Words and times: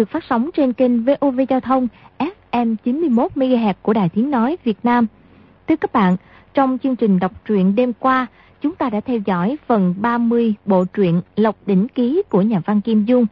được 0.00 0.10
phát 0.10 0.24
sóng 0.24 0.50
trên 0.54 0.72
kênh 0.72 1.04
VOV 1.04 1.40
Giao 1.48 1.60
thông 1.60 1.88
FM 2.18 2.76
91MHz 2.84 3.74
của 3.82 3.92
Đài 3.92 4.08
Tiếng 4.08 4.30
Nói 4.30 4.56
Việt 4.64 4.78
Nam. 4.82 5.06
Thưa 5.68 5.76
các 5.76 5.92
bạn, 5.92 6.16
trong 6.54 6.78
chương 6.82 6.96
trình 6.96 7.18
đọc 7.18 7.32
truyện 7.44 7.74
đêm 7.74 7.92
qua, 7.92 8.26
chúng 8.60 8.74
ta 8.74 8.90
đã 8.90 9.00
theo 9.00 9.18
dõi 9.26 9.58
phần 9.66 9.94
30 9.98 10.54
bộ 10.64 10.84
truyện 10.84 11.20
Lộc 11.36 11.56
Đỉnh 11.66 11.88
Ký 11.88 12.22
của 12.28 12.42
nhà 12.42 12.60
văn 12.66 12.80
Kim 12.80 13.04
Dung. 13.04 13.26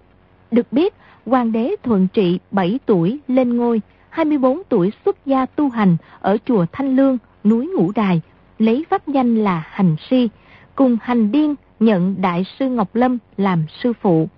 Được 0.50 0.72
biết, 0.72 0.94
Hoàng 1.26 1.52
đế 1.52 1.74
Thuận 1.82 2.08
Trị 2.12 2.38
7 2.50 2.78
tuổi 2.86 3.18
lên 3.28 3.56
ngôi, 3.56 3.80
24 4.08 4.62
tuổi 4.68 4.92
xuất 5.04 5.26
gia 5.26 5.46
tu 5.46 5.68
hành 5.68 5.96
ở 6.20 6.36
chùa 6.44 6.66
Thanh 6.72 6.96
Lương, 6.96 7.18
núi 7.44 7.70
Ngũ 7.76 7.92
Đài, 7.94 8.20
lấy 8.58 8.84
pháp 8.90 9.08
danh 9.08 9.36
là 9.36 9.64
Hành 9.70 9.96
Si, 10.10 10.28
cùng 10.74 10.96
Hành 11.02 11.32
Điên 11.32 11.54
nhận 11.80 12.20
Đại 12.20 12.44
sư 12.58 12.68
Ngọc 12.68 12.94
Lâm 12.94 13.18
làm 13.36 13.64
sư 13.82 13.92
phụ. 14.00 14.28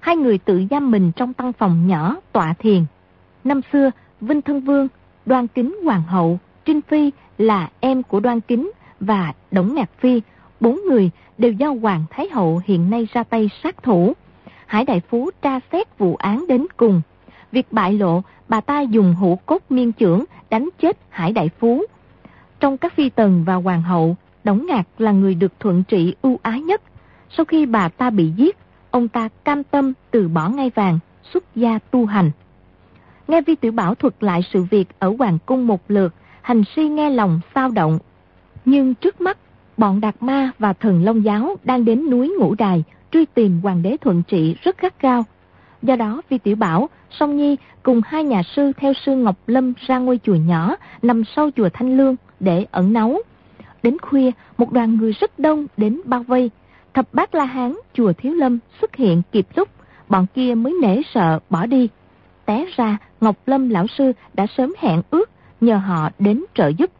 Hai 0.00 0.16
người 0.16 0.38
tự 0.38 0.62
giam 0.70 0.90
mình 0.90 1.12
trong 1.16 1.34
căn 1.34 1.52
phòng 1.52 1.86
nhỏ 1.86 2.16
tọa 2.32 2.54
thiền. 2.58 2.84
Năm 3.44 3.60
xưa, 3.72 3.90
Vinh 4.20 4.42
Thân 4.42 4.60
Vương, 4.60 4.88
Đoan 5.26 5.46
Kính 5.46 5.76
Hoàng 5.84 6.02
hậu, 6.02 6.38
Trinh 6.64 6.80
Phi 6.80 7.10
là 7.38 7.68
em 7.80 8.02
của 8.02 8.20
Đoan 8.20 8.40
Kính 8.40 8.70
và 9.00 9.32
Đổng 9.50 9.74
Ngạc 9.74 9.90
Phi, 9.98 10.22
bốn 10.60 10.80
người 10.88 11.10
đều 11.38 11.52
do 11.52 11.74
Hoàng 11.82 12.04
Thái 12.10 12.28
Hậu 12.32 12.60
hiện 12.64 12.90
nay 12.90 13.08
ra 13.12 13.22
tay 13.24 13.50
sát 13.62 13.82
thủ. 13.82 14.12
Hải 14.66 14.84
Đại 14.84 15.00
Phú 15.00 15.30
tra 15.42 15.60
xét 15.72 15.98
vụ 15.98 16.16
án 16.16 16.46
đến 16.48 16.66
cùng. 16.76 17.00
Việc 17.52 17.72
bại 17.72 17.92
lộ, 17.92 18.22
bà 18.48 18.60
ta 18.60 18.80
dùng 18.80 19.14
hũ 19.14 19.38
cốt 19.46 19.62
miên 19.70 19.92
trưởng 19.92 20.24
đánh 20.50 20.68
chết 20.80 20.98
Hải 21.10 21.32
Đại 21.32 21.50
Phú. 21.58 21.84
Trong 22.60 22.78
các 22.78 22.92
phi 22.92 23.10
tần 23.10 23.44
và 23.46 23.54
hoàng 23.54 23.82
hậu, 23.82 24.16
Đổng 24.44 24.66
Ngạc 24.66 24.88
là 24.98 25.12
người 25.12 25.34
được 25.34 25.60
thuận 25.60 25.84
trị 25.84 26.14
ưu 26.22 26.38
ái 26.42 26.60
nhất. 26.60 26.82
Sau 27.30 27.44
khi 27.44 27.66
bà 27.66 27.88
ta 27.88 28.10
bị 28.10 28.30
giết, 28.36 28.56
ông 28.90 29.08
ta 29.08 29.28
cam 29.44 29.64
tâm 29.64 29.92
từ 30.10 30.28
bỏ 30.28 30.48
ngai 30.48 30.70
vàng, 30.74 30.98
xuất 31.32 31.44
gia 31.56 31.78
tu 31.78 32.06
hành. 32.06 32.30
Nghe 33.28 33.40
Vi 33.40 33.54
Tiểu 33.54 33.72
Bảo 33.72 33.94
thuật 33.94 34.14
lại 34.20 34.42
sự 34.52 34.62
việc 34.70 34.88
ở 34.98 35.14
Hoàng 35.18 35.38
Cung 35.46 35.66
một 35.66 35.80
lượt, 35.88 36.14
hành 36.42 36.62
si 36.76 36.88
nghe 36.88 37.10
lòng 37.10 37.40
sao 37.54 37.70
động. 37.70 37.98
Nhưng 38.64 38.94
trước 38.94 39.20
mắt, 39.20 39.38
bọn 39.76 40.00
Đạt 40.00 40.14
Ma 40.20 40.50
và 40.58 40.72
Thần 40.72 41.04
Long 41.04 41.24
Giáo 41.24 41.56
đang 41.64 41.84
đến 41.84 42.10
núi 42.10 42.34
Ngũ 42.38 42.54
Đài 42.54 42.84
truy 43.12 43.24
tìm 43.34 43.60
Hoàng 43.62 43.82
đế 43.82 43.96
Thuận 44.00 44.22
Trị 44.22 44.56
rất 44.62 44.80
gắt 44.80 45.02
gao. 45.02 45.24
Do 45.82 45.96
đó, 45.96 46.22
Vi 46.28 46.38
Tiểu 46.38 46.56
Bảo, 46.56 46.88
Song 47.10 47.36
Nhi 47.36 47.56
cùng 47.82 48.00
hai 48.04 48.24
nhà 48.24 48.42
sư 48.42 48.72
theo 48.76 48.92
sư 49.06 49.16
Ngọc 49.16 49.36
Lâm 49.46 49.72
ra 49.86 49.98
ngôi 49.98 50.20
chùa 50.22 50.34
nhỏ 50.34 50.76
nằm 51.02 51.22
sau 51.36 51.50
chùa 51.56 51.68
Thanh 51.72 51.96
Lương 51.96 52.16
để 52.40 52.66
ẩn 52.70 52.92
náu. 52.92 53.18
Đến 53.82 53.98
khuya, 53.98 54.30
một 54.58 54.72
đoàn 54.72 54.96
người 54.96 55.12
rất 55.12 55.38
đông 55.38 55.66
đến 55.76 56.00
bao 56.04 56.22
vây. 56.22 56.50
Thập 56.98 57.14
bát 57.14 57.34
La 57.34 57.44
Hán, 57.44 57.74
chùa 57.94 58.12
Thiếu 58.12 58.34
Lâm 58.34 58.58
xuất 58.80 58.96
hiện 58.96 59.22
kịp 59.32 59.46
lúc, 59.54 59.68
bọn 60.08 60.26
kia 60.34 60.54
mới 60.54 60.74
nể 60.82 61.02
sợ 61.14 61.38
bỏ 61.50 61.66
đi. 61.66 61.88
Té 62.46 62.66
ra, 62.76 62.98
Ngọc 63.20 63.36
Lâm 63.46 63.68
lão 63.68 63.86
sư 63.86 64.12
đã 64.34 64.46
sớm 64.56 64.74
hẹn 64.78 65.02
ước 65.10 65.30
nhờ 65.60 65.76
họ 65.76 66.10
đến 66.18 66.44
trợ 66.54 66.68
giúp. 66.68 66.90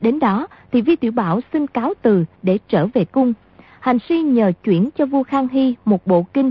Đến 0.00 0.18
đó 0.18 0.46
thì 0.72 0.82
Vi 0.82 0.96
Tiểu 0.96 1.12
Bảo 1.12 1.40
xin 1.52 1.66
cáo 1.66 1.94
từ 2.02 2.24
để 2.42 2.58
trở 2.68 2.86
về 2.94 3.04
cung. 3.04 3.32
Hành 3.80 3.98
si 4.08 4.22
nhờ 4.22 4.52
chuyển 4.64 4.90
cho 4.98 5.06
vua 5.06 5.22
Khang 5.22 5.48
Hy 5.48 5.74
một 5.84 6.06
bộ 6.06 6.22
kinh. 6.32 6.50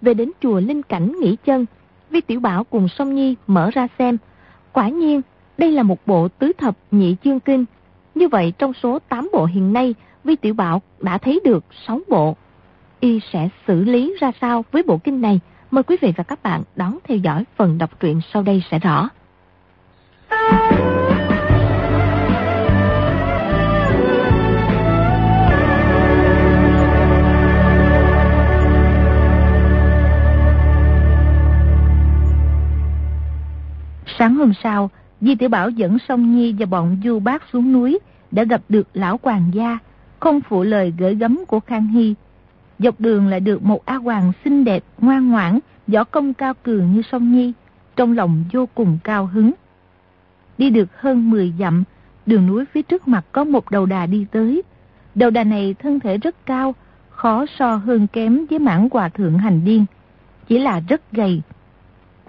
Về 0.00 0.14
đến 0.14 0.30
chùa 0.40 0.60
Linh 0.60 0.82
Cảnh 0.82 1.12
nghỉ 1.20 1.36
chân, 1.44 1.66
Vi 2.10 2.20
Tiểu 2.20 2.40
Bảo 2.40 2.64
cùng 2.64 2.88
Song 2.88 3.14
Nhi 3.14 3.36
mở 3.46 3.70
ra 3.72 3.88
xem. 3.98 4.18
Quả 4.72 4.88
nhiên, 4.88 5.20
đây 5.58 5.72
là 5.72 5.82
một 5.82 6.06
bộ 6.06 6.28
tứ 6.28 6.52
thập 6.58 6.76
nhị 6.90 7.16
chương 7.24 7.40
kinh. 7.40 7.64
Như 8.14 8.28
vậy 8.28 8.52
trong 8.58 8.72
số 8.82 8.98
8 9.08 9.28
bộ 9.32 9.44
hiện 9.44 9.72
nay, 9.72 9.94
Vi 10.24 10.36
Tiểu 10.36 10.54
Bảo 10.54 10.82
đã 11.00 11.18
thấy 11.18 11.40
được 11.44 11.64
6 11.86 12.00
bộ. 12.08 12.36
Y 13.00 13.20
sẽ 13.32 13.48
xử 13.66 13.84
lý 13.84 14.14
ra 14.20 14.32
sao 14.40 14.64
với 14.72 14.82
bộ 14.82 14.98
kinh 14.98 15.20
này? 15.20 15.40
Mời 15.70 15.82
quý 15.82 15.96
vị 16.00 16.12
và 16.16 16.24
các 16.24 16.42
bạn 16.42 16.62
đón 16.76 16.98
theo 17.04 17.16
dõi 17.16 17.44
phần 17.56 17.78
đọc 17.78 18.00
truyện 18.00 18.20
sau 18.32 18.42
đây 18.42 18.62
sẽ 18.70 18.78
rõ. 18.78 19.08
Sáng 34.18 34.34
hôm 34.34 34.52
sau, 34.62 34.90
Di 35.20 35.34
Tiểu 35.34 35.48
Bảo 35.48 35.70
dẫn 35.70 35.98
Song 36.08 36.36
Nhi 36.36 36.54
và 36.58 36.66
bọn 36.66 37.00
du 37.04 37.18
bác 37.18 37.42
xuống 37.52 37.72
núi, 37.72 37.98
đã 38.30 38.44
gặp 38.44 38.60
được 38.68 38.88
lão 38.94 39.20
hoàng 39.22 39.50
gia, 39.54 39.78
không 40.22 40.40
phụ 40.40 40.62
lời 40.62 40.92
gửi 40.98 41.14
gấm 41.14 41.44
của 41.46 41.60
Khang 41.60 41.86
Hy. 41.86 42.14
Dọc 42.78 43.00
đường 43.00 43.28
lại 43.28 43.40
được 43.40 43.62
một 43.62 43.84
A 43.84 43.94
Hoàng 43.94 44.32
xinh 44.44 44.64
đẹp, 44.64 44.84
ngoan 44.98 45.28
ngoãn, 45.28 45.58
võ 45.86 46.04
công 46.04 46.34
cao 46.34 46.54
cường 46.62 46.92
như 46.92 47.02
Song 47.12 47.32
Nhi, 47.32 47.52
trong 47.96 48.12
lòng 48.12 48.44
vô 48.52 48.68
cùng 48.74 48.98
cao 49.04 49.26
hứng. 49.26 49.52
Đi 50.58 50.70
được 50.70 51.00
hơn 51.00 51.30
10 51.30 51.52
dặm, 51.58 51.84
đường 52.26 52.46
núi 52.46 52.64
phía 52.72 52.82
trước 52.82 53.08
mặt 53.08 53.24
có 53.32 53.44
một 53.44 53.70
đầu 53.70 53.86
đà 53.86 54.06
đi 54.06 54.26
tới. 54.30 54.62
Đầu 55.14 55.30
đà 55.30 55.44
này 55.44 55.74
thân 55.74 56.00
thể 56.00 56.18
rất 56.18 56.46
cao, 56.46 56.74
khó 57.10 57.46
so 57.58 57.76
hơn 57.76 58.06
kém 58.06 58.46
với 58.50 58.58
mãn 58.58 58.88
hòa 58.90 59.08
thượng 59.08 59.38
hành 59.38 59.64
điên, 59.64 59.84
chỉ 60.48 60.58
là 60.58 60.80
rất 60.88 61.12
gầy. 61.12 61.42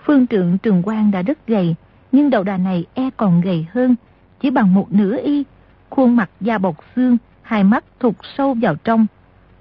Phương 0.05 0.27
trượng 0.27 0.57
trường 0.57 0.81
quan 0.85 1.11
đã 1.11 1.21
rất 1.21 1.47
gầy, 1.47 1.75
nhưng 2.11 2.29
đầu 2.29 2.43
đà 2.43 2.57
này 2.57 2.85
e 2.93 3.09
còn 3.17 3.41
gầy 3.41 3.65
hơn, 3.71 3.95
chỉ 4.41 4.49
bằng 4.49 4.73
một 4.73 4.93
nửa 4.93 5.17
y, 5.23 5.43
khuôn 5.89 6.15
mặt 6.15 6.29
da 6.41 6.57
bọc 6.57 6.75
xương, 6.95 7.17
hai 7.53 7.63
mắt 7.63 7.83
thụt 7.99 8.15
sâu 8.37 8.55
vào 8.61 8.75
trong. 8.75 9.05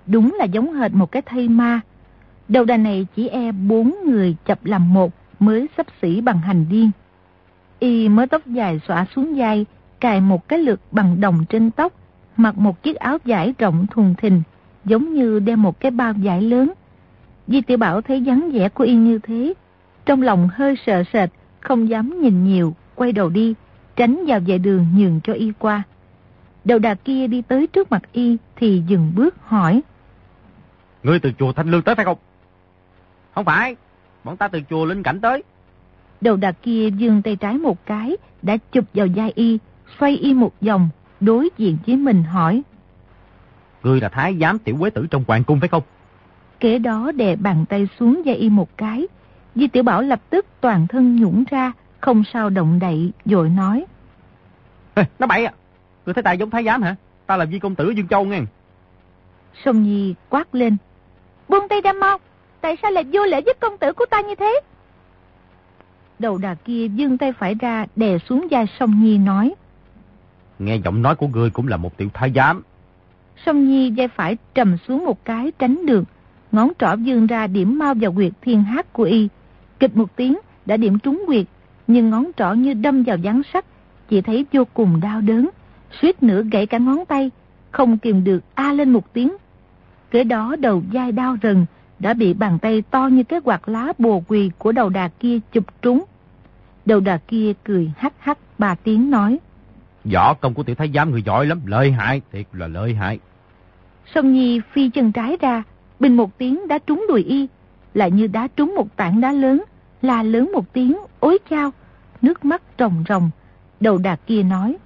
Đúng 0.07 0.35
là 0.39 0.45
giống 0.45 0.73
hệt 0.73 0.95
một 0.95 1.13
cái 1.13 1.23
thây 1.23 1.49
ma. 1.49 1.81
Đầu 2.49 2.65
đà 2.65 2.77
này 2.77 3.07
chỉ 3.17 3.29
e 3.29 3.53
bốn 3.53 3.95
người 4.07 4.37
chập 4.47 4.65
làm 4.65 4.95
một 4.95 5.13
mới 5.41 5.69
sắp 5.77 5.87
xỉ 6.03 6.21
bằng 6.21 6.39
hành 6.39 6.67
điên. 6.71 6.91
Y 7.79 8.09
mới 8.09 8.27
tóc 8.27 8.47
dài 8.47 8.81
xõa 8.89 9.07
xuống 9.15 9.35
vai, 9.37 9.67
cài 10.01 10.21
một 10.21 10.49
cái 10.49 10.59
lược 10.59 10.81
bằng 10.93 11.21
đồng 11.21 11.45
trên 11.49 11.71
tóc, 11.71 11.93
mặc 12.37 12.59
một 12.59 12.83
chiếc 12.83 12.97
áo 12.97 13.19
vải 13.25 13.55
rộng 13.59 13.87
thùng 13.91 14.15
thình, 14.19 14.43
giống 14.85 15.15
như 15.15 15.39
đem 15.39 15.63
một 15.63 15.81
cái 15.81 15.91
bao 15.91 16.13
vải 16.23 16.43
lớn. 16.43 16.73
Di 17.47 17.61
tiểu 17.61 17.79
Bảo 17.79 18.01
thấy 18.01 18.21
dáng 18.21 18.51
vẻ 18.53 18.69
của 18.69 18.85
Y 18.85 18.95
như 18.95 19.19
thế, 19.19 19.55
trong 20.07 20.23
lòng 20.23 20.49
hơi 20.53 20.75
sợ 20.87 21.03
sệt, 21.13 21.31
không 21.61 21.89
dám 21.89 22.21
nhìn 22.23 22.45
nhiều, 22.45 22.75
quay 22.95 23.13
đầu 23.13 23.29
đi, 23.29 23.55
tránh 23.97 24.25
vào 24.27 24.41
vệ 24.41 24.59
đường 24.59 24.87
nhường 24.97 25.21
cho 25.25 25.33
Y 25.33 25.53
qua. 25.59 25.83
Đầu 26.65 26.79
đà 26.79 26.95
kia 26.95 27.27
đi 27.27 27.43
tới 27.43 27.67
trước 27.67 27.91
mặt 27.91 28.03
Y 28.13 28.37
thì 28.57 28.83
dừng 28.87 29.13
bước 29.15 29.35
hỏi. 29.47 29.83
Ngươi 31.03 31.19
từ 31.19 31.33
chùa 31.39 31.53
Thanh 31.53 31.71
Lương 31.71 31.83
tới 31.83 31.95
phải 31.95 32.05
không? 32.05 32.19
Không 33.35 33.45
phải, 33.45 33.77
bọn 34.25 34.37
ta 34.37 34.49
từ 34.49 34.61
chùa 34.71 34.85
Linh 34.85 35.03
Cảnh 35.03 35.21
tới. 35.21 35.43
Đầu 36.21 36.37
đà 36.37 36.53
kia 36.53 36.91
dương 36.91 37.23
tay 37.23 37.37
trái 37.37 37.59
một 37.59 37.87
cái, 37.87 38.17
đã 38.43 38.57
chụp 38.73 38.85
vào 38.95 39.07
vai 39.17 39.33
y, 39.35 39.59
xoay 39.99 40.17
y 40.17 40.35
một 40.35 40.53
vòng, 40.61 40.89
đối 41.21 41.49
diện 41.59 41.79
với 41.87 41.97
mình 41.97 42.23
hỏi. 42.23 42.63
Ngươi 43.83 44.01
là 44.01 44.09
thái 44.09 44.37
giám 44.41 44.59
tiểu 44.59 44.77
quế 44.81 44.91
tử 44.91 45.07
trong 45.11 45.25
hoàng 45.29 45.45
cung 45.45 45.61
phải 45.61 45.69
không? 45.69 45.83
Kế 46.61 46.79
đó 46.79 47.13
đè 47.13 47.37
bàn 47.37 47.65
tay 47.69 47.89
xuống 47.99 48.23
vai 48.25 48.35
y 48.35 48.51
một 48.51 48.77
cái. 48.77 49.07
Di 49.55 49.69
tiểu 49.69 49.83
bảo 49.83 50.03
lập 50.03 50.21
tức 50.31 50.47
toàn 50.61 50.87
thân 50.87 51.17
nhũng 51.17 51.45
ra, 51.51 51.73
không 52.01 52.25
sao 52.33 52.51
động 52.51 52.79
đậy, 52.79 53.13
rồi 53.25 53.49
nói. 53.49 53.85
Ê, 54.95 55.05
nó 55.19 55.27
bậy 55.27 55.45
à, 55.45 55.53
ngươi 56.07 56.15
thấy 56.15 56.23
ta 56.23 56.33
giống 56.33 56.51
thái 56.51 56.65
giám 56.65 56.83
hả? 56.83 56.97
Ta 57.27 57.37
là 57.37 57.47
di 57.47 57.59
công 57.59 57.75
tử 57.75 57.91
Dương 57.91 58.09
Châu 58.09 58.25
nghe. 58.25 58.41
Sông 59.65 59.83
Nhi 59.83 60.15
quát 60.31 60.55
lên. 60.55 60.77
Buông 61.49 61.69
tay 61.69 61.81
ra 61.81 61.93
mau, 61.93 62.19
tại 62.61 62.77
sao 62.83 62.91
lại 62.91 63.05
vô 63.13 63.25
lễ 63.25 63.41
với 63.45 63.55
công 63.61 63.79
tử 63.79 63.93
của 63.93 64.05
ta 64.11 64.21
như 64.21 64.35
thế? 64.35 64.61
Đầu 66.19 66.39
đà 66.39 66.55
kia 66.55 66.89
dương 66.89 67.19
tay 67.19 67.33
phải 67.33 67.55
ra 67.55 67.87
đè 67.97 68.19
xuống 68.19 68.47
vai 68.51 68.67
Song 68.81 69.05
Nhi 69.05 69.19
nói. 69.19 69.55
Nghe 70.59 70.77
giọng 70.77 71.03
nói 71.03 71.17
của 71.17 71.29
người 71.29 71.51
cũng 71.51 71.69
là 71.69 71.77
một 71.77 71.97
tiểu 71.97 72.09
thái 72.15 72.33
giám. 72.35 72.63
Song 73.47 73.69
Nhi 73.69 73.93
vai 73.97 74.09
phải 74.09 74.37
trầm 74.55 74.77
xuống 74.89 75.05
một 75.05 75.25
cái 75.25 75.53
tránh 75.59 75.87
được. 75.87 76.05
Ngón 76.53 76.73
trỏ 76.79 76.95
dương 76.95 77.27
ra 77.27 77.47
điểm 77.47 77.79
mau 77.79 77.95
vào 77.95 78.13
quyệt 78.13 78.33
thiên 78.41 78.63
hát 78.63 78.93
của 78.93 79.03
y. 79.03 79.29
Kịch 79.81 79.97
một 79.97 80.17
tiếng 80.17 80.39
đã 80.67 80.77
điểm 80.77 80.99
trúng 80.99 81.23
quyệt. 81.27 81.47
Nhưng 81.87 82.11
ngón 82.11 82.31
trỏ 82.37 82.53
như 82.53 82.75
đâm 82.75 83.03
vào 83.03 83.17
gián 83.17 83.43
sắt. 83.53 83.65
Chỉ 84.09 84.21
thấy 84.21 84.47
vô 84.53 84.65
cùng 84.75 85.01
đau 85.01 85.21
đớn. 85.21 85.51
Suýt 86.01 86.23
nữa 86.23 86.43
gãy 86.53 86.67
cả 86.67 86.79
ngón 86.79 87.05
tay. 87.09 87.31
Không 87.71 87.99
kìm 87.99 88.25
được 88.25 88.41
a 88.55 88.73
lên 88.73 88.93
một 88.93 89.13
tiếng. 89.13 89.37
Kế 90.11 90.25
đó 90.25 90.57
đầu 90.59 90.83
vai 90.93 91.13
đau 91.13 91.37
rần 91.43 91.67
đã 91.99 92.15
bị 92.15 92.35
bàn 92.35 92.59
tay 92.59 92.83
to 92.91 93.07
như 93.07 93.25
cái 93.25 93.41
quạt 93.45 93.69
lá 93.69 93.93
bồ 93.99 94.23
quỳ 94.29 94.51
của 94.59 94.73
đầu 94.73 94.89
đà 94.89 95.09
kia 95.09 95.39
chụp 95.53 95.65
trúng. 95.83 96.05
Đầu 96.85 97.01
đà 97.01 97.17
kia 97.17 97.53
cười 97.65 97.93
hắc 97.97 98.13
hắc 98.19 98.39
ba 98.59 98.75
tiếng 98.75 99.11
nói. 99.11 99.39
Võ 100.13 100.35
công 100.35 100.55
của 100.55 100.63
tiểu 100.63 100.75
thái 100.75 100.91
giám 100.95 101.11
người 101.11 101.23
giỏi 101.23 101.47
lắm, 101.47 101.61
lợi 101.67 101.93
hại, 101.93 102.23
thiệt 102.33 102.47
là 102.53 102.67
lợi 102.67 102.95
hại. 102.95 103.19
Sông 104.15 104.33
Nhi 104.33 104.61
phi 104.73 104.89
chân 104.89 105.13
trái 105.13 105.37
ra, 105.41 105.63
bình 106.01 106.17
một 106.17 106.39
tiếng 106.39 106.69
đã 106.69 106.79
trúng 106.79 107.07
đùi 107.09 107.23
y, 107.25 107.49
lại 107.95 108.11
như 108.11 108.27
đá 108.27 108.49
trúng 108.57 108.75
một 108.75 108.97
tảng 108.97 109.21
đá 109.21 109.33
lớn, 109.33 109.63
là 110.03 110.23
lớn 110.23 110.51
một 110.53 110.73
tiếng, 110.73 110.97
ối 111.21 111.39
chao, 111.51 111.71
nước 112.23 112.45
mắt 112.45 112.63
rồng 112.79 113.05
rồng. 113.09 113.31
Đầu 113.81 113.99
đà 113.99 114.17
kia 114.17 114.43
nói. 114.43 114.77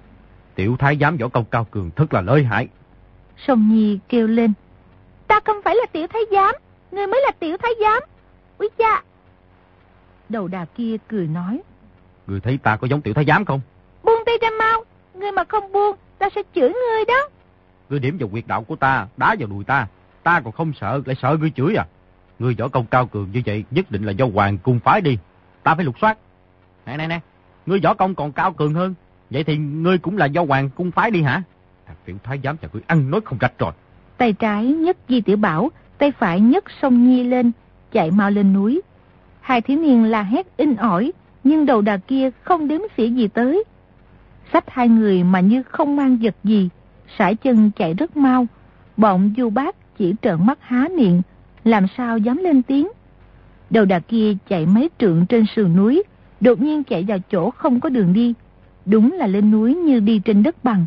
Tiểu 0.57 0.75
thái 0.79 0.97
giám 1.01 1.17
võ 1.17 1.27
công 1.27 1.45
cao 1.45 1.63
cường 1.71 1.91
thật 1.95 2.13
là 2.13 2.21
lợi 2.21 2.43
hại. 2.43 2.67
Sông 3.47 3.69
Nhi 3.69 3.99
kêu 4.09 4.27
lên. 4.27 4.53
Ta 5.27 5.39
không 5.45 5.57
phải 5.65 5.75
là 5.75 5.85
tiểu 5.91 6.07
thái 6.07 6.21
giám, 6.31 6.55
ngươi 6.91 7.07
mới 7.07 7.21
là 7.25 7.31
tiểu 7.39 7.57
thái 7.57 7.71
giám. 7.81 8.03
Úi 8.57 8.69
cha! 8.77 9.03
Đầu 10.29 10.47
đà 10.47 10.65
kia 10.65 10.95
cười 11.07 11.27
nói. 11.27 11.61
Người 12.27 12.39
thấy 12.39 12.57
ta 12.57 12.77
có 12.77 12.87
giống 12.87 13.01
tiểu 13.01 13.13
thái 13.13 13.25
giám 13.25 13.45
không? 13.45 13.61
Buông 14.03 14.23
tay 14.25 14.35
ra 14.41 14.49
mau, 14.59 14.83
ngươi 15.13 15.31
mà 15.31 15.43
không 15.43 15.71
buông, 15.71 15.95
ta 16.17 16.29
sẽ 16.35 16.41
chửi 16.55 16.69
ngươi 16.69 17.05
đó. 17.07 17.29
Ngươi 17.89 17.99
điểm 17.99 18.17
vào 18.19 18.29
quyệt 18.29 18.47
đạo 18.47 18.63
của 18.63 18.75
ta, 18.75 19.07
đá 19.17 19.35
vào 19.39 19.47
đùi 19.49 19.63
ta, 19.63 19.87
ta 20.23 20.41
còn 20.43 20.51
không 20.53 20.73
sợ, 20.81 21.01
lại 21.05 21.15
sợ 21.21 21.37
ngươi 21.39 21.51
chửi 21.55 21.75
à. 21.75 21.85
Ngươi 22.39 22.55
võ 22.59 22.67
công 22.67 22.85
cao 22.85 23.07
cường 23.07 23.31
như 23.31 23.41
vậy, 23.45 23.63
nhất 23.71 23.91
định 23.91 24.03
là 24.03 24.11
do 24.11 24.25
hoàng 24.33 24.57
cung 24.57 24.79
phái 24.79 25.01
đi. 25.01 25.17
Ta 25.63 25.75
phải 25.75 25.85
lục 25.85 25.99
soát. 26.01 26.17
Nè 26.85 26.97
nè 26.97 27.07
nè, 27.07 27.19
ngươi 27.65 27.79
võ 27.79 27.93
công 27.93 28.15
còn 28.15 28.31
cao 28.31 28.53
cường 28.53 28.73
hơn, 28.73 28.93
vậy 29.29 29.43
thì 29.43 29.57
ngươi 29.57 29.97
cũng 29.97 30.17
là 30.17 30.25
do 30.25 30.45
hoàng 30.45 30.69
cung 30.75 30.91
phái 30.91 31.11
đi 31.11 31.21
hả? 31.21 31.43
Thằng 31.87 31.95
tiểu 32.05 32.15
thái 32.23 32.39
giám 32.43 32.57
nhà 32.61 32.69
ngươi 32.73 32.81
ăn 32.87 33.11
nói 33.11 33.21
không 33.25 33.37
rạch 33.41 33.59
rồi. 33.59 33.71
Tay 34.17 34.33
trái 34.33 34.65
nhấc 34.65 34.97
Di 35.09 35.21
Tiểu 35.21 35.37
Bảo, 35.37 35.71
tay 35.97 36.11
phải 36.11 36.39
nhấc 36.39 36.63
sông 36.81 37.07
Nhi 37.07 37.23
lên, 37.23 37.51
chạy 37.91 38.11
mau 38.11 38.31
lên 38.31 38.53
núi. 38.53 38.81
Hai 39.41 39.61
thiếu 39.61 39.79
niên 39.79 40.03
la 40.03 40.23
hét 40.23 40.57
in 40.57 40.75
ỏi, 40.75 41.11
nhưng 41.43 41.65
đầu 41.65 41.81
đà 41.81 41.97
kia 41.97 42.29
không 42.43 42.67
đếm 42.67 42.81
xỉa 42.97 43.07
gì 43.07 43.27
tới. 43.27 43.63
Sách 44.53 44.63
hai 44.67 44.87
người 44.87 45.23
mà 45.23 45.39
như 45.39 45.63
không 45.63 45.95
mang 45.95 46.17
vật 46.21 46.35
gì, 46.43 46.69
sải 47.17 47.35
chân 47.35 47.71
chạy 47.75 47.93
rất 47.93 48.17
mau. 48.17 48.47
Bọn 48.97 49.33
du 49.37 49.49
bác 49.49 49.75
chỉ 49.97 50.13
trợn 50.21 50.45
mắt 50.45 50.57
há 50.61 50.87
miệng, 50.97 51.21
làm 51.63 51.85
sao 51.97 52.17
dám 52.17 52.37
lên 52.37 52.63
tiếng. 52.63 52.87
Đầu 53.69 53.85
đà 53.85 53.99
kia 53.99 54.33
chạy 54.49 54.65
mấy 54.65 54.89
trượng 54.99 55.25
trên 55.25 55.45
sườn 55.55 55.75
núi, 55.75 56.03
đột 56.41 56.61
nhiên 56.61 56.83
chạy 56.83 57.05
vào 57.07 57.17
chỗ 57.31 57.49
không 57.49 57.79
có 57.79 57.89
đường 57.89 58.13
đi. 58.13 58.33
Đúng 58.87 59.11
là 59.11 59.27
lên 59.27 59.51
núi 59.51 59.75
như 59.75 59.99
đi 59.99 60.19
trên 60.19 60.43
đất 60.43 60.63
bằng. 60.63 60.85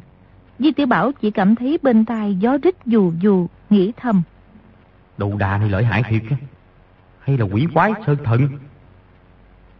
Di 0.58 0.72
Tiểu 0.72 0.86
Bảo 0.86 1.12
chỉ 1.12 1.30
cảm 1.30 1.54
thấy 1.54 1.78
bên 1.82 2.04
tai 2.04 2.34
gió 2.34 2.58
rít 2.62 2.74
dù 2.86 3.12
dù, 3.20 3.46
nghĩ 3.70 3.92
thầm. 3.96 4.22
Đầu 5.18 5.36
đà 5.38 5.58
này 5.58 5.68
lợi 5.68 5.84
hại 5.84 6.02
thiệt 6.08 6.22
Hay 7.18 7.38
là 7.38 7.44
quỷ 7.44 7.66
quái 7.74 7.92
sơn 8.06 8.16
thần? 8.24 8.48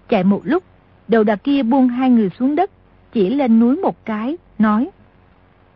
Chạy 0.09 0.25
một 0.25 0.41
lúc, 0.45 0.65
đầu 1.09 1.25
đà 1.25 1.37
kia 1.37 1.63
buông 1.63 1.89
hai 1.89 2.11
người 2.11 2.31
xuống 2.39 2.57
đất, 2.57 2.71
chỉ 3.13 3.31
lên 3.31 3.61
núi 3.61 3.77
một 3.77 4.05
cái, 4.05 4.37
nói. 4.59 4.91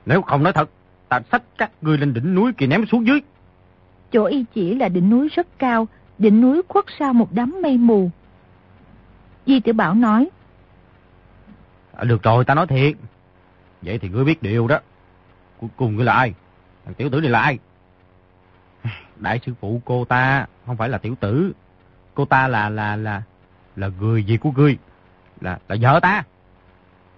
Nếu 0.07 0.23
không 0.23 0.43
nói 0.43 0.53
thật, 0.53 0.71
ta 1.09 1.21
xách 1.33 1.43
các 1.59 1.71
ngươi 1.83 1.99
lên 1.99 2.15
đỉnh 2.15 2.35
núi 2.35 2.53
kia 2.53 2.67
ném 2.67 2.87
xuống 2.87 3.07
dưới. 3.07 3.21
Chỗ 4.13 4.25
y 4.25 4.45
chỉ 4.55 4.75
là 4.75 4.89
đỉnh 4.89 5.11
núi 5.11 5.29
rất 5.29 5.59
cao, 5.59 5.89
đỉnh 6.19 6.41
núi 6.41 6.63
khuất 6.69 6.85
sau 6.99 7.13
một 7.13 7.29
đám 7.33 7.57
mây 7.63 7.79
mù. 7.79 8.11
Di 9.47 9.61
Tiểu 9.61 9.75
Bảo 9.75 9.95
nói. 9.95 10.31
À, 11.97 12.05
được 12.05 12.23
rồi, 12.23 12.45
ta 12.45 12.55
nói 12.55 12.67
thiệt. 12.67 12.95
Vậy 13.83 13.99
thì 13.99 14.09
ngươi 14.09 14.25
biết 14.25 14.43
điều 14.43 14.67
đó. 14.67 14.79
Cuối 15.61 15.71
cùng 15.77 15.97
ngươi 15.97 16.05
là 16.05 16.13
ai? 16.13 16.35
Thằng 16.85 16.95
tiểu 16.95 17.11
tử 17.11 17.21
này 17.21 17.31
là 17.31 17.41
ai? 17.41 17.59
Đại 19.17 19.41
sư 19.47 19.53
phụ 19.61 19.81
cô 19.85 20.05
ta 20.05 20.47
không 20.67 20.77
phải 20.77 20.89
là 20.89 20.99
tiểu 20.99 21.15
tử. 21.21 21.53
Cô 22.15 22.25
ta 22.25 22.49
là 22.49 22.69
là 22.69 22.97
là 22.97 23.23
là 23.77 23.91
người 24.01 24.25
gì 24.25 24.37
của 24.37 24.51
ngươi? 24.57 24.79
Là 25.41 25.59
là 25.69 25.77
vợ 25.81 26.01
ta. 26.03 26.23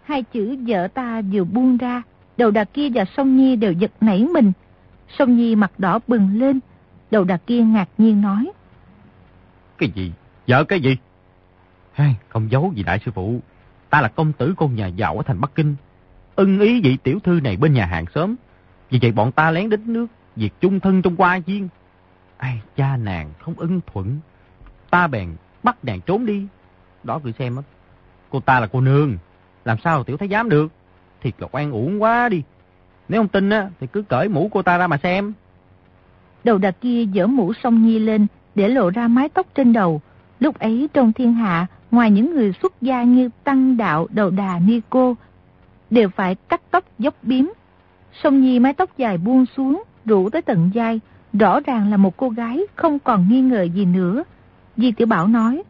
Hai 0.03 0.23
chữ 0.23 0.57
vợ 0.67 0.89
ta 0.89 1.23
vừa 1.33 1.45
buông 1.45 1.77
ra, 1.77 2.03
đầu 2.37 2.51
đà 2.51 2.65
kia 2.65 2.89
và 2.95 3.05
sông 3.17 3.37
Nhi 3.37 3.57
đều 3.57 3.73
giật 3.73 3.93
nảy 4.01 4.25
mình. 4.25 4.53
Sông 5.19 5.37
Nhi 5.37 5.57
mặt 5.57 5.73
đỏ 5.79 5.99
bừng 6.09 6.39
lên, 6.39 6.61
đầu 7.11 7.25
đà 7.25 7.37
kia 7.37 7.61
ngạc 7.61 7.89
nhiên 7.99 8.21
nói. 8.23 8.51
Cái 9.79 9.91
gì? 9.95 10.13
Vợ 10.47 10.65
cái 10.65 10.81
gì? 10.81 10.97
Không 12.29 12.51
giấu 12.51 12.73
gì 12.77 12.83
đại 12.83 13.01
sư 13.05 13.11
phụ. 13.15 13.41
Ta 13.97 14.03
là 14.03 14.09
công 14.09 14.33
tử 14.33 14.55
con 14.57 14.75
nhà 14.75 14.87
giàu 14.87 15.17
ở 15.17 15.23
thành 15.23 15.41
Bắc 15.41 15.55
Kinh. 15.55 15.75
Ưng 16.37 16.61
ý 16.61 16.81
vị 16.81 16.97
tiểu 17.03 17.19
thư 17.25 17.41
này 17.41 17.57
bên 17.57 17.73
nhà 17.73 17.87
hàng 17.87 18.05
xóm. 18.15 18.35
Vì 18.91 18.99
vậy 19.03 19.13
bọn 19.13 19.33
ta 19.33 19.51
lén 19.51 19.71
đến 19.71 19.93
nước, 19.93 20.07
việc 20.37 20.53
chung 20.61 20.81
thân 20.81 21.03
trong 21.03 21.17
qua 21.17 21.39
viên. 21.47 21.69
Ai, 22.37 22.61
cha 22.77 22.97
nàng 22.97 23.31
không 23.41 23.55
ưng 23.57 23.81
thuận. 23.87 24.19
Ta 24.91 25.07
bèn 25.07 25.37
bắt 25.63 25.85
nàng 25.85 26.01
trốn 26.01 26.27
đi. 26.27 26.47
Đó 27.05 27.21
cứ 27.25 27.33
xem 27.39 27.57
á. 27.57 27.63
Cô 28.31 28.41
ta 28.41 28.61
là 28.61 28.67
cô 28.67 28.81
nương. 28.81 29.17
Làm 29.65 29.79
sao 29.85 30.05
tiểu 30.05 30.17
thấy 30.17 30.29
dám 30.29 30.49
được? 30.49 30.73
Thiệt 31.23 31.35
là 31.39 31.49
oan 31.53 31.73
uổng 31.73 32.03
quá 32.03 32.29
đi. 32.29 32.43
Nếu 33.09 33.21
không 33.21 33.29
tin 33.29 33.51
á, 33.51 33.69
thì 33.81 33.87
cứ 33.87 34.03
cởi 34.03 34.29
mũ 34.29 34.51
cô 34.53 34.63
ta 34.63 34.79
ra 34.79 34.87
mà 34.87 34.97
xem. 35.03 35.33
Đầu 36.45 36.59
đà 36.59 36.71
kia 36.71 37.07
dỡ 37.15 37.27
mũ 37.27 37.53
song 37.63 37.87
nhi 37.87 37.99
lên 37.99 38.27
để 38.55 38.69
lộ 38.69 38.91
ra 38.91 39.09
mái 39.09 39.29
tóc 39.29 39.47
trên 39.55 39.73
đầu. 39.73 40.01
Lúc 40.41 40.59
ấy 40.59 40.89
trong 40.95 41.13
thiên 41.13 41.33
hạ, 41.33 41.67
ngoài 41.97 42.11
những 42.11 42.35
người 42.35 42.53
xuất 42.63 42.83
gia 42.83 43.03
như 43.03 43.31
Tăng 43.45 43.77
Đạo, 43.77 44.07
Đầu 44.11 44.31
Đà, 44.31 44.59
Ni 44.59 44.81
Cô, 44.91 45.17
đều 45.91 46.09
phải 46.09 46.35
cắt 46.35 46.61
tóc 46.71 46.85
dốc 46.99 47.15
biếm. 47.23 47.45
sông 48.23 48.41
Nhi 48.41 48.59
mái 48.59 48.73
tóc 48.73 48.91
dài 48.97 49.19
buông 49.19 49.47
xuống, 49.57 49.83
rủ 50.05 50.31
tới 50.31 50.43
tận 50.43 50.71
vai, 50.75 51.01
rõ 51.33 51.61
ràng 51.61 51.91
là 51.91 51.97
một 51.97 52.17
cô 52.17 52.29
gái 52.29 52.61
không 52.75 52.99
còn 52.99 53.29
nghi 53.29 53.41
ngờ 53.41 53.63
gì 53.63 53.85
nữa. 53.85 54.25
Di 54.77 54.93
Tiểu 54.93 55.07
Bảo 55.07 55.29
nói, 55.29 55.63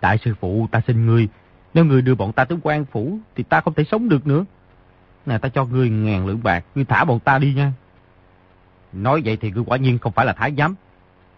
Đại 0.00 0.18
sư 0.24 0.34
phụ 0.40 0.68
ta 0.70 0.80
xin 0.86 1.06
ngươi, 1.06 1.28
nếu 1.74 1.84
ngươi 1.84 2.02
đưa 2.02 2.14
bọn 2.14 2.32
ta 2.32 2.44
tới 2.44 2.58
quan 2.62 2.84
phủ 2.84 3.18
thì 3.36 3.42
ta 3.42 3.60
không 3.60 3.74
thể 3.74 3.84
sống 3.84 4.08
được 4.08 4.26
nữa. 4.26 4.44
Nè 5.26 5.38
ta 5.38 5.48
cho 5.48 5.64
ngươi 5.64 5.90
ngàn 5.90 6.26
lượng 6.26 6.40
bạc, 6.42 6.64
ngươi 6.74 6.84
thả 6.84 7.04
bọn 7.04 7.20
ta 7.20 7.38
đi 7.38 7.54
nha. 7.54 7.72
Nói 8.92 9.22
vậy 9.24 9.36
thì 9.36 9.50
ngươi 9.50 9.64
quả 9.66 9.76
nhiên 9.76 9.98
không 9.98 10.12
phải 10.12 10.26
là 10.26 10.32
thái 10.32 10.54
giám. 10.58 10.74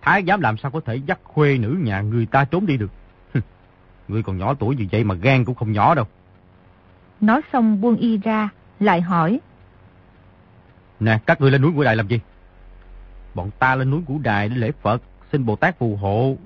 Thái 0.02 0.24
giám 0.26 0.40
làm 0.40 0.56
sao 0.56 0.70
có 0.70 0.80
thể 0.80 0.96
dắt 0.96 1.18
khuê 1.24 1.58
nữ 1.58 1.76
nhà 1.80 2.00
người 2.00 2.26
ta 2.26 2.44
trốn 2.44 2.66
đi 2.66 2.76
được 2.76 2.90
ngươi 4.12 4.22
còn 4.22 4.38
nhỏ 4.38 4.54
tuổi 4.54 4.76
như 4.76 4.86
vậy 4.92 5.04
mà 5.04 5.14
gan 5.14 5.44
cũng 5.44 5.54
không 5.54 5.72
nhỏ 5.72 5.94
đâu. 5.94 6.04
Nói 7.20 7.40
xong 7.52 7.80
buông 7.80 7.96
y 7.96 8.18
ra, 8.18 8.48
lại 8.80 9.00
hỏi. 9.00 9.40
Nè, 11.00 11.18
các 11.26 11.40
ngươi 11.40 11.50
lên 11.50 11.62
núi 11.62 11.72
Ngũ 11.72 11.82
Đài 11.82 11.96
làm 11.96 12.08
gì? 12.08 12.20
Bọn 13.34 13.50
ta 13.58 13.74
lên 13.74 13.90
núi 13.90 14.00
Ngũ 14.06 14.18
Đài 14.18 14.48
để 14.48 14.56
lễ 14.56 14.72
Phật, 14.82 15.02
xin 15.32 15.46
Bồ 15.46 15.56
Tát 15.56 15.78
phù 15.78 15.96
hộ. 15.96 16.36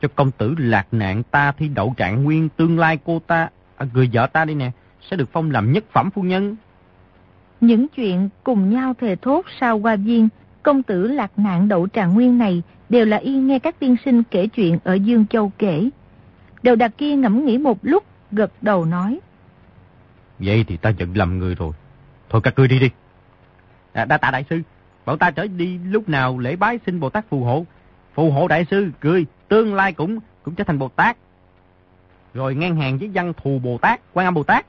Cho 0.00 0.08
công 0.14 0.30
tử 0.30 0.54
lạc 0.58 0.86
nạn 0.92 1.22
ta 1.22 1.52
thi 1.52 1.68
đậu 1.68 1.94
trạng 1.96 2.24
nguyên 2.24 2.48
tương 2.48 2.78
lai 2.78 2.98
cô 3.04 3.18
ta, 3.26 3.48
à, 3.76 3.86
người 3.94 4.10
vợ 4.12 4.26
ta 4.26 4.44
đi 4.44 4.54
nè, 4.54 4.70
sẽ 5.10 5.16
được 5.16 5.28
phong 5.32 5.50
làm 5.50 5.72
nhất 5.72 5.84
phẩm 5.92 6.10
phu 6.10 6.22
nhân. 6.22 6.56
Những 7.60 7.88
chuyện 7.88 8.28
cùng 8.44 8.70
nhau 8.70 8.94
thề 9.00 9.16
thốt 9.16 9.44
sau 9.60 9.78
qua 9.78 9.96
viên, 9.96 10.28
công 10.62 10.82
tử 10.82 11.06
lạc 11.06 11.38
nạn 11.38 11.68
đậu 11.68 11.86
trạng 11.86 12.14
nguyên 12.14 12.38
này 12.38 12.62
đều 12.88 13.06
là 13.06 13.16
y 13.16 13.32
nghe 13.32 13.58
các 13.58 13.78
tiên 13.78 13.96
sinh 14.04 14.22
kể 14.22 14.46
chuyện 14.46 14.78
ở 14.84 14.94
Dương 14.94 15.26
Châu 15.26 15.52
kể. 15.58 15.88
Đầu 16.62 16.76
đặc 16.76 16.92
kia 16.98 17.16
ngẫm 17.16 17.44
nghĩ 17.44 17.58
một 17.58 17.78
lúc, 17.82 18.04
gật 18.30 18.52
đầu 18.62 18.84
nói. 18.84 19.20
Vậy 20.38 20.64
thì 20.68 20.76
ta 20.76 20.90
nhận 20.90 21.16
lầm 21.16 21.38
người 21.38 21.54
rồi. 21.54 21.72
Thôi 22.28 22.40
các 22.44 22.54
ngươi 22.56 22.68
đi 22.68 22.78
đi. 22.78 22.90
À, 23.92 24.04
đa 24.04 24.18
tạ 24.18 24.30
đại 24.30 24.44
sư. 24.50 24.60
Bọn 25.04 25.18
ta 25.18 25.30
trở 25.30 25.46
đi 25.46 25.78
lúc 25.78 26.08
nào 26.08 26.38
lễ 26.38 26.56
bái 26.56 26.78
xin 26.86 27.00
Bồ 27.00 27.10
Tát 27.10 27.24
phù 27.28 27.44
hộ. 27.44 27.66
Phù 28.14 28.30
hộ 28.30 28.48
đại 28.48 28.66
sư, 28.70 28.90
cười, 29.00 29.26
tương 29.48 29.74
lai 29.74 29.92
cũng 29.92 30.18
cũng 30.42 30.54
trở 30.54 30.64
thành 30.64 30.78
Bồ 30.78 30.88
Tát. 30.88 31.16
Rồi 32.34 32.54
ngang 32.54 32.76
hàng 32.76 32.98
với 32.98 33.10
văn 33.14 33.32
thù 33.42 33.58
Bồ 33.58 33.78
Tát, 33.78 34.00
quan 34.12 34.26
âm 34.26 34.34
Bồ 34.34 34.42
Tát. 34.42 34.66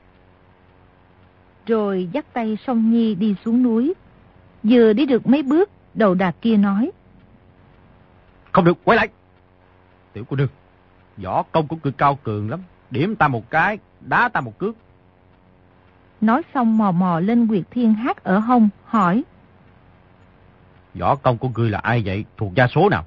Rồi 1.66 2.08
dắt 2.12 2.26
tay 2.32 2.58
song 2.66 2.90
Nhi 2.90 3.14
đi 3.14 3.34
xuống 3.44 3.62
núi. 3.62 3.94
Vừa 4.62 4.92
đi 4.92 5.06
được 5.06 5.26
mấy 5.26 5.42
bước, 5.42 5.70
đầu 5.94 6.14
đà 6.14 6.30
kia 6.30 6.56
nói. 6.56 6.90
Không 8.52 8.64
được, 8.64 8.78
quay 8.84 8.96
lại. 8.96 9.08
Tiểu 10.12 10.24
cô 10.28 10.36
nương, 10.36 10.48
võ 11.16 11.42
công 11.42 11.66
của 11.66 11.76
ngươi 11.82 11.92
cao 11.92 12.18
cường 12.22 12.50
lắm. 12.50 12.60
Điểm 12.90 13.16
ta 13.16 13.28
một 13.28 13.50
cái, 13.50 13.78
đá 14.00 14.28
ta 14.28 14.40
một 14.40 14.58
cước. 14.58 14.74
Nói 16.20 16.42
xong 16.54 16.78
mò 16.78 16.92
mò 16.92 17.20
lên 17.20 17.46
Nguyệt 17.46 17.64
Thiên 17.70 17.94
hát 17.94 18.24
ở 18.24 18.38
hông, 18.38 18.68
hỏi. 18.84 19.22
Võ 20.94 21.14
công 21.14 21.38
của 21.38 21.48
ngươi 21.48 21.70
là 21.70 21.78
ai 21.78 22.02
vậy? 22.04 22.24
Thuộc 22.36 22.54
gia 22.54 22.66
số 22.66 22.88
nào? 22.88 23.04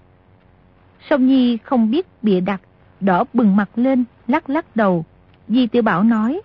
Song 1.10 1.28
Nhi 1.28 1.58
không 1.58 1.92
biết 1.92 2.08
bịa 2.22 2.40
đặt, 2.40 2.62
đỏ 3.00 3.24
bừng 3.34 3.56
mặt 3.56 3.70
lên, 3.76 4.04
lắc 4.28 4.50
lắc 4.50 4.76
đầu. 4.76 5.06
Di 5.48 5.68
Tiểu 5.68 5.82
Bảo 5.82 6.04
nói. 6.04 6.42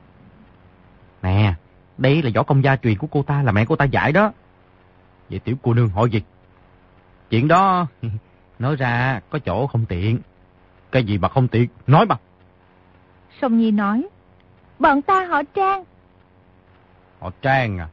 Nè, 1.22 1.54
đây 1.98 2.22
là 2.22 2.30
võ 2.34 2.42
công 2.42 2.64
gia 2.64 2.76
truyền 2.76 2.98
của 2.98 3.06
cô 3.06 3.22
ta, 3.22 3.42
là 3.42 3.52
mẹ 3.52 3.64
cô 3.64 3.76
ta 3.76 3.84
dạy 3.84 4.12
đó. 4.12 4.32
Vậy 5.30 5.38
tiểu 5.38 5.56
cô 5.62 5.74
nương 5.74 5.88
hỏi 5.88 6.10
gì? 6.10 6.22
Chuyện 7.30 7.48
đó, 7.48 7.86
nói 8.58 8.76
ra 8.76 9.20
có 9.30 9.38
chỗ 9.38 9.66
không 9.66 9.86
tiện. 9.86 10.18
Cái 10.92 11.04
gì 11.04 11.18
mà 11.18 11.28
không 11.28 11.48
tiện, 11.48 11.68
nói 11.86 12.06
mà. 12.06 12.16
Song 13.40 13.58
Nhi 13.58 13.70
nói. 13.70 14.08
Bọn 14.78 15.02
ta 15.02 15.24
họ 15.24 15.42
Trang, 15.54 15.84
Họ 17.20 17.30
Trang 17.42 17.78
à? 17.78 17.88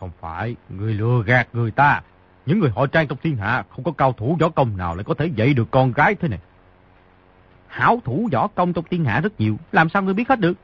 Không 0.00 0.10
phải, 0.20 0.56
người 0.68 0.94
lừa 0.94 1.22
gạt 1.26 1.48
người 1.52 1.70
ta. 1.70 2.02
Những 2.46 2.58
người 2.58 2.70
họ 2.70 2.86
Trang 2.86 3.08
trong 3.08 3.18
thiên 3.22 3.36
hạ 3.36 3.64
không 3.70 3.84
có 3.84 3.92
cao 3.92 4.12
thủ 4.12 4.36
võ 4.40 4.48
công 4.48 4.76
nào 4.76 4.94
lại 4.94 5.04
có 5.04 5.14
thể 5.14 5.26
dạy 5.26 5.54
được 5.54 5.70
con 5.70 5.92
gái 5.92 6.14
thế 6.14 6.28
này. 6.28 6.38
Hảo 7.66 8.00
thủ 8.04 8.28
võ 8.32 8.46
công 8.46 8.72
trong 8.72 8.84
thiên 8.90 9.04
hạ 9.04 9.20
rất 9.20 9.40
nhiều, 9.40 9.56
làm 9.72 9.88
sao 9.88 10.02
ngươi 10.02 10.14
biết 10.14 10.28
hết 10.28 10.40
được? 10.40 10.54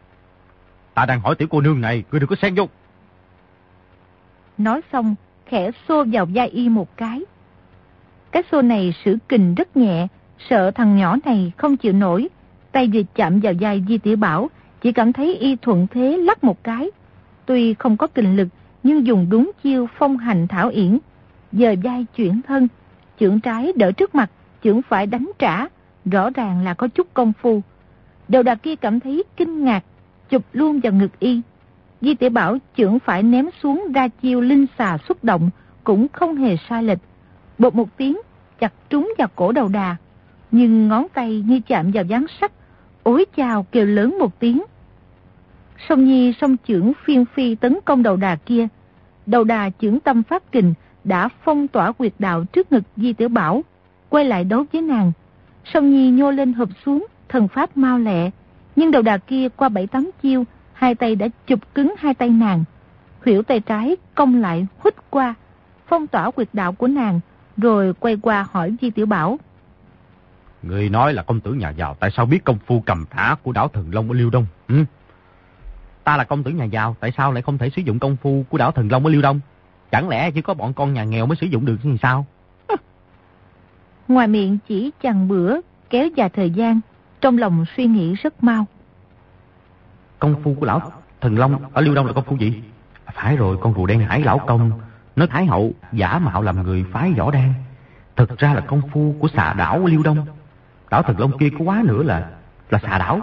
Ta 0.94 1.06
đang 1.06 1.20
hỏi 1.20 1.34
tiểu 1.34 1.48
cô 1.50 1.60
nương 1.60 1.80
này, 1.80 2.04
ngươi 2.10 2.20
đừng 2.20 2.28
có 2.30 2.36
xen 2.42 2.54
vô. 2.54 2.68
Nói 4.58 4.80
xong, 4.92 5.14
khẽ 5.46 5.70
xô 5.88 6.04
vào 6.12 6.26
vai 6.34 6.48
y 6.48 6.68
một 6.68 6.96
cái. 6.96 7.20
Cái 8.30 8.42
xô 8.52 8.62
này 8.62 8.94
sử 9.04 9.16
kình 9.28 9.54
rất 9.54 9.76
nhẹ, 9.76 10.06
sợ 10.50 10.70
thằng 10.70 10.96
nhỏ 10.96 11.16
này 11.24 11.52
không 11.56 11.76
chịu 11.76 11.92
nổi. 11.92 12.28
Tay 12.72 12.90
vừa 12.92 13.02
chạm 13.14 13.40
vào 13.40 13.52
vai 13.60 13.84
Di 13.88 13.98
Tiểu 13.98 14.16
Bảo, 14.16 14.50
chỉ 14.80 14.92
cảm 14.92 15.12
thấy 15.12 15.36
y 15.36 15.56
thuận 15.56 15.86
thế 15.90 16.16
lắc 16.16 16.44
một 16.44 16.64
cái. 16.64 16.90
Tuy 17.46 17.74
không 17.74 17.96
có 17.96 18.06
kình 18.06 18.36
lực, 18.36 18.48
nhưng 18.82 19.06
dùng 19.06 19.26
đúng 19.30 19.50
chiêu 19.62 19.86
phong 19.98 20.16
hành 20.16 20.48
thảo 20.48 20.68
yển. 20.68 20.98
Giờ 21.52 21.74
vai 21.82 22.06
chuyển 22.16 22.40
thân, 22.42 22.68
chưởng 23.20 23.40
trái 23.40 23.72
đỡ 23.76 23.92
trước 23.92 24.14
mặt, 24.14 24.30
chưởng 24.64 24.82
phải 24.82 25.06
đánh 25.06 25.30
trả. 25.38 25.66
rõ 26.04 26.30
ràng 26.30 26.64
là 26.64 26.74
có 26.74 26.88
chút 26.88 27.14
công 27.14 27.32
phu. 27.32 27.62
Đầu 28.28 28.42
đà 28.42 28.54
kia 28.54 28.76
cảm 28.76 29.00
thấy 29.00 29.24
kinh 29.36 29.64
ngạc, 29.64 29.84
chụp 30.28 30.42
luôn 30.52 30.80
vào 30.80 30.92
ngực 30.92 31.18
y. 31.18 31.40
Di 32.00 32.14
tiểu 32.14 32.30
Bảo 32.30 32.58
trưởng 32.74 32.98
phải 32.98 33.22
ném 33.22 33.46
xuống 33.62 33.86
ra 33.94 34.08
chiêu 34.08 34.40
linh 34.40 34.66
xà 34.78 34.98
xuất 35.08 35.24
động, 35.24 35.50
cũng 35.84 36.06
không 36.12 36.36
hề 36.36 36.56
sai 36.68 36.82
lệch. 36.82 36.98
Bột 37.58 37.74
một 37.74 37.96
tiếng, 37.96 38.18
chặt 38.58 38.72
trúng 38.90 39.12
vào 39.18 39.28
cổ 39.34 39.52
đầu 39.52 39.68
đà, 39.68 39.96
nhưng 40.52 40.88
ngón 40.88 41.06
tay 41.14 41.44
như 41.46 41.60
chạm 41.66 41.90
vào 41.90 42.04
dáng 42.04 42.26
sắt, 42.40 42.52
ối 43.02 43.24
chào 43.36 43.62
kêu 43.62 43.86
lớn 43.86 44.16
một 44.18 44.40
tiếng. 44.40 44.62
Song 45.88 46.04
Nhi 46.04 46.32
song 46.40 46.56
trưởng 46.56 46.92
phiên 47.04 47.24
phi 47.34 47.54
tấn 47.54 47.78
công 47.84 48.02
đầu 48.02 48.16
đà 48.16 48.36
kia. 48.36 48.68
Đầu 49.26 49.44
đà 49.44 49.70
trưởng 49.70 50.00
tâm 50.00 50.22
pháp 50.22 50.52
kình 50.52 50.74
đã 51.04 51.28
phong 51.44 51.68
tỏa 51.68 51.92
quyệt 51.92 52.12
đạo 52.18 52.44
trước 52.44 52.72
ngực 52.72 52.82
Di 52.96 53.12
Tiểu 53.12 53.28
Bảo, 53.28 53.64
quay 54.08 54.24
lại 54.24 54.44
đấu 54.44 54.64
với 54.72 54.82
nàng. 54.82 55.12
Song 55.64 55.90
Nhi 55.90 56.10
nhô 56.10 56.30
lên 56.30 56.52
hợp 56.52 56.68
xuống, 56.84 57.06
thần 57.28 57.48
pháp 57.48 57.76
mau 57.76 57.98
lẹ, 57.98 58.30
nhưng 58.76 58.90
đầu 58.90 59.02
đà 59.02 59.18
kia 59.18 59.48
qua 59.56 59.68
bảy 59.68 59.86
tám 59.86 60.10
chiêu, 60.22 60.44
hai 60.72 60.94
tay 60.94 61.16
đã 61.16 61.28
chụp 61.46 61.74
cứng 61.74 61.94
hai 61.98 62.14
tay 62.14 62.28
nàng. 62.30 62.64
Hiểu 63.26 63.42
tay 63.42 63.60
trái 63.60 63.96
cong 64.14 64.40
lại 64.40 64.66
hút 64.78 64.94
qua, 65.10 65.34
phong 65.86 66.06
tỏa 66.06 66.30
quyệt 66.30 66.48
đạo 66.52 66.72
của 66.72 66.88
nàng, 66.88 67.20
rồi 67.56 67.94
quay 67.94 68.16
qua 68.16 68.46
hỏi 68.50 68.74
Di 68.80 68.90
Tiểu 68.90 69.06
Bảo. 69.06 69.38
Người 70.62 70.88
nói 70.88 71.14
là 71.14 71.22
công 71.22 71.40
tử 71.40 71.52
nhà 71.52 71.70
giàu, 71.70 71.96
tại 72.00 72.10
sao 72.16 72.26
biết 72.26 72.44
công 72.44 72.58
phu 72.66 72.80
cầm 72.80 73.04
thả 73.10 73.36
của 73.42 73.52
đảo 73.52 73.68
Thần 73.68 73.90
Long 73.92 74.08
ở 74.08 74.14
Liêu 74.14 74.30
Đông? 74.30 74.46
Ừ? 74.68 74.84
Ta 76.04 76.16
là 76.16 76.24
công 76.24 76.42
tử 76.42 76.50
nhà 76.50 76.64
giàu, 76.64 76.96
tại 77.00 77.12
sao 77.16 77.32
lại 77.32 77.42
không 77.42 77.58
thể 77.58 77.70
sử 77.70 77.82
dụng 77.82 77.98
công 77.98 78.16
phu 78.16 78.44
của 78.48 78.58
đảo 78.58 78.72
Thần 78.72 78.88
Long 78.92 79.04
ở 79.04 79.10
Liêu 79.10 79.22
Đông? 79.22 79.40
Chẳng 79.90 80.08
lẽ 80.08 80.30
chỉ 80.30 80.42
có 80.42 80.54
bọn 80.54 80.72
con 80.72 80.94
nhà 80.94 81.04
nghèo 81.04 81.26
mới 81.26 81.36
sử 81.36 81.46
dụng 81.46 81.64
được 81.64 81.76
như 81.82 81.96
sao? 82.02 82.26
Ngoài 84.08 84.26
miệng 84.26 84.58
chỉ 84.68 84.90
chằng 85.02 85.28
bữa, 85.28 85.56
kéo 85.90 86.08
dài 86.16 86.28
thời 86.28 86.50
gian, 86.50 86.80
trong 87.20 87.38
lòng 87.38 87.64
suy 87.76 87.86
nghĩ 87.86 88.14
rất 88.14 88.44
mau. 88.44 88.66
Công 90.18 90.42
phu 90.42 90.54
của 90.60 90.66
lão 90.66 90.92
Thần 91.20 91.38
Long 91.38 91.72
ở 91.72 91.82
Liêu 91.82 91.94
Đông 91.94 92.06
là 92.06 92.12
công 92.12 92.24
phu 92.24 92.36
gì? 92.36 92.62
Phải 93.14 93.36
rồi, 93.36 93.56
con 93.60 93.74
rùa 93.74 93.86
đen 93.86 94.00
hải 94.00 94.20
lão 94.20 94.38
công, 94.38 94.70
nói 95.16 95.28
Thái 95.30 95.46
hậu 95.46 95.72
giả 95.92 96.18
mạo 96.18 96.42
làm 96.42 96.62
người 96.62 96.84
phái 96.92 97.12
võ 97.12 97.30
đan. 97.30 97.54
Thực 98.16 98.38
ra 98.38 98.54
là 98.54 98.60
công 98.60 98.82
phu 98.92 99.14
của 99.18 99.28
xà 99.28 99.52
đảo 99.52 99.86
Liêu 99.86 100.02
Đông. 100.02 100.26
Đảo 100.92 101.02
Thần 101.02 101.18
Long 101.18 101.38
kia 101.38 101.50
có 101.58 101.64
quá 101.64 101.82
nữa 101.84 102.02
là 102.02 102.30
là 102.70 102.78
xà 102.78 102.98
đảo. 102.98 103.20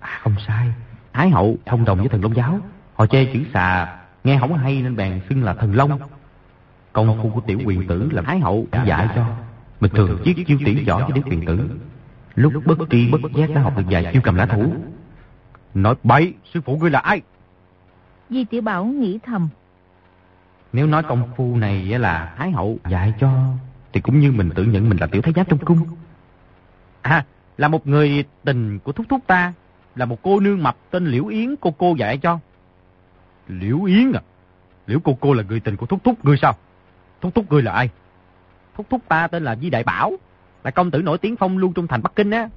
À 0.00 0.18
không 0.22 0.34
sai, 0.46 0.72
Thái 1.12 1.30
hậu 1.30 1.56
thông 1.66 1.84
đồng 1.84 1.98
với 1.98 2.08
thần 2.08 2.22
Long 2.22 2.36
giáo. 2.36 2.58
Họ 2.94 3.06
chê 3.06 3.24
chữ 3.24 3.40
xà 3.52 3.96
nghe 4.24 4.38
không 4.38 4.56
hay 4.56 4.82
nên 4.82 4.96
bèn 4.96 5.20
xưng 5.28 5.44
là 5.44 5.54
thần 5.54 5.74
Long. 5.74 5.98
Công 6.92 7.22
phu 7.22 7.30
của 7.30 7.40
tiểu 7.40 7.60
quyền 7.64 7.86
tử 7.86 8.08
là 8.12 8.22
Thái 8.22 8.38
hậu 8.38 8.66
đã 8.70 8.84
dạy 8.84 9.08
cho. 9.14 9.26
Mình 9.80 9.90
thường 9.94 10.18
chiếc 10.24 10.46
chiêu 10.46 10.58
tỷ 10.64 10.84
võ 10.84 11.00
cho 11.00 11.08
tiểu 11.14 11.24
quyền 11.26 11.46
tử. 11.46 11.70
Lúc 12.34 12.52
bất 12.66 12.78
tri 12.90 13.10
bất 13.10 13.32
giác 13.34 13.50
đã 13.54 13.60
học 13.60 13.76
được 13.76 13.84
vài 13.90 14.10
chiêu 14.12 14.22
cầm 14.24 14.34
lá 14.34 14.46
thủ. 14.46 14.74
Nói 15.74 15.94
bậy, 16.02 16.34
sư 16.54 16.60
phụ 16.60 16.76
ngươi 16.76 16.90
là 16.90 16.98
ai? 16.98 17.20
Di 18.30 18.44
Tiểu 18.44 18.62
Bảo 18.62 18.84
nghĩ 18.84 19.18
thầm. 19.26 19.48
Nếu 20.72 20.86
nói 20.86 21.02
công 21.02 21.28
phu 21.36 21.56
này 21.56 21.84
là 21.98 22.34
Thái 22.36 22.50
hậu 22.50 22.78
dạy 22.88 23.12
cho, 23.20 23.30
thì 23.92 24.00
cũng 24.00 24.20
như 24.20 24.32
mình 24.32 24.50
tự 24.54 24.64
nhận 24.64 24.88
mình 24.88 24.98
là 24.98 25.06
tiểu 25.06 25.22
thái 25.22 25.32
giám 25.36 25.46
trong 25.46 25.58
cung. 25.58 25.78
À, 27.04 27.24
là 27.56 27.68
một 27.68 27.86
người 27.86 28.24
tình 28.44 28.78
của 28.78 28.92
thúc 28.92 29.06
thúc 29.08 29.20
ta, 29.26 29.52
là 29.94 30.04
một 30.04 30.18
cô 30.22 30.40
nương 30.40 30.62
mập 30.62 30.76
tên 30.90 31.06
Liễu 31.06 31.26
Yến 31.26 31.54
cô 31.60 31.70
cô 31.70 31.94
dạy 31.98 32.18
cho. 32.18 32.38
Liễu 33.48 33.84
Yến 33.84 34.12
à? 34.12 34.20
Liễu 34.86 35.00
cô 35.04 35.18
cô 35.20 35.34
là 35.34 35.42
người 35.42 35.60
tình 35.60 35.76
của 35.76 35.86
thúc 35.86 36.00
thúc 36.04 36.24
ngươi 36.24 36.36
sao? 36.36 36.54
Thúc 37.20 37.34
thúc 37.34 37.52
ngươi 37.52 37.62
là 37.62 37.72
ai? 37.72 37.90
Thúc 38.74 38.86
thúc 38.90 39.02
ta 39.08 39.26
tên 39.26 39.44
là 39.44 39.56
Di 39.56 39.70
Đại 39.70 39.82
Bảo, 39.82 40.12
là 40.64 40.70
công 40.70 40.90
tử 40.90 41.02
nổi 41.02 41.18
tiếng 41.18 41.36
phong 41.36 41.58
lưu 41.58 41.72
trong 41.74 41.86
thành 41.86 42.02
Bắc 42.02 42.16
Kinh 42.16 42.30
á. 42.30 42.48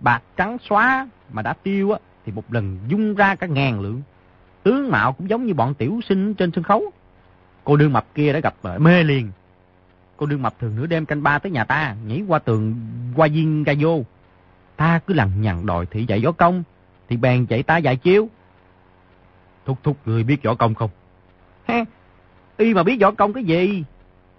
Bạc 0.00 0.22
trắng 0.36 0.56
xóa 0.68 1.08
mà 1.32 1.42
đã 1.42 1.52
tiêu 1.52 1.92
á, 1.92 1.98
thì 2.26 2.32
một 2.32 2.52
lần 2.52 2.78
dung 2.88 3.14
ra 3.14 3.34
cả 3.34 3.46
ngàn 3.46 3.80
lượng. 3.80 4.02
Tướng 4.62 4.90
mạo 4.90 5.12
cũng 5.12 5.30
giống 5.30 5.46
như 5.46 5.54
bọn 5.54 5.74
tiểu 5.74 6.00
sinh 6.08 6.34
trên 6.34 6.50
sân 6.54 6.64
khấu. 6.64 6.82
Cô 7.64 7.76
đương 7.76 7.92
mập 7.92 8.14
kia 8.14 8.32
đã 8.32 8.40
gặp 8.40 8.54
ờ, 8.62 8.78
mê 8.78 9.02
liền. 9.02 9.30
Cô 10.18 10.26
đương 10.26 10.42
mập 10.42 10.58
thường 10.60 10.76
nửa 10.76 10.86
đêm 10.86 11.06
canh 11.06 11.22
ba 11.22 11.38
tới 11.38 11.52
nhà 11.52 11.64
ta, 11.64 11.96
nhảy 12.06 12.22
qua 12.28 12.38
tường 12.38 12.74
qua 13.16 13.28
viên 13.32 13.64
ra 13.64 13.74
vô. 13.80 14.04
Ta 14.76 15.00
cứ 15.06 15.14
lằn 15.14 15.42
nhằn 15.42 15.66
đòi 15.66 15.86
thị 15.86 16.04
dạy 16.08 16.20
võ 16.24 16.32
công, 16.32 16.62
thì 17.08 17.16
bèn 17.16 17.46
chạy 17.46 17.62
ta 17.62 17.76
dạy 17.76 17.96
chiếu. 17.96 18.28
Thúc 19.66 19.78
thúc 19.82 19.96
người 20.06 20.22
biết 20.22 20.42
võ 20.42 20.54
công 20.54 20.74
không? 20.74 20.90
Ha, 21.68 21.84
y 22.56 22.74
mà 22.74 22.82
biết 22.82 23.00
võ 23.00 23.10
công 23.10 23.32
cái 23.32 23.44
gì? 23.44 23.84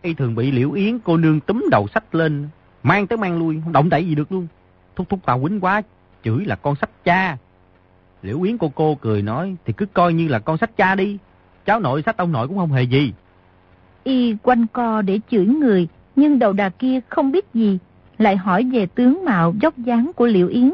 Y 0.02 0.14
thường 0.14 0.36
bị 0.36 0.52
liễu 0.52 0.72
yến 0.72 1.00
cô 1.00 1.18
nương 1.18 1.40
túm 1.40 1.66
đầu 1.72 1.88
sách 1.88 2.16
lên, 2.16 2.48
mang 2.84 3.08
tới 3.08 3.18
mang 3.18 3.40
lui, 3.40 3.62
không 3.64 3.74
động 3.74 3.90
đậy 3.90 4.08
gì 4.08 4.16
được 4.16 4.32
luôn. 4.32 4.48
Thúc 4.96 5.10
thúc 5.10 5.20
ta 5.26 5.38
quýnh 5.44 5.60
quá, 5.60 5.82
chửi 6.24 6.46
là 6.46 6.56
con 6.56 6.76
sách 6.76 6.90
cha. 7.04 7.38
Liễu 8.22 8.42
yến 8.42 8.58
cô 8.58 8.72
cô 8.76 8.96
cười 8.96 9.22
nói, 9.22 9.56
thì 9.66 9.74
cứ 9.74 9.86
coi 9.86 10.14
như 10.14 10.28
là 10.28 10.40
con 10.40 10.58
sách 10.58 10.78
cha 10.78 10.96
đi. 10.96 11.18
Cháu 11.66 11.80
nội 11.80 12.02
sách 12.06 12.18
ông 12.18 12.32
nội 12.32 12.48
cũng 12.48 12.58
không 12.58 12.72
hề 12.72 12.84
gì. 12.84 13.14
Y 14.04 14.36
quanh 14.44 14.68
co 14.68 15.02
để 15.02 15.20
chửi 15.32 15.46
người, 15.46 15.88
nhưng 16.16 16.40
đầu 16.40 16.54
đà 16.54 16.70
kia 16.70 17.00
không 17.10 17.32
biết 17.32 17.46
gì, 17.54 17.80
lại 18.18 18.38
hỏi 18.38 18.64
về 18.74 18.86
tướng 18.86 19.26
mạo 19.26 19.54
dốc 19.62 19.78
dáng 19.78 20.12
của 20.16 20.26
Liễu 20.26 20.48
Yến. 20.48 20.74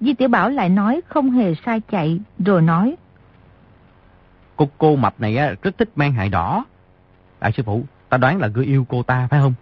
Di 0.00 0.14
Tiểu 0.14 0.28
Bảo 0.28 0.50
lại 0.50 0.68
nói 0.68 1.00
không 1.08 1.30
hề 1.30 1.54
sai 1.66 1.80
chạy, 1.90 2.20
rồi 2.38 2.62
nói. 2.62 2.96
Cô 4.56 4.68
cô 4.78 4.96
mập 4.96 5.20
này 5.20 5.36
á, 5.36 5.54
rất 5.62 5.78
thích 5.78 5.88
mang 5.96 6.12
hại 6.12 6.28
đỏ. 6.28 6.64
Đại 7.40 7.52
sư 7.52 7.62
phụ, 7.66 7.82
ta 8.08 8.18
đoán 8.18 8.38
là 8.38 8.48
ngươi 8.48 8.64
yêu 8.64 8.86
cô 8.88 9.02
ta 9.02 9.26
phải 9.30 9.40
không? 9.40 9.54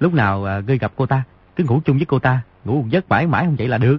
Lúc 0.00 0.14
nào 0.14 0.44
à, 0.44 0.62
ngươi 0.66 0.78
gặp 0.78 0.92
cô 0.96 1.06
ta, 1.06 1.22
cứ 1.56 1.64
ngủ 1.64 1.80
chung 1.84 1.96
với 1.96 2.06
cô 2.06 2.18
ta, 2.18 2.40
ngủ 2.64 2.74
một 2.74 2.88
giấc 2.90 3.08
mãi 3.08 3.26
mãi 3.26 3.44
không 3.44 3.56
vậy 3.56 3.68
là 3.68 3.78
được. 3.78 3.98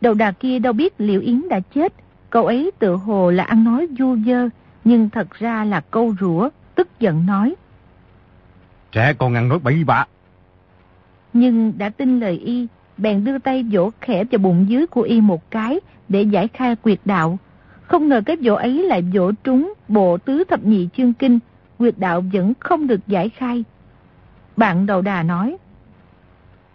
Đầu 0.00 0.14
đà 0.14 0.32
kia 0.32 0.58
đâu 0.58 0.72
biết 0.72 0.94
Liễu 0.98 1.20
Yến 1.20 1.48
đã 1.48 1.60
chết, 1.74 1.92
câu 2.30 2.46
ấy 2.46 2.70
tự 2.78 2.94
hồ 2.94 3.30
là 3.30 3.44
ăn 3.44 3.64
nói 3.64 3.86
du 3.98 4.16
dơ, 4.26 4.48
nhưng 4.84 5.10
thật 5.10 5.30
ra 5.30 5.64
là 5.64 5.80
câu 5.80 6.14
rủa, 6.20 6.48
tức 6.78 6.88
giận 7.00 7.26
nói. 7.26 7.54
Trẻ 8.92 9.12
con 9.18 9.34
ăn 9.34 9.48
nói 9.48 9.58
bậy 9.58 9.84
bạ. 9.84 10.06
Nhưng 11.32 11.78
đã 11.78 11.88
tin 11.88 12.20
lời 12.20 12.38
y, 12.38 12.66
bèn 12.96 13.24
đưa 13.24 13.38
tay 13.38 13.64
vỗ 13.70 13.90
khẽ 14.00 14.24
vào 14.24 14.38
bụng 14.38 14.66
dưới 14.68 14.86
của 14.86 15.02
y 15.02 15.20
một 15.20 15.50
cái 15.50 15.80
để 16.08 16.22
giải 16.22 16.48
khai 16.48 16.76
quyệt 16.76 16.98
đạo. 17.04 17.38
Không 17.82 18.08
ngờ 18.08 18.22
cái 18.26 18.36
vỗ 18.42 18.54
ấy 18.54 18.84
lại 18.84 19.02
vỗ 19.02 19.32
trúng 19.44 19.72
bộ 19.88 20.18
tứ 20.18 20.44
thập 20.44 20.64
nhị 20.64 20.88
chương 20.96 21.12
kinh, 21.12 21.38
quyệt 21.78 21.94
đạo 21.98 22.24
vẫn 22.32 22.52
không 22.60 22.86
được 22.86 23.00
giải 23.06 23.28
khai. 23.28 23.64
Bạn 24.56 24.86
đầu 24.86 25.02
đà 25.02 25.22
nói. 25.22 25.56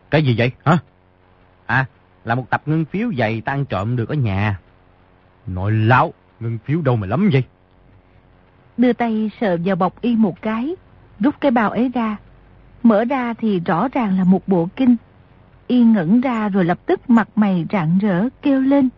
Cái 0.10 0.24
gì 0.24 0.36
vậy 0.38 0.52
hả? 0.66 0.78
À, 1.66 1.86
là 2.24 2.36
một 2.36 2.50
tập 2.50 2.62
ngân 2.66 2.86
phiếu 2.86 3.12
dày 3.18 3.42
tan 3.42 3.66
trộm 3.66 3.96
được 3.96 4.10
ở 4.10 4.16
nhà. 4.16 4.60
Nội 5.48 5.72
lão, 5.72 6.14
ngân 6.40 6.58
phiếu 6.66 6.82
đâu 6.82 6.96
mà 6.96 7.08
lắm 7.08 7.30
vậy? 7.34 7.44
Đưa 8.78 8.94
tay 8.94 9.32
sờ 9.42 9.58
vào 9.66 9.76
bọc 9.76 10.02
y 10.02 10.16
một 10.16 10.42
cái, 10.42 10.76
rút 11.20 11.36
cái 11.42 11.52
bao 11.52 11.70
ấy 11.70 11.92
ra. 11.94 12.18
Mở 12.84 13.06
ra 13.06 13.34
thì 13.34 13.60
rõ 13.60 13.88
ràng 13.88 14.18
là 14.18 14.24
một 14.24 14.48
bộ 14.48 14.68
kinh. 14.76 14.96
Y 15.68 15.84
ngẩn 15.84 16.22
ra 16.22 16.50
rồi 16.50 16.66
lập 16.66 16.80
tức 16.86 17.10
mặt 17.10 17.30
mày 17.36 17.66
rạng 17.72 17.98
rỡ 18.02 18.30
kêu 18.42 18.62
lên. 18.62 18.90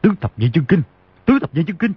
Tứ 0.00 0.10
thập 0.20 0.38
nhị 0.38 0.50
chương 0.54 0.64
kinh, 0.64 0.82
tứ 1.24 1.38
thập 1.40 1.54
nhị 1.54 1.62
chương 1.66 1.76
kinh. 1.76 1.92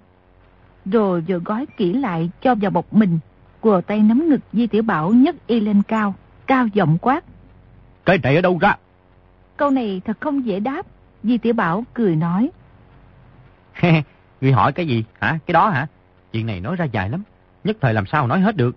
Rồi 0.86 1.22
vừa 1.22 1.40
gói 1.40 1.66
kỹ 1.78 1.94
lại 1.94 2.30
cho 2.42 2.56
vào 2.56 2.72
bọc 2.72 2.94
mình, 2.94 3.20
quờ 3.62 3.82
tay 3.88 4.00
nắm 4.00 4.30
ngực 4.30 4.42
Di 4.54 4.68
Tiểu 4.68 4.84
Bảo 4.84 5.10
nhấc 5.10 5.48
y 5.48 5.60
lên 5.60 5.82
cao, 5.84 6.16
cao 6.48 6.68
giọng 6.68 6.98
quát. 7.02 7.24
Cái 8.06 8.18
này 8.24 8.36
ở 8.36 8.42
đâu 8.42 8.58
ra? 8.62 8.78
Câu 9.58 9.70
này 9.70 10.02
thật 10.06 10.18
không 10.20 10.46
dễ 10.46 10.60
đáp, 10.60 10.86
Di 11.24 11.38
Tiểu 11.38 11.54
Bảo 11.54 11.84
cười 11.94 12.16
nói. 12.16 12.50
Người 14.42 14.52
hỏi 14.52 14.74
cái 14.74 14.88
gì 14.88 15.04
hả? 15.20 15.40
Cái 15.46 15.54
đó 15.54 15.70
hả? 15.70 15.88
Chuyện 16.32 16.46
này 16.46 16.60
nói 16.60 16.76
ra 16.76 16.86
dài 16.86 17.10
lắm, 17.10 17.24
nhất 17.64 17.78
thời 17.82 17.94
làm 17.94 18.06
sao 18.06 18.28
nói 18.28 18.40
hết 18.40 18.58
được. 18.58 18.76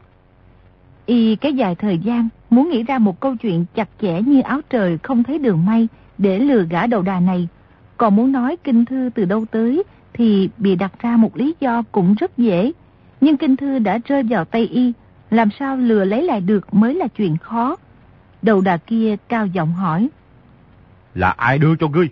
Y 1.06 1.36
cái 1.36 1.52
dài 1.52 1.74
thời 1.74 1.98
gian 1.98 2.28
muốn 2.50 2.70
nghĩ 2.70 2.82
ra 2.82 2.98
một 2.98 3.20
câu 3.20 3.36
chuyện 3.36 3.64
chặt 3.74 3.88
chẽ 4.00 4.22
như 4.22 4.40
áo 4.40 4.60
trời 4.70 4.98
không 5.02 5.22
thấy 5.22 5.38
đường 5.38 5.66
may 5.66 5.88
để 6.18 6.38
lừa 6.38 6.64
gã 6.70 6.86
đầu 6.86 7.02
đà 7.02 7.20
này. 7.20 7.48
Còn 7.96 8.16
muốn 8.16 8.32
nói 8.32 8.56
kinh 8.64 8.84
thư 8.84 9.10
từ 9.14 9.24
đâu 9.24 9.44
tới 9.50 9.82
thì 10.12 10.50
bị 10.58 10.76
đặt 10.76 10.92
ra 10.98 11.16
một 11.16 11.36
lý 11.36 11.54
do 11.60 11.82
cũng 11.92 12.14
rất 12.14 12.38
dễ. 12.38 12.72
Nhưng 13.20 13.36
kinh 13.36 13.56
thư 13.56 13.78
đã 13.78 13.98
rơi 14.04 14.22
vào 14.22 14.44
tay 14.44 14.66
y, 14.66 14.92
làm 15.30 15.48
sao 15.58 15.76
lừa 15.76 16.04
lấy 16.04 16.22
lại 16.22 16.40
được 16.40 16.74
mới 16.74 16.94
là 16.94 17.08
chuyện 17.08 17.36
khó. 17.36 17.76
Đầu 18.42 18.60
đà 18.60 18.76
kia 18.76 19.16
cao 19.28 19.46
giọng 19.46 19.72
hỏi. 19.72 20.08
Là 21.14 21.30
ai 21.30 21.58
đưa 21.58 21.76
cho 21.76 21.88
ngươi? 21.88 22.08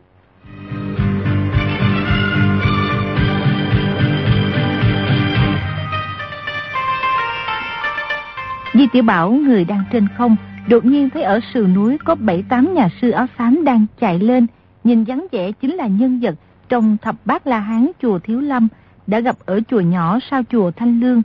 Di 8.80 8.86
Tiểu 8.92 9.02
Bảo 9.02 9.30
người 9.30 9.64
đang 9.64 9.84
trên 9.92 10.08
không, 10.18 10.36
đột 10.68 10.84
nhiên 10.84 11.10
thấy 11.10 11.22
ở 11.22 11.40
sườn 11.54 11.74
núi 11.74 11.98
có 12.04 12.14
bảy 12.14 12.44
tám 12.48 12.74
nhà 12.74 12.88
sư 13.00 13.10
áo 13.10 13.26
xám 13.38 13.64
đang 13.64 13.86
chạy 14.00 14.18
lên, 14.18 14.46
nhìn 14.84 15.04
dáng 15.04 15.26
vẻ 15.32 15.52
chính 15.52 15.74
là 15.74 15.86
nhân 15.86 16.20
vật 16.22 16.34
trong 16.68 16.96
thập 17.02 17.16
bát 17.24 17.46
La 17.46 17.60
Hán 17.60 17.90
chùa 18.02 18.18
Thiếu 18.18 18.40
Lâm 18.40 18.68
đã 19.06 19.20
gặp 19.20 19.36
ở 19.46 19.60
chùa 19.70 19.80
nhỏ 19.80 20.18
sau 20.30 20.42
chùa 20.50 20.70
Thanh 20.70 21.00
Lương. 21.00 21.22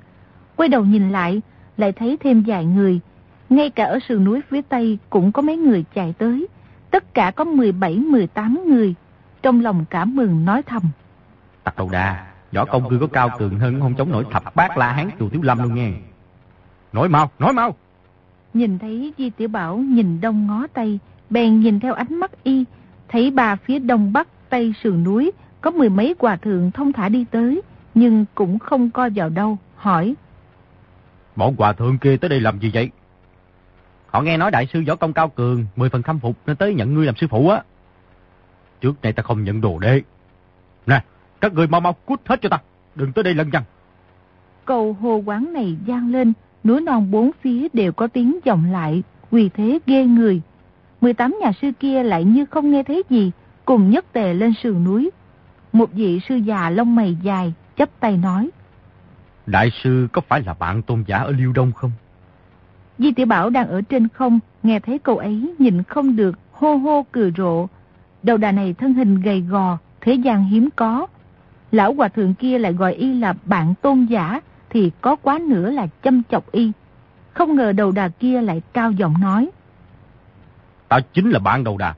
Quay 0.55 0.69
đầu 0.69 0.85
nhìn 0.85 1.11
lại, 1.11 1.41
lại 1.77 1.91
thấy 1.91 2.17
thêm 2.19 2.43
vài 2.47 2.65
người. 2.65 2.99
Ngay 3.49 3.69
cả 3.69 3.85
ở 3.85 3.99
sườn 4.07 4.23
núi 4.23 4.41
phía 4.49 4.61
Tây 4.61 4.97
cũng 5.09 5.31
có 5.31 5.41
mấy 5.41 5.57
người 5.57 5.85
chạy 5.95 6.13
tới. 6.17 6.47
Tất 6.91 7.13
cả 7.13 7.31
có 7.31 7.43
17-18 7.43 8.65
người. 8.67 8.95
Trong 9.41 9.61
lòng 9.61 9.85
cảm 9.89 10.15
mừng 10.15 10.45
nói 10.45 10.63
thầm. 10.63 10.83
Tạc 11.63 11.77
đầu 11.77 11.89
đà, 11.91 12.25
võ 12.51 12.65
công 12.65 12.87
ngươi 12.87 12.99
có 12.99 13.07
cao 13.07 13.29
cường 13.39 13.59
hơn 13.59 13.81
không 13.81 13.93
chống 13.95 14.11
nổi 14.11 14.25
thập 14.31 14.55
bát 14.55 14.77
la 14.77 14.93
hán 14.93 15.09
chùa 15.19 15.29
Thiếu 15.29 15.41
Lâm 15.41 15.63
luôn 15.63 15.75
nghe. 15.75 15.91
Nói 16.95 17.09
mau, 17.09 17.31
nói 17.39 17.53
mau. 17.53 17.75
Nhìn 18.53 18.79
thấy 18.79 19.13
Di 19.17 19.29
Tiểu 19.29 19.47
Bảo 19.47 19.77
nhìn 19.77 20.21
đông 20.21 20.47
ngó 20.47 20.67
tây, 20.73 20.99
bèn 21.29 21.59
nhìn 21.59 21.79
theo 21.79 21.93
ánh 21.93 22.15
mắt 22.15 22.43
y, 22.43 22.65
thấy 23.07 23.31
bà 23.31 23.55
phía 23.55 23.79
đông 23.79 24.13
bắc 24.13 24.27
tây 24.49 24.73
sườn 24.83 25.03
núi 25.03 25.31
có 25.61 25.71
mười 25.71 25.89
mấy 25.89 26.15
hòa 26.19 26.35
thượng 26.35 26.71
thông 26.71 26.93
thả 26.93 27.09
đi 27.09 27.25
tới, 27.31 27.61
nhưng 27.93 28.25
cũng 28.35 28.59
không 28.59 28.89
coi 28.89 29.09
vào 29.09 29.29
đâu, 29.29 29.57
hỏi. 29.75 30.15
Bọn 31.35 31.55
hòa 31.57 31.73
thượng 31.73 31.97
kia 31.97 32.17
tới 32.17 32.29
đây 32.29 32.39
làm 32.39 32.59
gì 32.59 32.71
vậy? 32.73 32.89
Họ 34.07 34.21
nghe 34.21 34.37
nói 34.37 34.51
đại 34.51 34.67
sư 34.73 34.83
võ 34.87 34.95
công 34.95 35.13
cao 35.13 35.29
cường, 35.29 35.65
mười 35.75 35.89
phần 35.89 36.01
khâm 36.01 36.19
phục 36.19 36.37
nên 36.45 36.55
tới 36.55 36.73
nhận 36.73 36.93
ngươi 36.93 37.05
làm 37.05 37.15
sư 37.15 37.27
phụ 37.29 37.49
á. 37.49 37.63
Trước 38.81 39.01
đây 39.01 39.13
ta 39.13 39.23
không 39.23 39.43
nhận 39.43 39.61
đồ 39.61 39.79
đế. 39.79 40.01
Nè, 40.85 41.03
các 41.41 41.53
người 41.53 41.67
mau 41.67 41.81
mau 41.81 41.93
cút 41.93 42.21
hết 42.25 42.41
cho 42.41 42.49
ta, 42.49 42.57
đừng 42.95 43.13
tới 43.13 43.23
đây 43.23 43.33
lân 43.33 43.49
nhăn. 43.49 43.63
Cầu 44.65 44.93
hồ 44.93 45.21
quán 45.25 45.53
này 45.53 45.77
gian 45.85 46.11
lên, 46.11 46.33
núi 46.65 46.81
non 46.81 47.11
bốn 47.11 47.31
phía 47.41 47.67
đều 47.73 47.91
có 47.91 48.07
tiếng 48.07 48.39
vọng 48.45 48.71
lại, 48.71 49.03
quỳ 49.31 49.49
thế 49.53 49.79
ghê 49.85 50.05
người. 50.05 50.41
18 51.01 51.37
nhà 51.41 51.51
sư 51.61 51.71
kia 51.79 52.03
lại 52.03 52.23
như 52.23 52.45
không 52.45 52.71
nghe 52.71 52.83
thấy 52.83 53.03
gì, 53.09 53.31
cùng 53.65 53.89
nhất 53.89 54.05
tề 54.13 54.33
lên 54.33 54.53
sườn 54.63 54.83
núi. 54.83 55.11
Một 55.73 55.93
vị 55.93 56.19
sư 56.29 56.35
già 56.35 56.69
lông 56.69 56.95
mày 56.95 57.17
dài, 57.21 57.53
chấp 57.75 57.89
tay 57.99 58.17
nói. 58.17 58.49
Đại 59.45 59.71
sư 59.83 60.07
có 60.11 60.21
phải 60.27 60.41
là 60.41 60.53
bạn 60.53 60.81
tôn 60.81 61.03
giả 61.07 61.17
ở 61.17 61.31
Liêu 61.31 61.53
Đông 61.53 61.71
không? 61.71 61.91
Di 62.97 63.11
tiểu 63.11 63.25
Bảo 63.25 63.49
đang 63.49 63.67
ở 63.67 63.81
trên 63.81 64.07
không, 64.07 64.39
nghe 64.63 64.79
thấy 64.79 64.99
câu 64.99 65.17
ấy 65.17 65.53
nhìn 65.59 65.83
không 65.83 66.15
được, 66.15 66.39
hô 66.51 66.75
hô 66.75 67.05
cười 67.11 67.33
rộ. 67.37 67.67
Đầu 68.23 68.37
đà 68.37 68.51
này 68.51 68.73
thân 68.73 68.93
hình 68.93 69.21
gầy 69.21 69.41
gò, 69.41 69.77
thế 70.01 70.13
gian 70.13 70.43
hiếm 70.43 70.69
có. 70.75 71.07
Lão 71.71 71.93
hòa 71.93 72.07
thượng 72.07 72.33
kia 72.33 72.59
lại 72.59 72.73
gọi 72.73 72.93
y 72.93 73.19
là 73.19 73.33
bạn 73.45 73.73
tôn 73.81 74.05
giả, 74.05 74.41
thì 74.75 74.91
có 75.01 75.15
quá 75.15 75.39
nữa 75.47 75.71
là 75.71 75.87
châm 76.03 76.23
chọc 76.23 76.51
y. 76.51 76.71
Không 77.33 77.55
ngờ 77.55 77.71
đầu 77.71 77.91
đà 77.91 78.07
kia 78.07 78.41
lại 78.41 78.61
cao 78.73 78.91
giọng 78.91 79.13
nói. 79.21 79.49
Ta 80.87 80.99
chính 81.13 81.29
là 81.29 81.39
bạn 81.39 81.63
đầu 81.63 81.77
đà. 81.77 81.93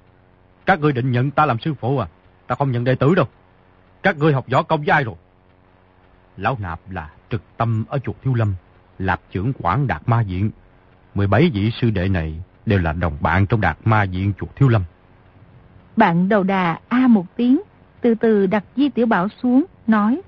Các 0.66 0.80
ngươi 0.80 0.92
định 0.92 1.12
nhận 1.12 1.32
ta 1.32 1.46
làm 1.46 1.60
sư 1.60 1.74
phụ 1.74 1.98
à? 1.98 2.08
Ta 2.48 2.56
không 2.56 2.72
nhận 2.72 2.84
đệ 2.84 2.96
tử 2.96 3.16
đâu. 3.16 3.26
Các 4.04 4.18
ngươi 4.18 4.34
học 4.34 4.46
võ 4.52 4.64
công 4.64 4.80
với 4.80 4.90
ai 4.90 5.04
rồi? 5.04 5.16
Lão 6.38 6.58
Nạp 6.60 6.80
là 6.90 7.10
trực 7.30 7.42
tâm 7.58 7.86
ở 7.90 8.00
chuột 8.00 8.16
Thiếu 8.24 8.34
Lâm, 8.34 8.56
lạp 9.00 9.22
trưởng 9.32 9.52
quản 9.60 9.88
Đạt 9.88 10.02
Ma 10.06 10.24
Viện. 10.28 10.52
17 11.16 11.50
vị 11.54 11.72
sư 11.82 11.90
đệ 11.90 12.08
này 12.08 12.42
đều 12.66 12.80
là 12.80 12.94
đồng 12.94 13.18
bạn 13.22 13.46
trong 13.46 13.62
Đạt 13.62 13.78
Ma 13.86 14.06
Viện 14.06 14.34
chuột 14.40 14.56
Thiếu 14.56 14.70
Lâm. 14.70 14.84
Bạn 15.96 16.30
đầu 16.30 16.44
đà 16.44 16.80
A 16.88 17.08
một 17.08 17.26
tiếng, 17.36 17.62
từ 18.02 18.16
từ 18.16 18.48
đặt 18.48 18.64
Di 18.76 18.90
Tiểu 18.90 19.06
Bảo 19.06 19.28
xuống, 19.42 19.66
nói. 19.88 20.22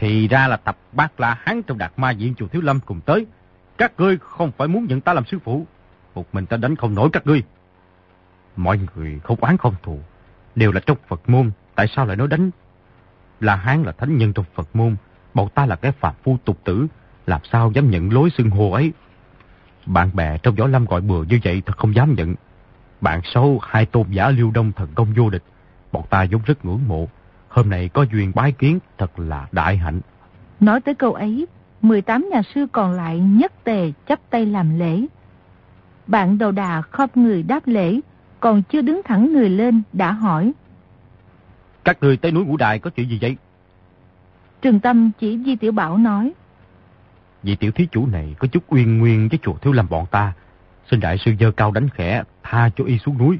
Thì 0.00 0.28
ra 0.28 0.48
là 0.48 0.56
tập 0.56 0.78
bác 0.92 1.20
la 1.20 1.36
hán 1.40 1.62
trong 1.62 1.78
Đạt 1.78 1.92
Ma 1.96 2.10
diện 2.10 2.34
chùa 2.34 2.46
Thiếu 2.46 2.62
Lâm 2.62 2.80
cùng 2.80 3.00
tới. 3.00 3.26
Các 3.78 3.92
ngươi 3.98 4.18
không 4.20 4.52
phải 4.56 4.68
muốn 4.68 4.86
nhận 4.86 5.00
ta 5.00 5.12
làm 5.12 5.24
sư 5.24 5.38
phụ. 5.44 5.66
Một 6.14 6.26
mình 6.32 6.46
ta 6.46 6.56
đánh 6.56 6.76
không 6.76 6.94
nổi 6.94 7.08
các 7.12 7.26
ngươi. 7.26 7.42
Mọi 8.56 8.80
người 8.94 9.20
không 9.24 9.40
oán 9.40 9.56
không 9.56 9.74
thù, 9.82 9.98
đều 10.54 10.72
là 10.72 10.80
trong 10.86 10.98
Phật 11.08 11.28
môn, 11.28 11.50
tại 11.74 11.86
sao 11.96 12.06
lại 12.06 12.16
nói 12.16 12.28
đánh? 12.28 12.50
La 13.40 13.56
Hán 13.56 13.82
là 13.82 13.92
thánh 13.92 14.18
nhân 14.18 14.32
trong 14.32 14.44
Phật 14.54 14.76
môn, 14.76 14.96
bọn 15.34 15.48
ta 15.48 15.66
là 15.66 15.76
cái 15.76 15.92
phạm 15.92 16.14
phu 16.22 16.36
tục 16.44 16.58
tử, 16.64 16.86
làm 17.26 17.40
sao 17.52 17.72
dám 17.74 17.90
nhận 17.90 18.12
lối 18.12 18.30
xưng 18.30 18.50
hô 18.50 18.70
ấy? 18.70 18.92
Bạn 19.86 20.10
bè 20.14 20.38
trong 20.38 20.54
võ 20.54 20.66
lâm 20.66 20.84
gọi 20.84 21.00
bừa 21.00 21.22
như 21.24 21.38
vậy 21.44 21.62
thật 21.66 21.76
không 21.76 21.94
dám 21.94 22.14
nhận. 22.14 22.34
Bạn 23.00 23.20
xấu 23.24 23.60
hai 23.62 23.86
tôn 23.86 24.10
giả 24.10 24.30
lưu 24.30 24.50
đông 24.50 24.72
thần 24.72 24.88
công 24.94 25.14
vô 25.16 25.30
địch, 25.30 25.44
bọn 25.92 26.04
ta 26.10 26.26
vốn 26.30 26.42
rất 26.46 26.64
ngưỡng 26.64 26.88
mộ. 26.88 27.08
Hôm 27.50 27.70
nay 27.70 27.88
có 27.88 28.02
duyên 28.12 28.32
bái 28.34 28.52
kiến 28.52 28.78
thật 28.98 29.18
là 29.18 29.48
đại 29.52 29.76
hạnh. 29.76 30.00
Nói 30.60 30.80
tới 30.80 30.94
câu 30.94 31.12
ấy, 31.12 31.46
18 31.82 32.28
nhà 32.32 32.42
sư 32.54 32.66
còn 32.72 32.92
lại 32.92 33.18
nhất 33.18 33.52
tề 33.64 33.92
chấp 34.06 34.20
tay 34.30 34.46
làm 34.46 34.78
lễ. 34.78 35.06
Bạn 36.06 36.38
đầu 36.38 36.50
đà 36.50 36.82
khom 36.82 37.08
người 37.14 37.42
đáp 37.42 37.66
lễ, 37.66 38.00
còn 38.40 38.62
chưa 38.62 38.82
đứng 38.82 39.00
thẳng 39.04 39.32
người 39.32 39.48
lên 39.48 39.82
đã 39.92 40.12
hỏi. 40.12 40.52
Các 41.84 41.98
người 42.00 42.16
tới 42.16 42.32
núi 42.32 42.44
Ngũ 42.44 42.56
Đài 42.56 42.78
có 42.78 42.90
chuyện 42.90 43.08
gì 43.08 43.18
vậy? 43.20 43.36
Trường 44.62 44.80
Tâm 44.80 45.10
chỉ 45.18 45.38
Di 45.46 45.56
Tiểu 45.56 45.72
Bảo 45.72 45.98
nói. 45.98 46.32
Vị 47.42 47.56
tiểu 47.56 47.72
thí 47.72 47.86
chủ 47.92 48.06
này 48.06 48.34
có 48.38 48.48
chút 48.48 48.64
uyên 48.68 48.98
nguyên 48.98 49.28
với 49.28 49.38
chùa 49.42 49.54
thiếu 49.54 49.72
làm 49.72 49.88
bọn 49.88 50.06
ta. 50.10 50.32
Xin 50.90 51.00
đại 51.00 51.18
sư 51.18 51.32
dơ 51.40 51.50
cao 51.50 51.70
đánh 51.70 51.88
khẽ, 51.88 52.22
tha 52.42 52.70
cho 52.76 52.84
y 52.84 52.98
xuống 52.98 53.18
núi. 53.18 53.38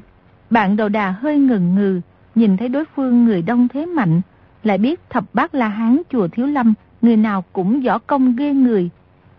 Bạn 0.49 0.77
đầu 0.77 0.89
đà 0.89 1.11
hơi 1.11 1.37
ngừng 1.37 1.75
ngừ, 1.75 2.01
nhìn 2.35 2.57
thấy 2.57 2.69
đối 2.69 2.85
phương 2.95 3.25
người 3.25 3.41
đông 3.41 3.67
thế 3.67 3.85
mạnh, 3.85 4.21
lại 4.63 4.77
biết 4.77 5.09
thập 5.09 5.23
bát 5.33 5.55
la 5.55 5.67
hán 5.67 6.01
chùa 6.09 6.27
thiếu 6.27 6.45
lâm, 6.45 6.73
người 7.01 7.17
nào 7.17 7.43
cũng 7.53 7.81
võ 7.81 7.97
công 7.97 8.35
ghê 8.35 8.53
người. 8.53 8.89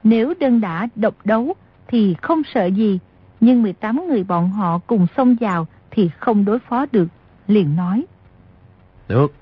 Nếu 0.04 0.34
đơn 0.40 0.60
đã 0.60 0.88
độc 0.94 1.14
đấu 1.24 1.54
thì 1.88 2.14
không 2.22 2.42
sợ 2.54 2.66
gì, 2.66 2.98
nhưng 3.40 3.62
18 3.62 4.06
người 4.08 4.24
bọn 4.24 4.50
họ 4.50 4.78
cùng 4.86 5.06
xông 5.16 5.36
vào 5.40 5.66
thì 5.90 6.10
không 6.18 6.44
đối 6.44 6.58
phó 6.58 6.86
được, 6.92 7.08
liền 7.46 7.76
nói. 7.76 8.04
Được, 9.08 9.34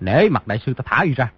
nể 0.00 0.28
mặt 0.28 0.46
đại 0.46 0.58
sư 0.66 0.74
ta 0.74 0.82
thả 0.86 1.02
y 1.02 1.14
ra. 1.14 1.32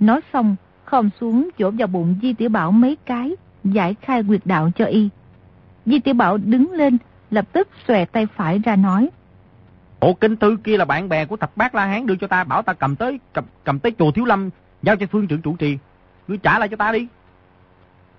Nói 0.00 0.20
xong, 0.32 0.56
khom 0.84 1.10
xuống 1.20 1.50
chỗ 1.58 1.70
vào 1.70 1.88
bụng 1.88 2.18
Di 2.22 2.32
Tiểu 2.32 2.48
Bảo 2.48 2.72
mấy 2.72 2.96
cái, 3.04 3.32
giải 3.64 3.94
khai 4.00 4.22
quyệt 4.22 4.40
đạo 4.44 4.70
cho 4.76 4.84
y. 4.84 5.08
Di 5.86 5.98
Tiểu 5.98 6.14
Bảo 6.14 6.38
đứng 6.38 6.72
lên, 6.72 6.98
lập 7.30 7.44
tức 7.52 7.68
xòe 7.88 8.04
tay 8.04 8.26
phải 8.36 8.58
ra 8.58 8.76
nói. 8.76 9.08
Ổ 10.00 10.14
kinh 10.14 10.36
thư 10.36 10.56
kia 10.64 10.76
là 10.76 10.84
bạn 10.84 11.08
bè 11.08 11.24
của 11.24 11.36
thập 11.36 11.56
bát 11.56 11.74
La 11.74 11.86
Hán 11.86 12.06
đưa 12.06 12.16
cho 12.16 12.26
ta, 12.26 12.44
bảo 12.44 12.62
ta 12.62 12.72
cầm 12.72 12.96
tới 12.96 13.20
cầm, 13.32 13.44
cầm 13.64 13.78
tới 13.78 13.92
chùa 13.98 14.10
Thiếu 14.10 14.24
Lâm, 14.24 14.50
giao 14.82 14.96
cho 14.96 15.06
phương 15.06 15.26
trưởng 15.26 15.42
chủ 15.42 15.56
trì. 15.56 15.78
Ngươi 16.28 16.38
trả 16.38 16.58
lại 16.58 16.68
cho 16.68 16.76
ta 16.76 16.92
đi. 16.92 17.06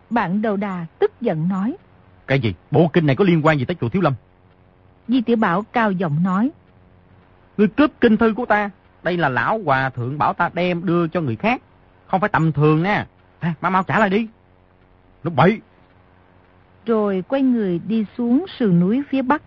Bạn 0.09 0.41
đầu 0.41 0.57
đà 0.57 0.85
tức 0.99 1.11
giận 1.21 1.49
nói. 1.49 1.75
Cái 2.27 2.39
gì? 2.39 2.53
Bộ 2.71 2.89
kinh 2.93 3.05
này 3.05 3.15
có 3.15 3.23
liên 3.23 3.45
quan 3.45 3.59
gì 3.59 3.65
tới 3.65 3.75
chùa 3.81 3.89
Thiếu 3.89 4.01
Lâm? 4.01 4.13
Di 5.07 5.21
Tiểu 5.21 5.37
Bảo 5.37 5.61
cao 5.61 5.91
giọng 5.91 6.23
nói. 6.23 6.51
Ngươi 7.57 7.67
cướp 7.67 7.91
kinh 8.01 8.17
thư 8.17 8.33
của 8.33 8.45
ta. 8.45 8.69
Đây 9.03 9.17
là 9.17 9.29
lão 9.29 9.59
hòa 9.65 9.89
thượng 9.89 10.17
bảo 10.17 10.33
ta 10.33 10.49
đem 10.53 10.85
đưa 10.85 11.07
cho 11.07 11.21
người 11.21 11.35
khác. 11.35 11.61
Không 12.07 12.19
phải 12.19 12.29
tầm 12.29 12.51
thường 12.51 12.83
nha. 12.83 13.07
À, 13.39 13.53
mau 13.61 13.71
mau 13.71 13.83
trả 13.83 13.99
lại 13.99 14.09
đi. 14.09 14.27
Nó 15.23 15.31
bậy. 15.35 15.61
Rồi 16.85 17.23
quay 17.27 17.41
người 17.41 17.79
đi 17.87 18.05
xuống 18.17 18.45
sườn 18.59 18.79
núi 18.79 19.03
phía 19.09 19.21
bắc. 19.21 19.41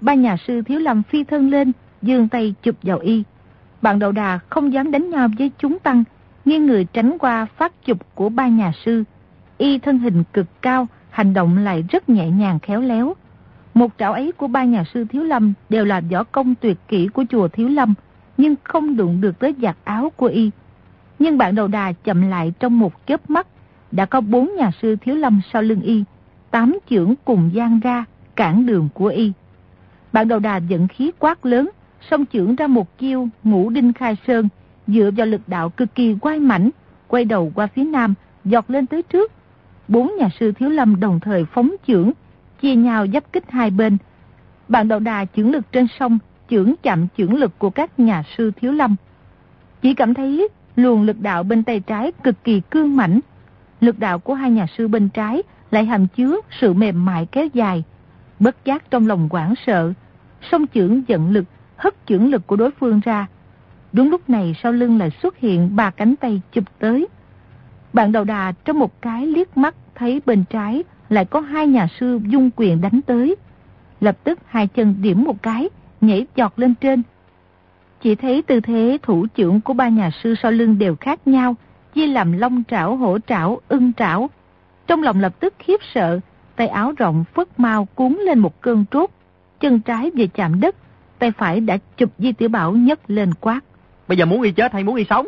Ba 0.00 0.14
nhà 0.14 0.36
sư 0.46 0.62
Thiếu 0.62 0.78
Lâm 0.78 1.02
phi 1.02 1.24
thân 1.24 1.50
lên, 1.50 1.72
dương 2.02 2.28
tay 2.28 2.54
chụp 2.62 2.76
vào 2.82 2.98
y. 2.98 3.22
Bạn 3.82 3.98
đầu 3.98 4.12
đà 4.12 4.38
không 4.48 4.72
dám 4.72 4.90
đánh 4.90 5.10
nhau 5.10 5.28
với 5.38 5.50
chúng 5.58 5.78
tăng, 5.78 6.04
nghiêng 6.44 6.66
người 6.66 6.84
tránh 6.84 7.18
qua 7.18 7.46
phát 7.56 7.84
chụp 7.84 7.98
của 8.14 8.28
ba 8.28 8.48
nhà 8.48 8.72
sư. 8.84 9.04
Y 9.58 9.78
thân 9.78 9.98
hình 9.98 10.24
cực 10.32 10.46
cao, 10.62 10.86
hành 11.10 11.34
động 11.34 11.58
lại 11.58 11.84
rất 11.88 12.08
nhẹ 12.08 12.30
nhàng 12.30 12.58
khéo 12.58 12.80
léo. 12.80 13.14
Một 13.74 13.90
trảo 13.98 14.12
ấy 14.12 14.32
của 14.32 14.48
ba 14.48 14.64
nhà 14.64 14.84
sư 14.94 15.04
Thiếu 15.04 15.22
Lâm 15.22 15.52
đều 15.68 15.84
là 15.84 16.00
võ 16.10 16.24
công 16.24 16.54
tuyệt 16.54 16.76
kỹ 16.88 17.08
của 17.08 17.24
chùa 17.30 17.48
Thiếu 17.48 17.68
Lâm, 17.68 17.94
nhưng 18.36 18.54
không 18.64 18.96
đụng 18.96 19.20
được 19.20 19.38
tới 19.38 19.54
giặt 19.62 19.76
áo 19.84 20.12
của 20.16 20.26
y. 20.26 20.50
Nhưng 21.18 21.38
bạn 21.38 21.54
đầu 21.54 21.68
đà 21.68 21.92
chậm 21.92 22.30
lại 22.30 22.52
trong 22.60 22.78
một 22.78 23.06
chớp 23.06 23.30
mắt, 23.30 23.46
đã 23.92 24.06
có 24.06 24.20
bốn 24.20 24.50
nhà 24.56 24.70
sư 24.82 24.96
Thiếu 25.00 25.14
Lâm 25.14 25.40
sau 25.52 25.62
lưng 25.62 25.82
y, 25.82 26.04
tám 26.50 26.78
trưởng 26.88 27.14
cùng 27.24 27.50
gian 27.52 27.80
ra, 27.80 28.04
cản 28.36 28.66
đường 28.66 28.88
của 28.94 29.06
y. 29.06 29.32
Bạn 30.12 30.28
đầu 30.28 30.38
đà 30.38 30.56
dẫn 30.56 30.88
khí 30.88 31.10
quát 31.18 31.46
lớn, 31.46 31.70
song 32.10 32.26
trưởng 32.26 32.56
ra 32.56 32.66
một 32.66 32.98
chiêu 32.98 33.28
ngũ 33.44 33.70
đinh 33.70 33.92
khai 33.92 34.16
sơn, 34.26 34.48
dựa 34.86 35.10
vào 35.16 35.26
lực 35.26 35.40
đạo 35.46 35.70
cực 35.70 35.94
kỳ 35.94 36.16
quay 36.20 36.40
mảnh, 36.40 36.70
quay 37.08 37.24
đầu 37.24 37.52
qua 37.54 37.66
phía 37.66 37.84
nam, 37.84 38.14
dọt 38.44 38.64
lên 38.68 38.86
tới 38.86 39.02
trước. 39.02 39.32
Bốn 39.88 40.12
nhà 40.18 40.28
sư 40.40 40.52
Thiếu 40.52 40.68
Lâm 40.68 41.00
đồng 41.00 41.20
thời 41.20 41.44
phóng 41.44 41.70
trưởng, 41.86 42.12
chia 42.60 42.74
nhau 42.74 43.06
giáp 43.12 43.32
kích 43.32 43.50
hai 43.50 43.70
bên. 43.70 43.96
Bạn 44.68 44.88
đầu 44.88 44.98
đà 44.98 45.24
trưởng 45.24 45.52
lực 45.52 45.72
trên 45.72 45.86
sông, 45.98 46.18
trưởng 46.48 46.74
chậm 46.82 47.06
trưởng 47.16 47.36
lực 47.36 47.58
của 47.58 47.70
các 47.70 48.00
nhà 48.00 48.22
sư 48.36 48.52
Thiếu 48.56 48.72
Lâm. 48.72 48.96
Chỉ 49.82 49.94
cảm 49.94 50.14
thấy 50.14 50.48
luồng 50.76 51.02
lực 51.02 51.20
đạo 51.20 51.42
bên 51.42 51.62
tay 51.62 51.80
trái 51.80 52.12
cực 52.24 52.44
kỳ 52.44 52.60
cương 52.70 52.96
mảnh. 52.96 53.20
Lực 53.80 53.98
đạo 53.98 54.18
của 54.18 54.34
hai 54.34 54.50
nhà 54.50 54.66
sư 54.78 54.88
bên 54.88 55.08
trái 55.08 55.42
lại 55.70 55.84
hàm 55.84 56.06
chứa 56.06 56.36
sự 56.60 56.72
mềm 56.72 57.04
mại 57.04 57.26
kéo 57.26 57.46
dài. 57.54 57.84
Bất 58.40 58.64
giác 58.64 58.90
trong 58.90 59.06
lòng 59.06 59.28
quảng 59.28 59.54
sợ, 59.66 59.92
song 60.50 60.66
trưởng 60.66 61.02
giận 61.08 61.30
lực, 61.30 61.44
hất 61.76 62.06
trưởng 62.06 62.30
lực 62.30 62.46
của 62.46 62.56
đối 62.56 62.70
phương 62.70 63.00
ra. 63.04 63.26
Đúng 63.92 64.10
lúc 64.10 64.30
này 64.30 64.56
sau 64.62 64.72
lưng 64.72 64.98
lại 64.98 65.10
xuất 65.22 65.38
hiện 65.38 65.76
ba 65.76 65.90
cánh 65.90 66.16
tay 66.16 66.40
chụp 66.52 66.64
tới. 66.78 67.08
Bạn 67.92 68.12
đầu 68.12 68.24
đà 68.24 68.52
trong 68.64 68.78
một 68.78 69.02
cái 69.02 69.26
liếc 69.26 69.56
mắt 69.56 69.74
thấy 69.94 70.20
bên 70.26 70.44
trái 70.50 70.84
lại 71.08 71.24
có 71.24 71.40
hai 71.40 71.66
nhà 71.66 71.86
sư 72.00 72.20
dung 72.26 72.50
quyền 72.56 72.80
đánh 72.80 73.00
tới. 73.06 73.36
Lập 74.00 74.16
tức 74.24 74.38
hai 74.46 74.66
chân 74.66 74.94
điểm 75.02 75.24
một 75.24 75.42
cái, 75.42 75.68
nhảy 76.00 76.26
giọt 76.36 76.58
lên 76.58 76.74
trên. 76.74 77.02
Chỉ 78.02 78.14
thấy 78.14 78.42
tư 78.42 78.60
thế 78.60 78.98
thủ 79.02 79.26
trưởng 79.26 79.60
của 79.60 79.72
ba 79.72 79.88
nhà 79.88 80.10
sư 80.22 80.34
sau 80.42 80.52
lưng 80.52 80.78
đều 80.78 80.96
khác 80.96 81.26
nhau, 81.26 81.56
chia 81.94 82.06
làm 82.06 82.32
long 82.32 82.62
trảo, 82.68 82.96
hổ 82.96 83.18
trảo, 83.26 83.60
ưng 83.68 83.92
trảo. 83.92 84.30
Trong 84.86 85.02
lòng 85.02 85.20
lập 85.20 85.40
tức 85.40 85.54
khiếp 85.58 85.80
sợ, 85.94 86.20
tay 86.60 86.68
áo 86.68 86.92
rộng 86.96 87.24
phất 87.34 87.60
mau 87.60 87.84
cuốn 87.84 88.12
lên 88.12 88.38
một 88.38 88.60
cơn 88.60 88.84
trốt, 88.90 89.10
chân 89.60 89.80
trái 89.80 90.10
về 90.14 90.26
chạm 90.26 90.60
đất, 90.60 90.76
tay 91.18 91.32
phải 91.32 91.60
đã 91.60 91.78
chụp 91.96 92.10
Di 92.18 92.32
Tiểu 92.32 92.48
Bảo 92.48 92.72
nhấc 92.72 93.10
lên 93.10 93.34
quát. 93.40 93.60
Bây 94.08 94.18
giờ 94.18 94.24
muốn 94.24 94.42
y 94.42 94.52
chết 94.52 94.72
hay 94.72 94.84
muốn 94.84 94.96
y 94.96 95.04
sống? 95.10 95.26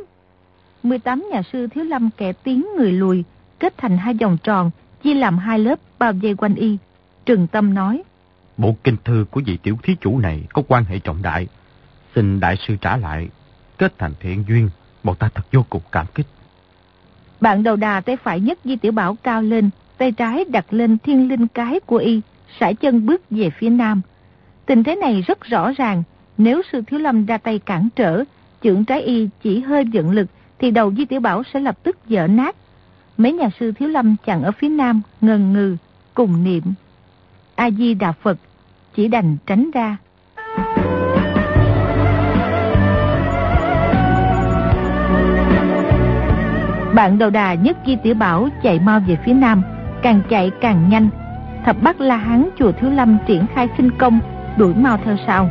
18 0.83 1.29
nhà 1.33 1.42
sư 1.53 1.66
Thiếu 1.66 1.85
Lâm 1.85 2.11
kẻ 2.16 2.33
tiếng 2.33 2.66
người 2.77 2.92
lùi, 2.92 3.25
kết 3.59 3.75
thành 3.77 3.99
hai 3.99 4.14
vòng 4.14 4.38
tròn, 4.42 4.71
chia 5.03 5.14
làm 5.14 5.38
hai 5.38 5.59
lớp 5.59 5.79
bao 5.99 6.12
vây 6.12 6.35
quanh 6.35 6.55
y. 6.55 6.79
Trừng 7.27 7.47
Tâm 7.47 7.75
nói. 7.75 8.03
Bộ 8.57 8.77
kinh 8.85 8.97
thư 9.05 9.25
của 9.31 9.40
vị 9.47 9.59
tiểu 9.62 9.77
thí 9.83 9.97
chủ 10.01 10.18
này 10.18 10.42
có 10.53 10.62
quan 10.68 10.85
hệ 10.85 10.99
trọng 10.99 11.23
đại. 11.23 11.47
Xin 12.14 12.40
đại 12.40 12.57
sư 12.66 12.77
trả 12.81 12.97
lại, 12.97 13.29
kết 13.79 13.99
thành 13.99 14.12
thiện 14.21 14.45
duyên, 14.49 14.71
bọn 15.03 15.16
ta 15.16 15.29
thật 15.35 15.47
vô 15.53 15.64
cùng 15.71 15.83
cảm 15.92 16.07
kích. 16.14 16.27
Bạn 17.40 17.62
đầu 17.62 17.77
đà 17.77 18.01
tay 18.01 18.16
phải 18.16 18.40
nhất 18.40 18.59
Di 18.64 18.77
Tiểu 18.77 18.92
Bảo 18.92 19.16
cao 19.23 19.42
lên, 19.42 19.71
tay 20.03 20.12
trái 20.12 20.45
đặt 20.45 20.67
lên 20.71 20.99
thiên 20.99 21.29
linh 21.29 21.47
cái 21.47 21.81
của 21.81 21.97
y, 21.97 22.21
sải 22.61 22.75
chân 22.75 23.07
bước 23.07 23.23
về 23.31 23.51
phía 23.51 23.71
nam. 23.71 24.01
Tình 24.67 24.85
thế 24.85 24.97
này 24.97 25.23
rất 25.27 25.41
rõ 25.41 25.73
ràng, 25.77 26.03
nếu 26.38 26.62
sư 26.73 26.83
thiếu 26.87 27.01
lâm 27.01 27.27
ra 27.27 27.38
tay 27.38 27.59
cản 27.59 27.88
trở, 27.97 28.25
trưởng 28.62 28.85
trái 28.85 29.03
y 29.03 29.29
chỉ 29.43 29.61
hơi 29.61 29.85
dựng 29.85 30.11
lực, 30.11 30.27
thì 30.59 30.71
đầu 30.71 30.93
Di 30.95 31.05
Tiểu 31.05 31.21
Bảo 31.21 31.43
sẽ 31.55 31.61
lập 31.61 31.79
tức 31.83 31.97
dở 32.09 32.27
nát. 32.27 32.57
Mấy 33.17 33.33
nhà 33.33 33.49
sư 33.61 33.73
thiếu 33.73 33.88
lâm 33.88 34.17
chặn 34.27 34.43
ở 34.43 34.53
phía 34.53 34.69
nam, 34.69 35.03
ngần 35.21 35.53
ngừ, 35.53 35.77
cùng 36.15 36.45
niệm. 36.45 36.62
A-di-đà 37.55 38.12
Phật, 38.12 38.38
chỉ 38.95 39.09
đành 39.09 39.37
tránh 39.47 39.71
ra. 39.75 39.97
Bạn 46.95 47.19
đầu 47.19 47.31
đà 47.31 47.55
nhất 47.55 47.77
Di 47.87 47.97
Tiểu 48.03 48.15
Bảo 48.15 48.49
chạy 48.62 48.79
mau 48.79 49.01
về 49.01 49.17
phía 49.25 49.35
nam, 49.35 49.62
càng 50.03 50.21
chạy 50.29 50.51
càng 50.61 50.88
nhanh. 50.88 51.09
Thập 51.65 51.83
Bắc 51.83 52.01
La 52.01 52.17
Hán 52.17 52.49
chùa 52.59 52.73
Thiếu 52.73 52.91
Lâm 52.91 53.19
triển 53.27 53.47
khai 53.55 53.69
khinh 53.77 53.91
công, 53.99 54.21
đuổi 54.59 54.75
mau 54.75 54.99
theo 55.05 55.17
sau. 55.27 55.51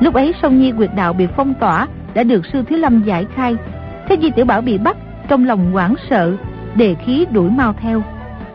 Lúc 0.00 0.14
ấy 0.14 0.34
sông 0.42 0.60
Nhi 0.60 0.72
quyệt 0.72 0.90
đạo 0.96 1.12
bị 1.12 1.26
phong 1.36 1.54
tỏa, 1.54 1.88
đã 2.14 2.22
được 2.22 2.46
sư 2.52 2.62
Thiếu 2.62 2.78
Lâm 2.78 3.04
giải 3.04 3.26
khai. 3.34 3.56
Thế 4.08 4.16
Di 4.22 4.30
Tiểu 4.30 4.44
Bảo 4.44 4.60
bị 4.60 4.78
bắt, 4.78 4.96
trong 5.28 5.44
lòng 5.44 5.72
hoảng 5.72 5.94
sợ, 6.10 6.36
đề 6.74 6.94
khí 6.94 7.26
đuổi 7.30 7.50
mau 7.50 7.72
theo. 7.72 8.02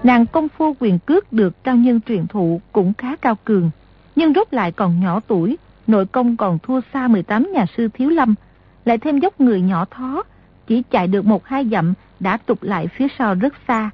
Nàng 0.03 0.25
công 0.25 0.47
phu 0.49 0.75
quyền 0.79 0.99
cước 0.99 1.33
được 1.33 1.63
cao 1.63 1.75
nhân 1.75 1.99
truyền 2.07 2.27
thụ 2.27 2.61
cũng 2.71 2.93
khá 2.93 3.15
cao 3.15 3.37
cường, 3.43 3.69
nhưng 4.15 4.33
rốt 4.33 4.47
lại 4.51 4.71
còn 4.71 4.99
nhỏ 4.99 5.19
tuổi, 5.27 5.57
nội 5.87 6.05
công 6.05 6.37
còn 6.37 6.59
thua 6.59 6.81
xa 6.93 7.07
18 7.07 7.51
nhà 7.53 7.65
sư 7.77 7.87
Thiếu 7.93 8.09
Lâm, 8.09 8.35
lại 8.85 8.97
thêm 8.97 9.19
dốc 9.19 9.41
người 9.41 9.61
nhỏ 9.61 9.85
thó, 9.91 10.23
chỉ 10.67 10.83
chạy 10.91 11.07
được 11.07 11.25
một 11.25 11.45
hai 11.45 11.67
dặm 11.71 11.93
đã 12.19 12.37
tụt 12.37 12.57
lại 12.61 12.87
phía 12.87 13.07
sau 13.19 13.35
rất 13.35 13.53
xa. 13.67 13.89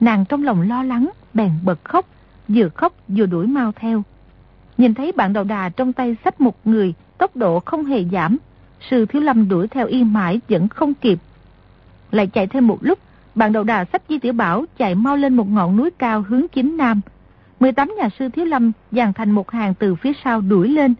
Nàng 0.00 0.24
trong 0.24 0.44
lòng 0.44 0.68
lo 0.68 0.82
lắng, 0.82 1.10
bèn 1.34 1.50
bật 1.64 1.84
khóc, 1.84 2.06
vừa 2.48 2.68
khóc 2.68 2.92
vừa 3.08 3.26
đuổi 3.26 3.46
mau 3.46 3.72
theo. 3.72 4.02
Nhìn 4.78 4.94
thấy 4.94 5.12
bạn 5.12 5.32
đầu 5.32 5.44
đà 5.44 5.68
trong 5.68 5.92
tay 5.92 6.16
sách 6.24 6.40
một 6.40 6.66
người, 6.66 6.94
tốc 7.18 7.36
độ 7.36 7.60
không 7.60 7.84
hề 7.84 8.04
giảm. 8.12 8.36
Sư 8.90 9.06
Thiếu 9.06 9.22
Lâm 9.22 9.48
đuổi 9.48 9.68
theo 9.68 9.86
yên 9.86 10.12
mãi 10.12 10.40
vẫn 10.48 10.68
không 10.68 10.94
kịp. 10.94 11.18
Lại 12.10 12.26
chạy 12.26 12.46
thêm 12.46 12.66
một 12.66 12.78
lúc, 12.80 12.98
bạn 13.34 13.52
đầu 13.52 13.64
đà 13.64 13.84
sách 13.84 14.02
Di 14.08 14.18
Tiểu 14.18 14.32
Bảo 14.32 14.64
chạy 14.78 14.94
mau 14.94 15.16
lên 15.16 15.34
một 15.36 15.48
ngọn 15.48 15.76
núi 15.76 15.90
cao 15.98 16.24
hướng 16.28 16.48
chính 16.48 16.76
nam. 16.76 17.00
18 17.60 17.94
nhà 17.98 18.08
sư 18.18 18.28
Thiếu 18.28 18.44
Lâm 18.44 18.72
dàn 18.90 19.12
thành 19.12 19.30
một 19.30 19.50
hàng 19.50 19.74
từ 19.74 19.94
phía 19.94 20.12
sau 20.24 20.40
đuổi 20.40 20.68
lên. 20.68 20.94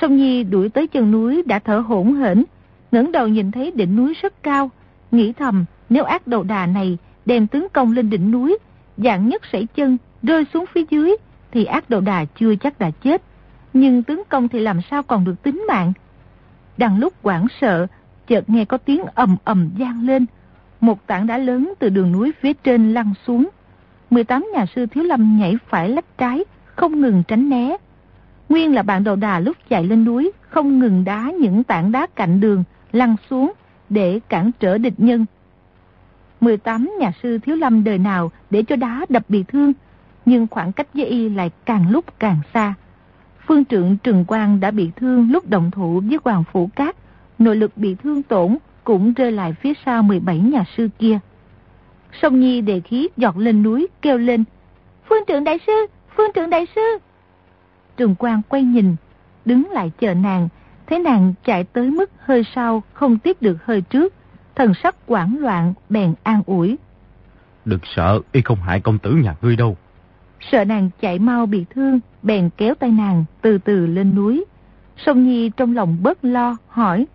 Sông 0.00 0.16
Nhi 0.16 0.44
đuổi 0.44 0.68
tới 0.68 0.86
chân 0.86 1.10
núi 1.10 1.42
đã 1.46 1.58
thở 1.58 1.78
hổn 1.78 2.14
hển, 2.14 2.44
ngẩng 2.92 3.12
đầu 3.12 3.28
nhìn 3.28 3.50
thấy 3.50 3.70
đỉnh 3.70 3.96
núi 3.96 4.14
rất 4.22 4.42
cao, 4.42 4.70
nghĩ 5.10 5.32
thầm 5.32 5.64
nếu 5.90 6.04
ác 6.04 6.26
đầu 6.26 6.42
đà 6.42 6.66
này 6.66 6.98
đem 7.26 7.46
tướng 7.46 7.66
công 7.72 7.92
lên 7.92 8.10
đỉnh 8.10 8.30
núi, 8.30 8.58
dạng 8.96 9.28
nhất 9.28 9.42
sảy 9.52 9.66
chân 9.74 9.98
rơi 10.22 10.44
xuống 10.52 10.64
phía 10.72 10.84
dưới 10.90 11.16
thì 11.52 11.64
ác 11.64 11.90
đầu 11.90 12.00
đà 12.00 12.24
chưa 12.24 12.54
chắc 12.56 12.78
đã 12.78 12.90
chết. 12.90 13.22
Nhưng 13.72 14.02
tướng 14.02 14.22
công 14.28 14.48
thì 14.48 14.60
làm 14.60 14.80
sao 14.90 15.02
còn 15.02 15.24
được 15.24 15.42
tính 15.42 15.64
mạng. 15.68 15.92
Đang 16.76 16.98
lúc 16.98 17.12
quảng 17.22 17.46
sợ, 17.60 17.86
chợt 18.26 18.50
nghe 18.50 18.64
có 18.64 18.78
tiếng 18.78 19.02
ầm 19.14 19.36
ầm 19.44 19.70
gian 19.76 20.06
lên. 20.06 20.26
Một 20.80 21.06
tảng 21.06 21.26
đá 21.26 21.38
lớn 21.38 21.74
từ 21.78 21.88
đường 21.88 22.12
núi 22.12 22.32
phía 22.40 22.52
trên 22.52 22.94
lăn 22.94 23.14
xuống. 23.26 23.48
18 24.10 24.50
nhà 24.54 24.66
sư 24.74 24.86
thiếu 24.86 25.04
lâm 25.04 25.38
nhảy 25.38 25.54
phải 25.68 25.88
lách 25.88 26.18
trái, 26.18 26.44
không 26.74 27.00
ngừng 27.00 27.22
tránh 27.28 27.48
né. 27.48 27.76
Nguyên 28.48 28.74
là 28.74 28.82
bạn 28.82 29.04
đầu 29.04 29.16
đà 29.16 29.40
lúc 29.40 29.56
chạy 29.68 29.84
lên 29.84 30.04
núi, 30.04 30.32
không 30.48 30.78
ngừng 30.78 31.04
đá 31.04 31.32
những 31.40 31.64
tảng 31.64 31.92
đá 31.92 32.06
cạnh 32.14 32.40
đường, 32.40 32.64
lăn 32.92 33.16
xuống 33.30 33.52
để 33.88 34.20
cản 34.28 34.50
trở 34.60 34.78
địch 34.78 34.94
nhân. 34.98 35.26
18 36.42 36.90
nhà 36.98 37.12
sư 37.22 37.38
thiếu 37.38 37.56
lâm 37.56 37.84
đời 37.84 37.98
nào 37.98 38.32
để 38.50 38.62
cho 38.62 38.76
đá 38.76 39.06
đập 39.08 39.22
bị 39.28 39.44
thương, 39.48 39.72
nhưng 40.24 40.46
khoảng 40.50 40.72
cách 40.72 40.86
với 40.94 41.04
y 41.04 41.28
lại 41.28 41.50
càng 41.64 41.90
lúc 41.90 42.04
càng 42.18 42.36
xa. 42.54 42.74
Phương 43.46 43.64
trượng 43.64 43.96
Trừng 44.02 44.24
Quang 44.24 44.60
đã 44.60 44.70
bị 44.70 44.90
thương 44.96 45.30
lúc 45.30 45.48
động 45.48 45.70
thủ 45.70 46.02
với 46.08 46.18
Hoàng 46.24 46.44
Phủ 46.52 46.70
Cát, 46.76 46.96
nội 47.38 47.56
lực 47.56 47.76
bị 47.76 47.94
thương 47.94 48.22
tổn 48.22 48.56
cũng 48.84 49.12
rơi 49.12 49.32
lại 49.32 49.52
phía 49.52 49.72
sau 49.86 50.02
17 50.02 50.38
nhà 50.38 50.64
sư 50.76 50.88
kia. 50.98 51.18
Sông 52.22 52.40
Nhi 52.40 52.60
đề 52.60 52.80
khí 52.80 53.08
giọt 53.16 53.36
lên 53.38 53.62
núi 53.62 53.88
kêu 54.02 54.18
lên, 54.18 54.44
Phương 55.08 55.24
trượng 55.28 55.44
đại 55.44 55.58
sư, 55.66 55.86
Phương 56.16 56.30
trượng 56.34 56.50
đại 56.50 56.66
sư. 56.74 56.98
Trừng 57.96 58.14
Quang 58.14 58.42
quay 58.48 58.62
nhìn, 58.62 58.96
đứng 59.44 59.70
lại 59.70 59.92
chờ 60.00 60.14
nàng, 60.14 60.48
thấy 60.86 60.98
nàng 60.98 61.34
chạy 61.44 61.64
tới 61.64 61.90
mức 61.90 62.10
hơi 62.18 62.44
sau 62.54 62.82
không 62.92 63.18
tiếp 63.18 63.36
được 63.40 63.64
hơi 63.64 63.80
trước, 63.80 64.14
thần 64.54 64.72
sắc 64.82 64.96
quảng 65.06 65.36
loạn 65.40 65.74
bèn 65.88 66.14
an 66.22 66.42
ủi. 66.46 66.78
Đừng 67.64 67.80
sợ, 67.96 68.20
y 68.32 68.42
không 68.42 68.58
hại 68.62 68.80
công 68.80 68.98
tử 68.98 69.14
nhà 69.14 69.34
ngươi 69.42 69.56
đâu. 69.56 69.76
Sợ 70.40 70.64
nàng 70.64 70.90
chạy 71.00 71.18
mau 71.18 71.46
bị 71.46 71.64
thương, 71.74 72.00
bèn 72.22 72.50
kéo 72.56 72.74
tay 72.74 72.90
nàng 72.90 73.24
từ 73.40 73.58
từ 73.58 73.86
lên 73.86 74.14
núi. 74.14 74.44
Sông 74.96 75.26
Nhi 75.26 75.50
trong 75.56 75.74
lòng 75.74 75.96
bớt 76.02 76.24
lo, 76.24 76.56
hỏi. 76.68 77.06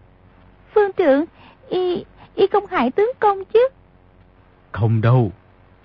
Phương 0.76 0.92
trưởng, 0.98 1.26
y, 1.70 2.04
y 2.36 2.48
không 2.48 2.66
hại 2.66 2.92
tướng 2.92 3.12
công 3.20 3.38
chứ? 3.54 3.68
Không 4.72 5.02
đâu. 5.02 5.32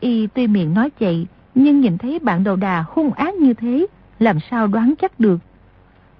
Y 0.00 0.26
tuy 0.26 0.46
miệng 0.46 0.74
nói 0.74 0.90
vậy, 1.00 1.26
nhưng 1.54 1.80
nhìn 1.80 1.98
thấy 1.98 2.18
bạn 2.18 2.44
đầu 2.44 2.56
đà 2.56 2.84
hung 2.88 3.12
ác 3.12 3.34
như 3.34 3.54
thế, 3.54 3.86
làm 4.18 4.38
sao 4.50 4.66
đoán 4.66 4.94
chắc 5.00 5.20
được. 5.20 5.38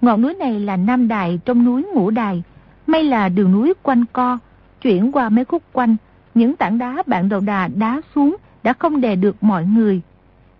Ngọn 0.01 0.23
núi 0.23 0.35
này 0.35 0.61
là 0.61 0.77
Nam 0.77 1.09
Đài 1.09 1.41
trong 1.45 1.65
núi 1.65 1.87
Ngũ 1.95 2.11
Đài, 2.11 2.43
may 2.87 3.05
là 3.05 3.29
đường 3.29 3.53
núi 3.53 3.75
quanh 3.83 4.05
co, 4.13 4.39
chuyển 4.83 5.13
qua 5.13 5.29
mấy 5.29 5.45
khúc 5.45 5.63
quanh, 5.73 5.97
những 6.35 6.57
tảng 6.57 6.79
đá 6.79 7.03
bạn 7.07 7.29
đầu 7.29 7.41
đà 7.41 7.69
đá 7.69 8.01
xuống 8.15 8.37
đã 8.63 8.73
không 8.73 9.01
đè 9.01 9.17
được 9.17 9.37
mọi 9.41 9.65
người. 9.65 10.01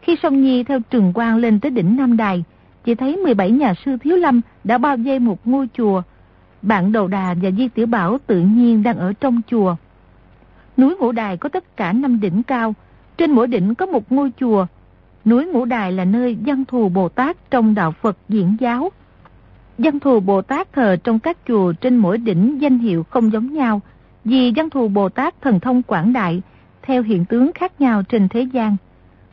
Khi 0.01 0.17
sông 0.23 0.43
Nhi 0.43 0.65
theo 0.65 0.81
trường 0.91 1.13
quang 1.13 1.37
lên 1.37 1.61
tới 1.61 1.71
đỉnh 1.71 1.97
Nam 1.97 2.17
Đài, 2.17 2.45
chỉ 2.85 2.95
thấy 2.95 3.17
17 3.17 3.51
nhà 3.51 3.75
sư 3.85 3.97
Thiếu 4.01 4.17
Lâm 4.17 4.41
đã 4.65 4.79
bao 4.79 4.97
vây 4.97 5.19
một 5.19 5.47
ngôi 5.47 5.69
chùa. 5.77 6.03
Bạn 6.63 6.93
đầu 6.93 7.09
đà 7.09 7.35
và 7.43 7.51
Di 7.51 7.69
Tiểu 7.69 7.87
Bảo 7.87 8.19
tự 8.27 8.41
nhiên 8.41 8.83
đang 8.83 8.97
ở 8.99 9.13
trong 9.13 9.41
chùa. 9.51 9.77
Núi 10.77 10.97
Ngũ 10.97 11.13
Đài 11.13 11.37
có 11.37 11.49
tất 11.49 11.77
cả 11.77 11.93
năm 11.93 12.21
đỉnh 12.21 12.43
cao, 12.43 12.75
trên 13.17 13.31
mỗi 13.31 13.47
đỉnh 13.47 13.75
có 13.75 13.87
một 13.87 14.13
ngôi 14.13 14.33
chùa. 14.41 14.67
Núi 15.25 15.47
Ngũ 15.47 15.65
Đài 15.65 15.93
là 15.93 16.05
nơi 16.05 16.37
văn 16.47 16.65
thù 16.65 16.89
Bồ 16.89 17.09
Tát 17.09 17.51
trong 17.51 17.75
đạo 17.75 17.93
Phật 17.93 18.19
diễn 18.29 18.57
giáo. 18.61 18.91
dân 19.79 20.01
thù 20.01 20.21
Bồ 20.21 20.43
Tát 20.43 20.73
thờ 20.73 20.97
trong 21.05 21.19
các 21.19 21.39
chùa 21.49 21.73
trên 21.73 21.97
mỗi 21.97 22.19
đỉnh 22.19 22.63
danh 22.63 22.79
hiệu 22.79 23.05
không 23.11 23.33
giống 23.33 23.53
nhau, 23.53 23.81
vì 24.25 24.53
văn 24.57 24.71
thù 24.71 24.89
Bồ 24.89 25.09
Tát 25.09 25.41
thần 25.41 25.61
thông 25.61 25.83
quảng 25.83 26.13
đại, 26.13 26.43
theo 26.83 27.03
hiện 27.03 27.25
tướng 27.25 27.53
khác 27.55 27.81
nhau 27.81 28.03
trên 28.03 28.29
thế 28.29 28.43
gian. 28.43 28.77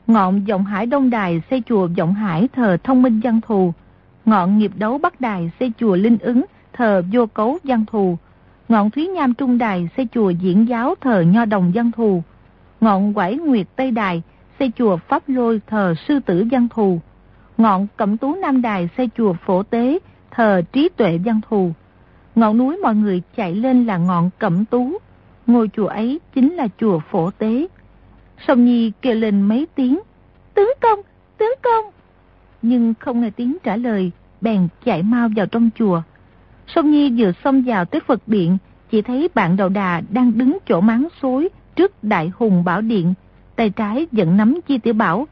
Ngọn 0.08 0.46
Vọng 0.46 0.66
Hải 0.66 0.86
Đông 0.86 1.10
Đài 1.10 1.42
xây 1.50 1.64
chùa 1.66 1.88
Vọng 1.98 2.14
Hải 2.14 2.48
thờ 2.48 2.78
thông 2.84 3.02
minh 3.02 3.20
văn 3.24 3.42
thù. 3.42 3.74
Ngọn 4.26 4.58
Nghiệp 4.58 4.72
Đấu 4.76 4.98
Bắc 4.98 5.22
Đài 5.22 5.52
xây 5.60 5.72
chùa 5.80 5.96
Linh 5.96 6.18
ứng 6.18 6.46
thờ 6.74 7.04
vô 7.12 7.26
cấu 7.26 7.58
văn 7.64 7.86
thù. 7.92 8.18
Ngọn 8.70 8.90
Thúy 8.90 9.08
Nham 9.08 9.34
Trung 9.34 9.58
Đài 9.58 9.90
xây 9.98 10.08
chùa 10.14 10.30
Diễn 10.30 10.68
Giáo 10.68 10.96
thờ 11.02 11.22
Nho 11.22 11.46
Đồng 11.46 11.72
văn 11.76 11.92
thù. 11.92 12.24
Ngọn 12.82 13.14
Quải 13.14 13.36
Nguyệt 13.36 13.68
Tây 13.76 13.92
Đài 13.92 14.22
xây 14.60 14.72
chùa 14.78 14.98
Pháp 14.98 15.24
Lôi 15.28 15.62
thờ 15.68 15.94
Sư 16.08 16.20
Tử 16.20 16.46
văn 16.52 16.68
thù. 16.74 17.00
Ngọn 17.58 17.88
Cẩm 17.98 18.18
Tú 18.18 18.36
Nam 18.36 18.62
Đài 18.62 18.90
xây 18.98 19.10
chùa 19.18 19.34
Phổ 19.46 19.64
Tế 19.64 20.00
thờ 20.32 20.62
Trí 20.72 20.90
Tuệ 20.98 21.20
văn 21.26 21.42
thù. 21.50 21.72
Ngọn 22.36 22.58
núi 22.58 22.78
mọi 22.78 22.96
người 22.96 23.22
chạy 23.36 23.56
lên 23.56 23.86
là 23.86 23.98
ngọn 23.98 24.30
Cẩm 24.40 24.66
Tú. 24.66 24.98
Ngôi 25.48 25.70
chùa 25.74 25.88
ấy 25.88 26.20
chính 26.34 26.54
là 26.54 26.68
chùa 26.80 27.00
Phổ 27.12 27.32
Tế. 27.32 27.68
Sông 28.48 28.66
Nhi 28.66 28.92
kêu 29.02 29.16
lên 29.16 29.42
mấy 29.42 29.68
tiếng. 29.76 30.00
Tướng 30.54 30.72
công, 30.82 31.00
tướng 31.38 31.54
công. 31.64 31.86
Nhưng 32.62 32.94
không 33.00 33.22
nghe 33.22 33.30
tiếng 33.30 33.58
trả 33.64 33.76
lời, 33.76 34.12
bèn 34.42 34.68
chạy 34.86 35.04
mau 35.04 35.30
vào 35.36 35.46
trong 35.46 35.70
chùa. 35.76 36.02
Sông 36.68 36.92
Nhi 36.92 37.14
vừa 37.18 37.32
xông 37.44 37.64
vào 37.66 37.86
tới 37.86 38.02
Phật 38.08 38.28
điện, 38.28 38.58
chỉ 38.92 39.02
thấy 39.02 39.30
bạn 39.36 39.58
đầu 39.58 39.70
đà 39.70 40.02
đang 40.10 40.38
đứng 40.38 40.58
chỗ 40.68 40.82
máng 40.82 41.08
xối 41.22 41.50
trước 41.76 42.04
đại 42.04 42.32
hùng 42.36 42.64
bảo 42.64 42.82
điện, 42.82 43.14
tay 43.56 43.70
trái 43.70 44.08
vẫn 44.12 44.38
nắm 44.38 44.60
chi 44.68 44.78
tiểu 44.78 44.94
bảo. 44.94 45.28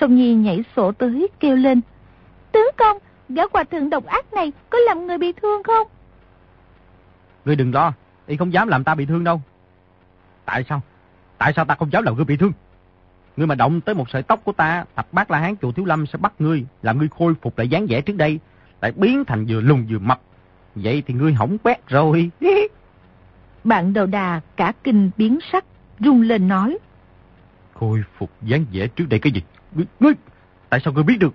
Sông 0.00 0.16
Nhi 0.16 0.34
nhảy 0.34 0.64
sổ 0.76 0.92
tới 0.92 1.28
kêu 1.40 1.56
lên. 1.56 1.80
Tướng 2.52 2.70
công, 2.76 2.98
gã 3.28 3.42
hòa 3.52 3.64
thượng 3.64 3.90
độc 3.90 4.06
ác 4.06 4.32
này 4.32 4.52
có 4.70 4.78
làm 4.78 5.06
người 5.06 5.18
bị 5.18 5.32
thương 5.32 5.62
không? 5.62 5.86
Ngươi 7.46 7.56
đừng 7.56 7.74
lo, 7.74 7.92
y 8.26 8.36
không 8.36 8.52
dám 8.52 8.68
làm 8.68 8.84
ta 8.84 8.94
bị 8.94 9.06
thương 9.06 9.24
đâu. 9.24 9.40
Tại 10.44 10.64
sao? 10.68 10.82
Tại 11.38 11.52
sao 11.56 11.64
ta 11.64 11.74
không 11.74 11.92
dám 11.92 12.04
làm 12.04 12.16
ngươi 12.16 12.24
bị 12.24 12.36
thương? 12.36 12.52
Ngươi 13.36 13.46
mà 13.46 13.54
động 13.54 13.80
tới 13.80 13.94
một 13.94 14.10
sợi 14.10 14.22
tóc 14.22 14.40
của 14.44 14.52
ta, 14.52 14.84
thập 14.96 15.12
bát 15.12 15.30
la 15.30 15.38
hán 15.38 15.56
chùa 15.56 15.72
Thiếu 15.72 15.84
Lâm 15.84 16.06
sẽ 16.06 16.18
bắt 16.18 16.32
ngươi, 16.38 16.64
làm 16.82 16.98
ngươi 16.98 17.08
khôi 17.08 17.34
phục 17.42 17.58
lại 17.58 17.68
dáng 17.68 17.86
vẻ 17.88 18.00
trước 18.00 18.16
đây, 18.16 18.40
lại 18.80 18.92
biến 18.92 19.24
thành 19.24 19.46
vừa 19.48 19.60
lùn 19.60 19.86
vừa 19.90 19.98
mập. 19.98 20.20
Vậy 20.74 21.02
thì 21.06 21.14
ngươi 21.14 21.32
hỏng 21.32 21.56
bét 21.64 21.88
rồi. 21.88 22.30
Bạn 23.64 23.92
đầu 23.92 24.06
đà 24.06 24.40
cả 24.56 24.72
kinh 24.84 25.10
biến 25.16 25.38
sắc, 25.52 25.64
rung 26.00 26.22
lên 26.22 26.48
nói. 26.48 26.78
Khôi 27.74 28.02
phục 28.18 28.30
dáng 28.42 28.64
vẻ 28.72 28.86
trước 28.86 29.04
đây 29.08 29.20
cái 29.20 29.32
gì? 29.32 29.42
Ngươi, 29.74 29.86
ngươi, 30.00 30.12
tại 30.68 30.80
sao 30.84 30.92
ngươi 30.92 31.04
biết 31.04 31.16
được? 31.20 31.34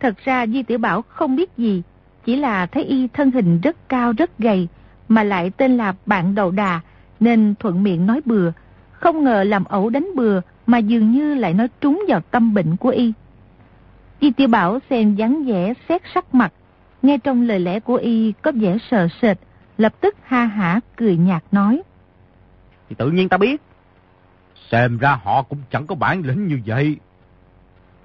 Thật 0.00 0.14
ra 0.24 0.46
Di 0.46 0.62
Tiểu 0.62 0.78
Bảo 0.78 1.02
không 1.02 1.36
biết 1.36 1.50
gì, 1.56 1.82
chỉ 2.24 2.36
là 2.36 2.66
thấy 2.66 2.84
y 2.84 3.08
thân 3.08 3.30
hình 3.30 3.60
rất 3.60 3.88
cao 3.88 4.12
rất 4.12 4.38
gầy, 4.38 4.68
mà 5.10 5.24
lại 5.24 5.50
tên 5.50 5.76
là 5.76 5.94
bạn 6.06 6.34
đầu 6.34 6.50
đà, 6.50 6.80
nên 7.20 7.54
thuận 7.58 7.82
miệng 7.82 8.06
nói 8.06 8.20
bừa. 8.24 8.52
Không 8.92 9.24
ngờ 9.24 9.44
làm 9.44 9.64
ẩu 9.64 9.90
đánh 9.90 10.08
bừa 10.16 10.40
mà 10.66 10.78
dường 10.78 11.12
như 11.12 11.34
lại 11.34 11.54
nói 11.54 11.68
trúng 11.80 12.04
vào 12.08 12.20
tâm 12.20 12.54
bệnh 12.54 12.76
của 12.76 12.88
y. 12.88 13.12
Y 14.20 14.30
Tiểu 14.30 14.48
Bảo 14.48 14.78
xem 14.90 15.14
dáng 15.14 15.44
vẻ 15.44 15.74
xét 15.88 16.02
sắc 16.14 16.34
mặt, 16.34 16.52
nghe 17.02 17.18
trong 17.18 17.42
lời 17.42 17.60
lẽ 17.60 17.80
của 17.80 17.94
y 17.94 18.32
có 18.42 18.52
vẻ 18.54 18.76
sợ 18.90 19.08
sệt, 19.22 19.38
lập 19.78 20.00
tức 20.00 20.14
ha 20.22 20.44
hả 20.44 20.80
cười 20.96 21.16
nhạt 21.16 21.44
nói. 21.52 21.82
Thì 22.88 22.94
tự 22.98 23.10
nhiên 23.10 23.28
ta 23.28 23.36
biết. 23.36 23.62
Xem 24.70 24.98
ra 24.98 25.18
họ 25.22 25.42
cũng 25.42 25.58
chẳng 25.70 25.86
có 25.86 25.94
bản 25.94 26.22
lĩnh 26.26 26.46
như 26.46 26.58
vậy. 26.66 26.96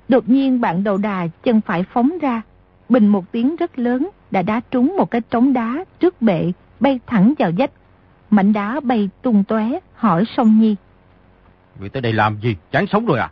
Đột 0.07 0.29
nhiên 0.29 0.61
bạn 0.61 0.83
đầu 0.83 0.97
đà 0.97 1.27
chân 1.43 1.61
phải 1.61 1.83
phóng 1.93 2.19
ra, 2.21 2.41
bình 2.89 3.07
một 3.07 3.31
tiếng 3.31 3.55
rất 3.55 3.79
lớn 3.79 4.09
đã 4.31 4.41
đá 4.41 4.61
trúng 4.71 4.95
một 4.97 5.11
cái 5.11 5.21
trống 5.21 5.53
đá 5.53 5.85
trước 5.99 6.21
bệ, 6.21 6.51
bay 6.79 6.99
thẳng 7.07 7.33
vào 7.39 7.51
vách. 7.57 7.71
Mảnh 8.29 8.53
đá 8.53 8.79
bay 8.79 9.09
tung 9.21 9.43
tóe 9.43 9.69
hỏi 9.93 10.23
sông 10.37 10.59
Nhi. 10.59 10.75
Người 11.79 11.89
tới 11.89 12.01
đây 12.01 12.13
làm 12.13 12.37
gì? 12.41 12.55
Chán 12.71 12.87
sống 12.87 13.05
rồi 13.05 13.19
à? 13.19 13.31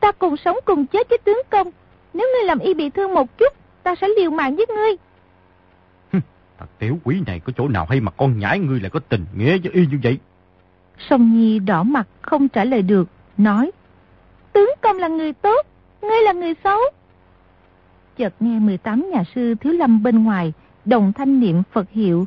Ta 0.00 0.12
cùng 0.12 0.36
sống 0.36 0.56
cùng 0.64 0.86
chết 0.86 1.08
với 1.08 1.18
tướng 1.18 1.42
công. 1.50 1.70
Nếu 2.14 2.28
ngươi 2.32 2.46
làm 2.46 2.58
y 2.58 2.74
bị 2.74 2.90
thương 2.90 3.14
một 3.14 3.38
chút, 3.38 3.52
ta 3.82 3.94
sẽ 4.00 4.08
liều 4.18 4.30
mạng 4.30 4.58
giết 4.58 4.68
ngươi. 4.68 4.96
Thật 6.58 6.66
tiểu 6.78 6.98
quỷ 7.04 7.22
này 7.26 7.40
có 7.40 7.52
chỗ 7.56 7.68
nào 7.68 7.86
hay 7.90 8.00
mà 8.00 8.10
con 8.10 8.38
nhãi 8.38 8.58
ngươi 8.58 8.80
lại 8.80 8.90
có 8.90 9.00
tình 9.08 9.24
nghĩa 9.36 9.58
với 9.58 9.72
y 9.72 9.86
như 9.86 9.98
vậy? 10.02 10.18
Sông 10.98 11.32
Nhi 11.32 11.58
đỏ 11.58 11.82
mặt 11.82 12.08
không 12.22 12.48
trả 12.48 12.64
lời 12.64 12.82
được, 12.82 13.08
nói. 13.36 13.70
Tướng 14.52 14.70
công 14.80 14.96
là 14.96 15.08
người 15.08 15.32
tốt, 15.32 15.66
ngươi 16.02 16.22
là 16.22 16.32
người 16.32 16.54
xấu. 16.64 16.78
Chợt 18.16 18.34
nghe 18.40 18.58
18 18.58 19.10
nhà 19.10 19.22
sư 19.34 19.54
thiếu 19.54 19.72
lâm 19.72 20.02
bên 20.02 20.24
ngoài, 20.24 20.52
đồng 20.84 21.12
thanh 21.12 21.40
niệm 21.40 21.62
Phật 21.72 21.90
hiệu. 21.90 22.26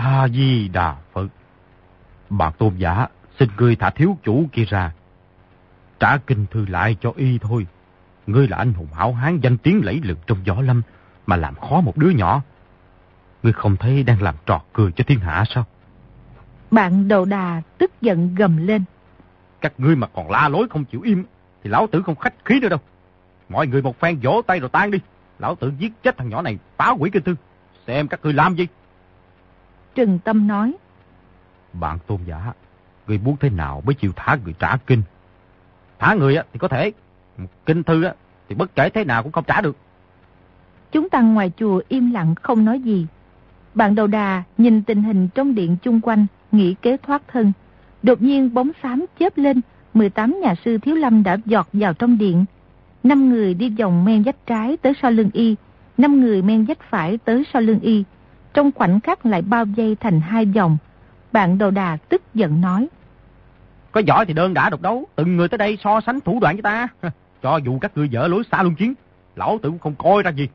A-di-đà 0.00 0.96
Phật. 1.12 1.26
Bạn 2.30 2.52
tôn 2.58 2.76
giả, 2.76 3.06
xin 3.38 3.48
ngươi 3.58 3.76
thả 3.76 3.90
thiếu 3.90 4.16
chủ 4.22 4.46
kia 4.52 4.64
ra. 4.64 4.92
Trả 6.00 6.16
kinh 6.16 6.46
thư 6.50 6.66
lại 6.66 6.96
cho 7.00 7.12
y 7.16 7.38
thôi. 7.38 7.66
Ngươi 8.26 8.48
là 8.48 8.56
anh 8.56 8.72
hùng 8.72 8.88
hảo 8.92 9.12
hán 9.12 9.40
danh 9.40 9.58
tiếng 9.58 9.84
lẫy 9.84 10.00
lừng 10.04 10.18
trong 10.26 10.38
gió 10.44 10.54
lâm, 10.60 10.82
mà 11.26 11.36
làm 11.36 11.54
khó 11.54 11.80
một 11.80 11.96
đứa 11.96 12.10
nhỏ. 12.10 12.42
Ngươi 13.42 13.52
không 13.52 13.76
thấy 13.76 14.02
đang 14.02 14.22
làm 14.22 14.34
trò 14.46 14.60
cười 14.72 14.92
cho 14.92 15.04
thiên 15.06 15.20
hạ 15.20 15.44
sao? 15.54 15.64
Bạn 16.70 17.08
đầu 17.08 17.24
đà 17.24 17.62
tức 17.78 17.92
giận 18.00 18.34
gầm 18.34 18.66
lên. 18.66 18.84
Các 19.60 19.72
ngươi 19.78 19.96
mà 19.96 20.06
còn 20.06 20.30
la 20.30 20.48
lối 20.48 20.68
không 20.70 20.84
chịu 20.84 21.00
im, 21.00 21.24
thì 21.62 21.70
lão 21.70 21.86
tử 21.86 22.02
không 22.02 22.16
khách 22.16 22.34
khí 22.44 22.60
nữa 22.60 22.68
đâu. 22.68 22.80
Mọi 23.48 23.66
người 23.66 23.82
một 23.82 24.00
phen 24.00 24.18
vỗ 24.22 24.42
tay 24.46 24.60
rồi 24.60 24.70
tan 24.72 24.90
đi. 24.90 24.98
Lão 25.38 25.54
tử 25.54 25.72
giết 25.78 26.02
chết 26.02 26.18
thằng 26.18 26.28
nhỏ 26.28 26.42
này, 26.42 26.58
phá 26.76 26.90
quỷ 26.98 27.10
kinh 27.10 27.22
thư. 27.22 27.34
Xem 27.86 28.08
các 28.08 28.20
ngươi 28.22 28.32
làm 28.32 28.54
gì? 28.54 28.66
Trừng 29.94 30.18
Tâm 30.24 30.46
nói. 30.46 30.74
Bạn 31.72 31.98
tôn 32.06 32.18
giả, 32.26 32.52
người 33.06 33.18
muốn 33.18 33.36
thế 33.40 33.50
nào 33.50 33.82
mới 33.86 33.94
chịu 33.94 34.12
thả 34.16 34.36
người 34.44 34.54
trả 34.58 34.76
kinh? 34.76 35.02
Thả 35.98 36.14
người 36.14 36.36
thì 36.52 36.58
có 36.58 36.68
thể, 36.68 36.92
kinh 37.66 37.82
thư 37.82 38.04
thì 38.48 38.54
bất 38.54 38.74
kể 38.74 38.90
thế 38.90 39.04
nào 39.04 39.22
cũng 39.22 39.32
không 39.32 39.44
trả 39.46 39.60
được. 39.60 39.76
Chúng 40.92 41.08
tăng 41.08 41.34
ngoài 41.34 41.52
chùa 41.56 41.80
im 41.88 42.10
lặng 42.10 42.34
không 42.42 42.64
nói 42.64 42.80
gì. 42.80 43.06
Bạn 43.74 43.94
đầu 43.94 44.06
đà 44.06 44.42
nhìn 44.58 44.82
tình 44.82 45.02
hình 45.02 45.28
trong 45.28 45.54
điện 45.54 45.76
chung 45.82 46.00
quanh, 46.00 46.26
nghĩ 46.52 46.74
kế 46.82 46.96
thoát 46.96 47.22
thân. 47.28 47.52
Đột 48.02 48.22
nhiên 48.22 48.54
bóng 48.54 48.70
xám 48.82 49.06
chớp 49.18 49.38
lên, 49.38 49.60
18 49.94 50.40
nhà 50.42 50.54
sư 50.64 50.78
thiếu 50.78 50.94
lâm 50.94 51.22
đã 51.22 51.36
giọt 51.44 51.68
vào 51.72 51.94
trong 51.94 52.18
điện. 52.18 52.44
Năm 53.02 53.30
người 53.30 53.54
đi 53.54 53.70
vòng 53.70 54.04
men 54.04 54.24
dách 54.24 54.46
trái 54.46 54.76
tới 54.76 54.92
sau 55.02 55.10
lưng 55.10 55.30
y, 55.32 55.56
năm 55.98 56.20
người 56.20 56.42
men 56.42 56.66
dách 56.66 56.80
phải 56.90 57.18
tới 57.18 57.44
sau 57.52 57.62
lưng 57.62 57.80
y. 57.80 58.04
Trong 58.54 58.72
khoảnh 58.72 59.00
khắc 59.00 59.26
lại 59.26 59.42
bao 59.42 59.64
dây 59.64 59.96
thành 60.00 60.20
hai 60.20 60.44
vòng. 60.44 60.76
Bạn 61.32 61.58
đầu 61.58 61.70
đà 61.70 61.96
tức 62.08 62.22
giận 62.34 62.60
nói. 62.60 62.88
Có 63.92 64.00
giỏi 64.00 64.26
thì 64.26 64.34
đơn 64.34 64.54
đã 64.54 64.70
độc 64.70 64.80
đấu, 64.80 65.06
từng 65.16 65.36
người 65.36 65.48
tới 65.48 65.58
đây 65.58 65.78
so 65.84 66.00
sánh 66.00 66.20
thủ 66.20 66.38
đoạn 66.40 66.56
với 66.56 66.62
ta. 66.62 66.88
Cho 67.42 67.56
dù 67.56 67.78
các 67.78 67.92
ngươi 67.96 68.08
dở 68.08 68.26
lối 68.28 68.42
xa 68.52 68.62
luân 68.62 68.74
chiến, 68.74 68.94
lão 69.36 69.58
tử 69.62 69.70
cũng 69.70 69.78
không 69.78 69.94
coi 69.94 70.22
ra 70.22 70.30
gì. 70.30 70.48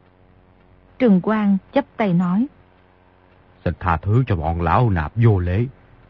Trừng 0.99 1.21
Quang 1.21 1.57
chấp 1.73 1.85
tay 1.97 2.13
nói. 2.13 2.47
Xin 3.65 3.73
tha 3.79 3.97
thứ 3.97 4.23
cho 4.27 4.35
bọn 4.35 4.61
lão 4.61 4.89
nạp 4.89 5.11
vô 5.15 5.39
lễ. 5.39 5.65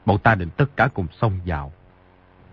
Bọn 0.05 0.17
ta 0.17 0.35
định 0.35 0.49
tất 0.57 0.77
cả 0.77 0.87
cùng 0.93 1.07
xông 1.21 1.39
vào. 1.45 1.71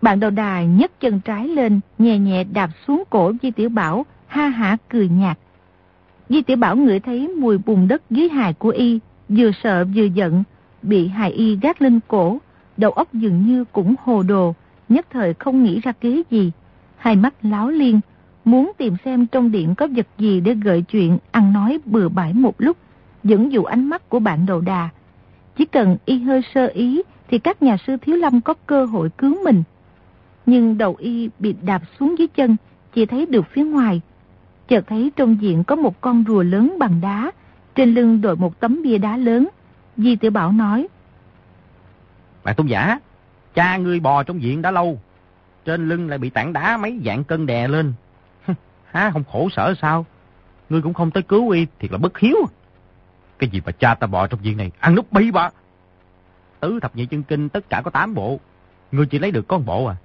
Bạn 0.03 0.21
đầu 0.21 0.31
đà 0.31 0.63
nhấc 0.63 1.01
chân 1.01 1.21
trái 1.21 1.49
lên, 1.49 1.81
nhẹ 1.99 2.19
nhẹ 2.19 2.45
đạp 2.45 2.71
xuống 2.87 3.03
cổ 3.11 3.33
Di 3.43 3.51
Tiểu 3.51 3.69
Bảo, 3.69 4.07
ha 4.27 4.49
hả 4.49 4.77
cười 4.89 5.09
nhạt. 5.09 5.39
Di 6.29 6.43
Tiểu 6.43 6.57
Bảo 6.57 6.77
ngửi 6.77 7.01
thấy 7.01 7.29
mùi 7.29 7.59
bùn 7.59 7.89
đất 7.89 8.03
dưới 8.11 8.29
hài 8.29 8.53
của 8.53 8.69
y, 8.69 9.01
vừa 9.37 9.51
sợ 9.63 9.85
vừa 9.95 10.05
giận, 10.05 10.43
bị 10.83 11.09
hài 11.09 11.31
y 11.31 11.57
gác 11.57 11.83
lên 11.83 12.01
cổ, 12.09 12.39
đầu 12.77 12.91
óc 12.91 13.09
dường 13.13 13.47
như 13.47 13.65
cũng 13.65 13.95
hồ 14.03 14.23
đồ, 14.23 14.55
nhất 14.89 15.07
thời 15.11 15.35
không 15.35 15.63
nghĩ 15.63 15.81
ra 15.81 15.93
kế 15.93 16.23
gì. 16.31 16.53
Hai 16.97 17.17
mắt 17.17 17.35
láo 17.43 17.71
liên, 17.71 18.01
muốn 18.45 18.73
tìm 18.79 18.97
xem 19.05 19.27
trong 19.27 19.51
điện 19.51 19.75
có 19.75 19.87
vật 19.97 20.07
gì 20.19 20.41
để 20.41 20.55
gợi 20.55 20.83
chuyện, 20.83 21.19
ăn 21.31 21.53
nói 21.53 21.79
bừa 21.85 22.09
bãi 22.09 22.33
một 22.35 22.55
lúc, 22.59 22.77
dẫn 23.25 23.53
dụ 23.53 23.65
ánh 23.65 23.89
mắt 23.89 24.09
của 24.09 24.19
bạn 24.19 24.47
đầu 24.47 24.61
đà. 24.61 24.89
Chỉ 25.57 25.65
cần 25.65 25.97
y 26.05 26.19
hơi 26.19 26.43
sơ 26.55 26.67
ý 26.67 27.03
thì 27.29 27.39
các 27.39 27.63
nhà 27.63 27.77
sư 27.87 27.97
thiếu 27.97 28.17
lâm 28.17 28.41
có 28.41 28.55
cơ 28.67 28.85
hội 28.85 29.11
cứu 29.19 29.45
mình. 29.45 29.63
Nhưng 30.47 30.79
đầu 30.79 30.97
y 30.99 31.31
bị 31.39 31.55
đạp 31.63 31.83
xuống 32.01 32.19
dưới 32.19 32.29
chân, 32.29 32.57
chỉ 32.95 33.07
thấy 33.07 33.27
được 33.27 33.47
phía 33.53 33.65
ngoài. 33.65 34.01
Chợt 34.69 34.87
thấy 34.87 35.13
trong 35.17 35.37
diện 35.41 35.65
có 35.65 35.77
một 35.77 36.01
con 36.01 36.25
rùa 36.29 36.43
lớn 36.43 36.77
bằng 36.79 37.01
đá, 37.01 37.33
trên 37.75 37.95
lưng 37.95 38.21
đội 38.21 38.37
một 38.37 38.61
tấm 38.61 38.83
bia 38.83 38.99
đá 38.99 39.17
lớn. 39.17 39.49
Di 39.97 40.17
tiểu 40.17 40.31
Bảo 40.31 40.53
nói. 40.53 40.89
Bạn 42.45 42.55
tôn 42.55 42.67
giả, 42.67 42.99
cha 43.55 43.77
ngươi 43.77 44.01
bò 44.01 44.23
trong 44.23 44.39
viện 44.39 44.63
đã 44.63 44.71
lâu, 44.71 45.01
trên 45.65 45.89
lưng 45.89 46.09
lại 46.09 46.19
bị 46.19 46.31
tảng 46.31 46.53
đá 46.53 46.77
mấy 46.77 47.01
dạng 47.05 47.25
cân 47.25 47.47
đè 47.47 47.69
lên. 47.69 47.93
Há 48.85 49.11
không 49.11 49.25
khổ 49.33 49.49
sở 49.57 49.75
sao? 49.83 50.07
Ngươi 50.69 50.83
cũng 50.83 50.95
không 50.95 51.11
tới 51.11 51.23
cứu 51.23 51.51
y, 51.51 51.67
thiệt 51.79 51.93
là 51.93 51.99
bất 51.99 52.19
hiếu. 52.19 52.37
Cái 53.39 53.51
gì 53.51 53.61
mà 53.67 53.73
cha 53.73 53.95
ta 53.95 54.07
bò 54.07 54.27
trong 54.27 54.41
viện 54.41 54.57
này, 54.57 54.71
ăn 54.79 54.95
nút 54.95 55.13
bi 55.13 55.31
bà. 55.31 55.51
Tứ 56.61 56.79
thập 56.83 56.97
nhị 56.97 57.07
chân 57.07 57.23
kinh 57.23 57.49
tất 57.49 57.69
cả 57.69 57.83
có 57.85 57.91
8 57.91 58.15
bộ, 58.15 58.41
ngươi 58.93 59.07
chỉ 59.07 59.19
lấy 59.19 59.31
được 59.31 59.49
con 59.49 59.65
bộ 59.65 59.87
à, 59.87 59.97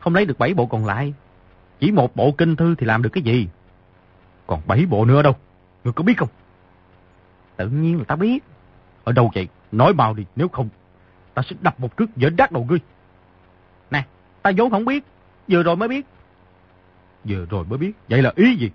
không 0.00 0.14
lấy 0.14 0.24
được 0.24 0.38
7 0.38 0.54
bộ 0.54 0.66
còn 0.66 0.86
lại. 0.86 1.14
Chỉ 1.80 1.92
một 1.92 2.16
bộ 2.16 2.32
kinh 2.32 2.56
thư 2.56 2.74
thì 2.74 2.86
làm 2.86 3.02
được 3.02 3.10
cái 3.10 3.22
gì? 3.22 3.48
Còn 4.46 4.60
7 4.66 4.86
bộ 4.86 5.04
nữa 5.04 5.22
đâu, 5.22 5.36
ngươi 5.84 5.92
có 5.92 6.04
biết 6.04 6.18
không? 6.18 6.28
Tự 7.56 7.68
nhiên 7.68 7.98
là 7.98 8.04
ta 8.04 8.16
biết. 8.16 8.44
Ở 9.04 9.12
đâu 9.12 9.30
vậy? 9.34 9.48
Nói 9.72 9.92
bao 9.92 10.14
đi, 10.14 10.24
nếu 10.36 10.48
không, 10.48 10.68
ta 11.34 11.42
sẽ 11.50 11.56
đập 11.60 11.80
một 11.80 11.96
cước 11.96 12.16
dở 12.16 12.30
đắt 12.36 12.52
đầu 12.52 12.66
ngươi. 12.68 12.78
Nè, 13.90 14.04
ta 14.42 14.52
vốn 14.56 14.70
không 14.70 14.84
biết, 14.84 15.04
vừa 15.48 15.62
rồi 15.62 15.76
mới 15.76 15.88
biết. 15.88 16.06
Vừa 17.24 17.46
rồi 17.50 17.64
mới 17.64 17.78
biết, 17.78 17.92
vậy 18.08 18.22
là 18.22 18.32
ý 18.36 18.56
gì? 18.56 18.70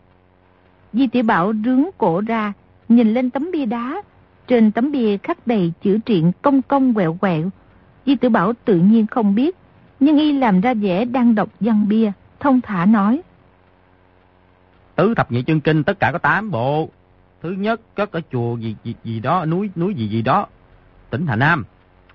Di 0.93 1.07
tiểu 1.07 1.23
Bảo 1.23 1.53
rướng 1.65 1.83
cổ 1.97 2.21
ra, 2.27 2.53
nhìn 2.89 3.13
lên 3.13 3.29
tấm 3.29 3.51
bia 3.51 3.65
đá. 3.65 4.01
Trên 4.47 4.71
tấm 4.71 4.91
bia 4.91 5.17
khắc 5.17 5.47
đầy 5.47 5.73
chữ 5.83 5.97
triện 6.05 6.31
công 6.41 6.61
công 6.61 6.93
quẹo 6.93 7.13
quẹo. 7.13 7.49
Di 8.05 8.15
tiểu 8.15 8.31
Bảo 8.31 8.53
tự 8.65 8.75
nhiên 8.75 9.07
không 9.07 9.35
biết, 9.35 9.55
nhưng 9.99 10.17
y 10.17 10.31
làm 10.31 10.61
ra 10.61 10.73
vẻ 10.73 11.05
đang 11.05 11.35
đọc 11.35 11.49
văn 11.59 11.87
bia, 11.87 12.11
thông 12.39 12.61
thả 12.61 12.85
nói. 12.85 13.21
Tứ 14.95 15.13
thập 15.15 15.31
nhị 15.31 15.43
chân 15.43 15.61
kinh 15.61 15.83
tất 15.83 15.99
cả 15.99 16.11
có 16.11 16.17
8 16.17 16.51
bộ. 16.51 16.89
Thứ 17.41 17.51
nhất 17.51 17.81
cất 17.95 18.11
ở 18.11 18.21
chùa 18.31 18.57
gì 18.57 18.75
gì 18.83 18.95
gì 19.03 19.19
đó, 19.19 19.45
núi 19.45 19.69
núi 19.75 19.93
gì 19.93 20.07
gì 20.07 20.21
đó, 20.21 20.47
tỉnh 21.09 21.27
Hà 21.27 21.35
Nam. 21.35 21.65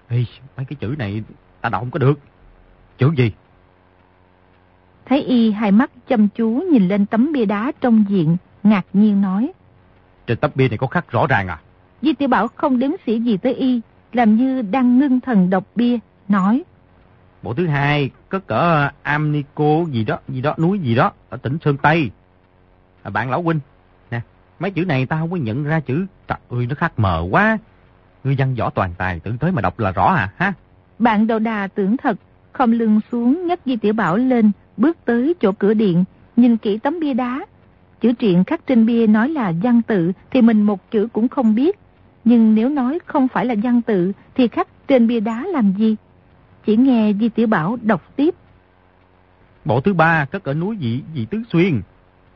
Ê, 0.08 0.24
mấy 0.56 0.66
cái 0.66 0.76
chữ 0.80 0.94
này 0.98 1.22
ta 1.60 1.68
đọc 1.68 1.80
không 1.80 1.90
có 1.90 1.98
được. 1.98 2.18
Chữ 2.98 3.10
gì? 3.16 3.32
Thấy 5.06 5.22
y 5.22 5.52
hai 5.52 5.72
mắt 5.72 5.90
chăm 6.08 6.28
chú 6.28 6.64
nhìn 6.72 6.88
lên 6.88 7.06
tấm 7.06 7.32
bia 7.32 7.44
đá 7.44 7.72
trong 7.80 8.04
diện, 8.08 8.36
ngạc 8.62 8.86
nhiên 8.92 9.20
nói. 9.20 9.52
Trên 10.26 10.38
tấm 10.38 10.50
bia 10.54 10.68
này 10.68 10.78
có 10.78 10.86
khắc 10.86 11.10
rõ 11.10 11.26
ràng 11.26 11.48
à? 11.48 11.60
Di 12.02 12.12
tiểu 12.12 12.28
Bảo 12.28 12.48
không 12.48 12.78
đếm 12.78 12.90
xỉa 13.06 13.16
gì 13.16 13.36
tới 13.36 13.54
y, 13.54 13.80
làm 14.12 14.36
như 14.36 14.62
đang 14.62 14.98
ngưng 14.98 15.20
thần 15.20 15.50
đọc 15.50 15.64
bia, 15.74 15.98
nói. 16.28 16.62
Bộ 17.42 17.54
thứ 17.54 17.66
hai, 17.66 18.10
cất 18.28 18.46
ở 18.48 18.90
Amnico 19.02 19.84
gì 19.90 20.04
đó, 20.04 20.18
gì 20.28 20.40
đó, 20.40 20.54
núi 20.58 20.78
gì 20.78 20.94
đó, 20.94 21.12
ở 21.28 21.36
tỉnh 21.36 21.58
Sơn 21.64 21.76
Tây. 21.76 22.10
À, 23.02 23.10
bạn 23.10 23.30
lão 23.30 23.42
huynh, 23.42 23.60
mấy 24.58 24.70
chữ 24.70 24.84
này 24.84 25.06
ta 25.06 25.18
không 25.18 25.30
có 25.30 25.36
nhận 25.36 25.64
ra 25.64 25.80
chữ, 25.80 26.06
trời 26.28 26.38
ơi, 26.48 26.66
nó 26.68 26.74
khắc 26.74 26.98
mờ 26.98 27.26
quá. 27.30 27.58
Ngươi 28.24 28.34
văn 28.38 28.54
võ 28.54 28.70
toàn 28.70 28.94
tài, 28.98 29.20
tự 29.20 29.32
tới 29.40 29.52
mà 29.52 29.62
đọc 29.62 29.78
là 29.78 29.90
rõ 29.90 30.14
à, 30.14 30.32
ha? 30.36 30.52
Bạn 30.98 31.26
đầu 31.26 31.38
đà 31.38 31.68
tưởng 31.74 31.96
thật, 31.96 32.18
không 32.52 32.72
lưng 32.72 33.00
xuống 33.12 33.46
nhấc 33.46 33.60
Di 33.64 33.76
Tiểu 33.76 33.92
Bảo 33.92 34.16
lên, 34.16 34.50
bước 34.76 34.96
tới 35.04 35.34
chỗ 35.40 35.52
cửa 35.52 35.74
điện, 35.74 36.04
nhìn 36.36 36.56
kỹ 36.56 36.78
tấm 36.78 37.00
bia 37.00 37.14
đá. 37.14 37.46
Chữ 38.00 38.12
truyện 38.12 38.44
khắc 38.44 38.66
trên 38.66 38.86
bia 38.86 39.06
nói 39.06 39.28
là 39.28 39.52
văn 39.62 39.82
tự 39.82 40.12
thì 40.30 40.42
mình 40.42 40.62
một 40.62 40.90
chữ 40.90 41.08
cũng 41.12 41.28
không 41.28 41.54
biết. 41.54 41.78
Nhưng 42.24 42.54
nếu 42.54 42.68
nói 42.68 42.98
không 43.06 43.28
phải 43.28 43.46
là 43.46 43.54
văn 43.62 43.82
tự 43.82 44.12
thì 44.34 44.48
khắc 44.48 44.68
trên 44.88 45.06
bia 45.06 45.20
đá 45.20 45.46
làm 45.46 45.72
gì? 45.72 45.96
Chỉ 46.66 46.76
nghe 46.76 47.12
Di 47.20 47.28
Tiểu 47.28 47.46
Bảo 47.46 47.78
đọc 47.82 48.02
tiếp. 48.16 48.34
Bộ 49.64 49.80
thứ 49.80 49.94
ba 49.94 50.24
cất 50.24 50.44
ở 50.44 50.54
núi 50.54 50.76
dị, 50.80 51.02
dị 51.14 51.24
Tứ 51.24 51.42
Xuyên. 51.52 51.80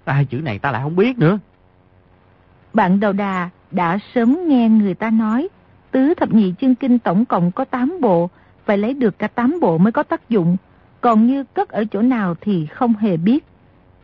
Hai 0.07 0.25
chữ 0.25 0.37
này 0.37 0.59
ta 0.59 0.71
lại 0.71 0.83
không 0.83 0.97
biết 0.97 1.19
nữa. 1.19 1.39
Bạn 2.75 3.01
đầu 3.01 3.13
đà 3.13 3.51
đã 3.71 3.99
sớm 4.15 4.39
nghe 4.49 4.69
người 4.69 4.95
ta 4.95 5.11
nói 5.11 5.49
tứ 5.91 6.15
thập 6.15 6.33
nhị 6.33 6.55
chương 6.61 6.75
kinh 6.75 6.99
tổng 6.99 7.25
cộng 7.25 7.53
có 7.53 7.65
8 7.65 7.99
bộ, 8.01 8.31
phải 8.65 8.79
lấy 8.79 8.95
được 8.95 9.19
cả 9.19 9.29
8 9.29 9.61
bộ 9.61 9.79
mới 9.79 9.93
có 9.93 10.03
tác 10.03 10.29
dụng. 10.29 10.57
Còn 11.01 11.27
như 11.27 11.45
cất 11.45 11.69
ở 11.69 11.85
chỗ 11.85 12.03
nào 12.03 12.35
thì 12.41 12.67
không 12.67 12.95
hề 12.95 13.17
biết. 13.17 13.45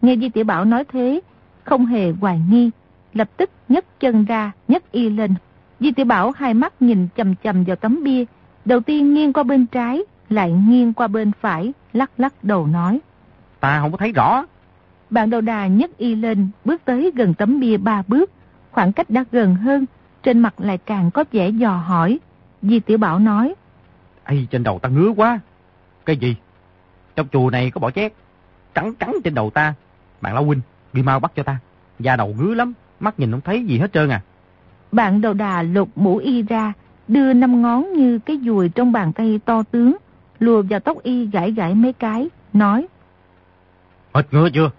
Nghe 0.02 0.16
Di 0.16 0.28
Tiểu 0.28 0.44
Bảo 0.44 0.64
nói 0.64 0.84
thế, 0.84 1.20
không 1.64 1.86
hề 1.86 2.12
hoài 2.20 2.40
nghi, 2.50 2.70
lập 3.12 3.30
tức 3.36 3.50
nhấc 3.68 4.00
chân 4.00 4.24
ra, 4.24 4.52
nhấc 4.68 4.92
y 4.92 5.10
lên. 5.10 5.34
Di 5.80 5.92
Tiểu 5.92 6.06
Bảo 6.06 6.32
hai 6.36 6.54
mắt 6.54 6.82
nhìn 6.82 7.08
chầm 7.16 7.34
chầm 7.44 7.64
vào 7.64 7.76
tấm 7.76 8.02
bia, 8.04 8.24
đầu 8.64 8.80
tiên 8.80 9.14
nghiêng 9.14 9.32
qua 9.32 9.42
bên 9.42 9.66
trái, 9.66 10.02
lại 10.28 10.52
nghiêng 10.68 10.92
qua 10.92 11.08
bên 11.08 11.32
phải, 11.40 11.72
lắc 11.92 12.10
lắc 12.18 12.44
đầu 12.44 12.66
nói. 12.66 13.00
Ta 13.60 13.80
không 13.80 13.92
có 13.92 13.98
thấy 13.98 14.12
rõ. 14.12 14.44
Bạn 15.10 15.30
đầu 15.30 15.40
đà 15.40 15.66
nhấc 15.66 15.98
y 15.98 16.14
lên, 16.14 16.48
bước 16.64 16.84
tới 16.84 17.12
gần 17.14 17.34
tấm 17.34 17.60
bia 17.60 17.76
ba 17.76 18.02
bước, 18.08 18.30
khoảng 18.76 18.92
cách 18.92 19.10
đã 19.10 19.24
gần 19.32 19.54
hơn, 19.54 19.86
trên 20.22 20.38
mặt 20.38 20.54
lại 20.58 20.78
càng 20.78 21.10
có 21.10 21.24
vẻ 21.32 21.48
dò 21.48 21.70
hỏi. 21.70 22.18
Di 22.62 22.80
Tiểu 22.80 22.98
Bảo 22.98 23.18
nói. 23.18 23.54
Ây, 24.24 24.46
trên 24.50 24.62
đầu 24.62 24.78
ta 24.78 24.88
ngứa 24.88 25.08
quá. 25.08 25.40
Cái 26.06 26.16
gì? 26.16 26.36
Trong 27.16 27.28
chùa 27.32 27.50
này 27.50 27.70
có 27.70 27.78
bỏ 27.78 27.90
chét, 27.90 28.12
trắng 28.74 28.94
trắng 28.94 29.14
trên 29.24 29.34
đầu 29.34 29.50
ta. 29.50 29.74
Bạn 30.20 30.34
Lão 30.34 30.44
Huynh, 30.44 30.60
đi 30.92 31.02
mau 31.02 31.20
bắt 31.20 31.32
cho 31.36 31.42
ta. 31.42 31.58
Da 31.98 32.16
đầu 32.16 32.34
ngứa 32.38 32.54
lắm, 32.54 32.72
mắt 33.00 33.20
nhìn 33.20 33.30
không 33.30 33.40
thấy 33.40 33.64
gì 33.64 33.78
hết 33.78 33.92
trơn 33.92 34.08
à. 34.08 34.22
Bạn 34.92 35.20
đầu 35.20 35.32
đà 35.32 35.62
lục 35.62 35.88
mũ 35.96 36.16
y 36.16 36.42
ra, 36.42 36.72
đưa 37.08 37.32
năm 37.32 37.62
ngón 37.62 37.92
như 37.92 38.18
cái 38.18 38.38
dùi 38.44 38.68
trong 38.68 38.92
bàn 38.92 39.12
tay 39.12 39.40
to 39.44 39.62
tướng, 39.70 39.96
lùa 40.38 40.62
vào 40.62 40.80
tóc 40.80 41.02
y 41.02 41.26
gãi 41.26 41.52
gãi 41.52 41.74
mấy 41.74 41.92
cái, 41.92 42.28
nói. 42.52 42.86
Hết 44.12 44.26
ngứa 44.30 44.48
chưa? 44.50 44.70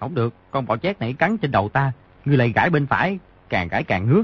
Không 0.00 0.14
được, 0.14 0.34
con 0.50 0.66
bọ 0.66 0.76
chét 0.76 1.00
này 1.00 1.12
cắn 1.12 1.38
trên 1.38 1.50
đầu 1.50 1.68
ta, 1.68 1.92
ngươi 2.26 2.36
lại 2.36 2.52
gãi 2.54 2.70
bên 2.70 2.86
phải, 2.86 3.18
càng 3.48 3.68
gãi 3.68 3.84
càng 3.84 4.06
ngứa. 4.06 4.22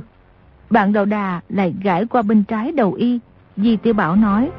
Bạn 0.71 0.93
đầu 0.93 1.05
đà 1.05 1.41
lại 1.49 1.75
gãi 1.83 2.07
qua 2.07 2.23
bên 2.23 2.45
trái 2.45 2.73
đầu 2.73 2.93
y, 2.93 3.19
Di 3.57 3.77
Tiểu 3.77 3.95
Bảo 3.95 4.17
nói. 4.17 4.51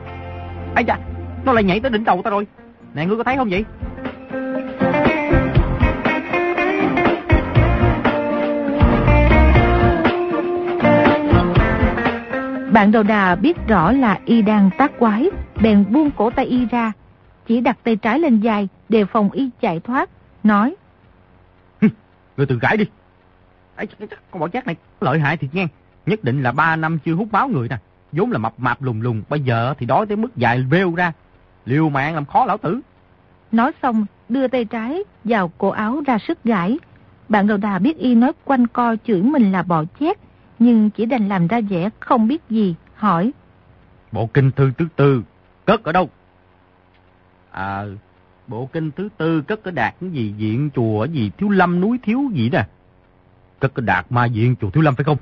Ây 0.75 0.83
da, 0.87 0.99
nó 1.45 1.53
lại 1.53 1.63
nhảy 1.63 1.79
tới 1.79 1.91
đỉnh 1.91 2.03
đầu 2.03 2.21
ta 2.23 2.29
rồi. 2.29 2.47
Nè 2.93 3.05
ngươi 3.05 3.17
có 3.17 3.23
thấy 3.23 3.37
không 3.37 3.49
vậy? 3.49 3.65
Bạn 12.71 12.91
đầu 12.91 13.03
đà 13.03 13.35
biết 13.35 13.57
rõ 13.67 13.91
là 13.91 14.19
y 14.25 14.41
đang 14.41 14.69
tác 14.77 14.91
quái, 14.99 15.29
bèn 15.61 15.85
buông 15.89 16.11
cổ 16.11 16.29
tay 16.29 16.45
y 16.45 16.65
ra, 16.65 16.91
chỉ 17.47 17.61
đặt 17.61 17.77
tay 17.83 17.95
trái 17.95 18.19
lên 18.19 18.39
dài, 18.39 18.67
đề 18.89 19.05
phòng 19.05 19.31
y 19.31 19.49
chạy 19.61 19.79
thoát, 19.79 20.09
nói. 20.43 20.75
Ngươi 22.37 22.45
tự 22.45 22.59
gãi 22.61 22.77
đi. 22.77 22.85
Ấy, 23.75 23.87
con 24.31 24.39
bỏ 24.39 24.47
chát 24.47 24.67
này 24.67 24.75
lợi 25.01 25.19
hại 25.19 25.37
thiệt 25.37 25.55
nghe. 25.55 25.67
Nhất 26.05 26.23
định 26.23 26.43
là 26.43 26.51
ba 26.51 26.75
năm 26.75 26.99
chưa 27.05 27.13
hút 27.13 27.27
máu 27.31 27.47
người 27.47 27.67
nè. 27.69 27.77
vốn 28.11 28.31
là 28.31 28.37
mập 28.37 28.53
mạp 28.57 28.81
lùng 28.81 29.01
lùng, 29.01 29.23
bây 29.29 29.39
giờ 29.39 29.73
thì 29.77 29.85
đói 29.85 30.05
tới 30.05 30.17
mức 30.17 30.35
dài 30.35 30.61
vêu 30.61 30.95
ra. 30.95 31.11
Liều 31.65 31.89
mạng 31.89 32.15
làm 32.15 32.25
khó 32.25 32.45
lão 32.45 32.57
tử. 32.57 32.79
Nói 33.51 33.71
xong, 33.81 34.05
đưa 34.29 34.47
tay 34.47 34.65
trái 34.65 34.99
vào 35.23 35.51
cổ 35.57 35.69
áo 35.69 36.01
ra 36.05 36.17
sức 36.17 36.43
gãi. 36.43 36.79
Bạn 37.29 37.47
đầu 37.47 37.57
đà 37.57 37.79
biết 37.79 37.97
y 37.97 38.15
nói 38.15 38.31
quanh 38.45 38.67
co 38.67 38.95
chửi 39.07 39.21
mình 39.21 39.51
là 39.51 39.63
bò 39.63 39.83
chét, 39.99 40.17
nhưng 40.59 40.89
chỉ 40.89 41.05
đành 41.05 41.29
làm 41.29 41.47
ra 41.47 41.61
vẻ 41.69 41.89
không 41.99 42.27
biết 42.27 42.41
gì, 42.49 42.75
hỏi. 42.95 43.31
Bộ 44.11 44.29
kinh 44.33 44.51
thư 44.51 44.71
thứ 44.77 44.87
tư, 44.95 45.23
cất 45.65 45.83
ở 45.83 45.91
đâu? 45.91 46.09
À, 47.51 47.83
bộ 48.47 48.69
kinh 48.73 48.91
thứ 48.91 49.09
tư 49.17 49.41
cất 49.41 49.63
ở 49.63 49.71
đạt 49.71 49.95
cái 50.01 50.09
gì 50.09 50.33
diện 50.37 50.69
chùa 50.75 51.05
gì 51.05 51.31
thiếu 51.37 51.49
lâm 51.49 51.81
núi 51.81 51.99
thiếu 52.03 52.21
gì 52.33 52.49
nè. 52.49 52.65
Cất 53.63 53.75
ở 53.75 53.81
đạt 53.81 54.05
ma 54.09 54.25
diện 54.25 54.55
chùa 54.61 54.69
thiếu 54.69 54.83
lâm 54.83 54.95
phải 54.95 55.03
không? 55.03 55.17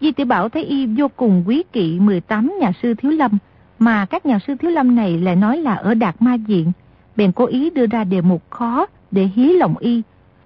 Di 0.00 0.12
tiểu 0.12 0.26
Bảo 0.26 0.48
thấy 0.48 0.64
y 0.64 0.86
vô 0.86 1.08
cùng 1.08 1.44
quý 1.46 1.62
kỵ 1.72 2.00
18 2.00 2.52
nhà 2.60 2.72
sư 2.82 2.94
thiếu 2.94 3.10
lâm, 3.10 3.38
mà 3.78 4.06
các 4.06 4.26
nhà 4.26 4.38
sư 4.46 4.54
thiếu 4.60 4.70
lâm 4.70 4.94
này 4.94 5.18
lại 5.18 5.36
nói 5.36 5.56
là 5.56 5.74
ở 5.74 5.94
đạt 5.94 6.22
ma 6.22 6.34
diện. 6.34 6.72
Bèn 7.16 7.32
cố 7.32 7.46
ý 7.46 7.70
đưa 7.70 7.86
ra 7.86 8.04
đề 8.04 8.20
mục 8.20 8.50
khó 8.50 8.86
để 9.10 9.24
hí 9.34 9.52
lòng 9.52 9.78
y. 9.78 10.02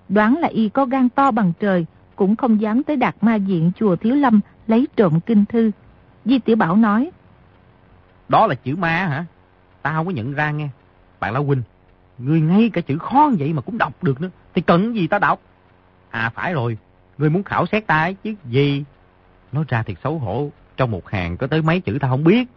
Đoán 0.08 0.38
là 0.38 0.48
y 0.48 0.68
có 0.68 0.84
gan 0.84 1.08
to 1.08 1.30
bằng 1.30 1.52
trời, 1.60 1.86
cũng 2.16 2.36
không 2.36 2.60
dám 2.60 2.82
tới 2.82 2.96
đạt 2.96 3.14
ma 3.20 3.34
diện 3.34 3.72
chùa 3.78 3.96
thiếu 3.96 4.14
lâm 4.14 4.40
lấy 4.66 4.86
trộm 4.96 5.20
kinh 5.20 5.44
thư. 5.44 5.70
Di 6.24 6.38
tiểu 6.38 6.56
Bảo 6.56 6.76
nói. 6.76 7.10
Đó 8.28 8.46
là 8.46 8.54
chữ 8.54 8.76
ma 8.76 9.06
hả? 9.06 9.24
Ta 9.82 9.92
không 9.92 10.06
có 10.06 10.12
nhận 10.12 10.34
ra 10.34 10.50
nghe. 10.50 10.68
Bạn 11.20 11.32
Lão 11.32 11.44
Huynh, 11.44 11.62
ngươi 12.18 12.40
ngay 12.40 12.70
cả 12.72 12.80
chữ 12.80 12.98
khó 12.98 13.30
vậy 13.38 13.52
mà 13.52 13.62
cũng 13.62 13.78
đọc 13.78 14.02
được 14.02 14.20
nữa. 14.20 14.30
Thì 14.54 14.62
cần 14.62 14.94
gì 14.94 15.06
ta 15.06 15.18
đọc? 15.18 15.40
À 16.10 16.30
phải 16.34 16.52
rồi, 16.52 16.78
ngươi 17.18 17.30
muốn 17.30 17.42
khảo 17.42 17.66
xét 17.66 17.86
ta 17.86 18.12
chứ 18.12 18.34
gì? 18.50 18.84
Nói 19.52 19.64
ra 19.68 19.82
thiệt 19.82 19.96
xấu 20.04 20.18
hổ, 20.18 20.50
trong 20.76 20.90
một 20.90 21.10
hàng 21.10 21.36
có 21.36 21.46
tới 21.46 21.62
mấy 21.62 21.80
chữ 21.80 21.98
ta 22.00 22.08
không 22.08 22.24
biết. 22.24 22.48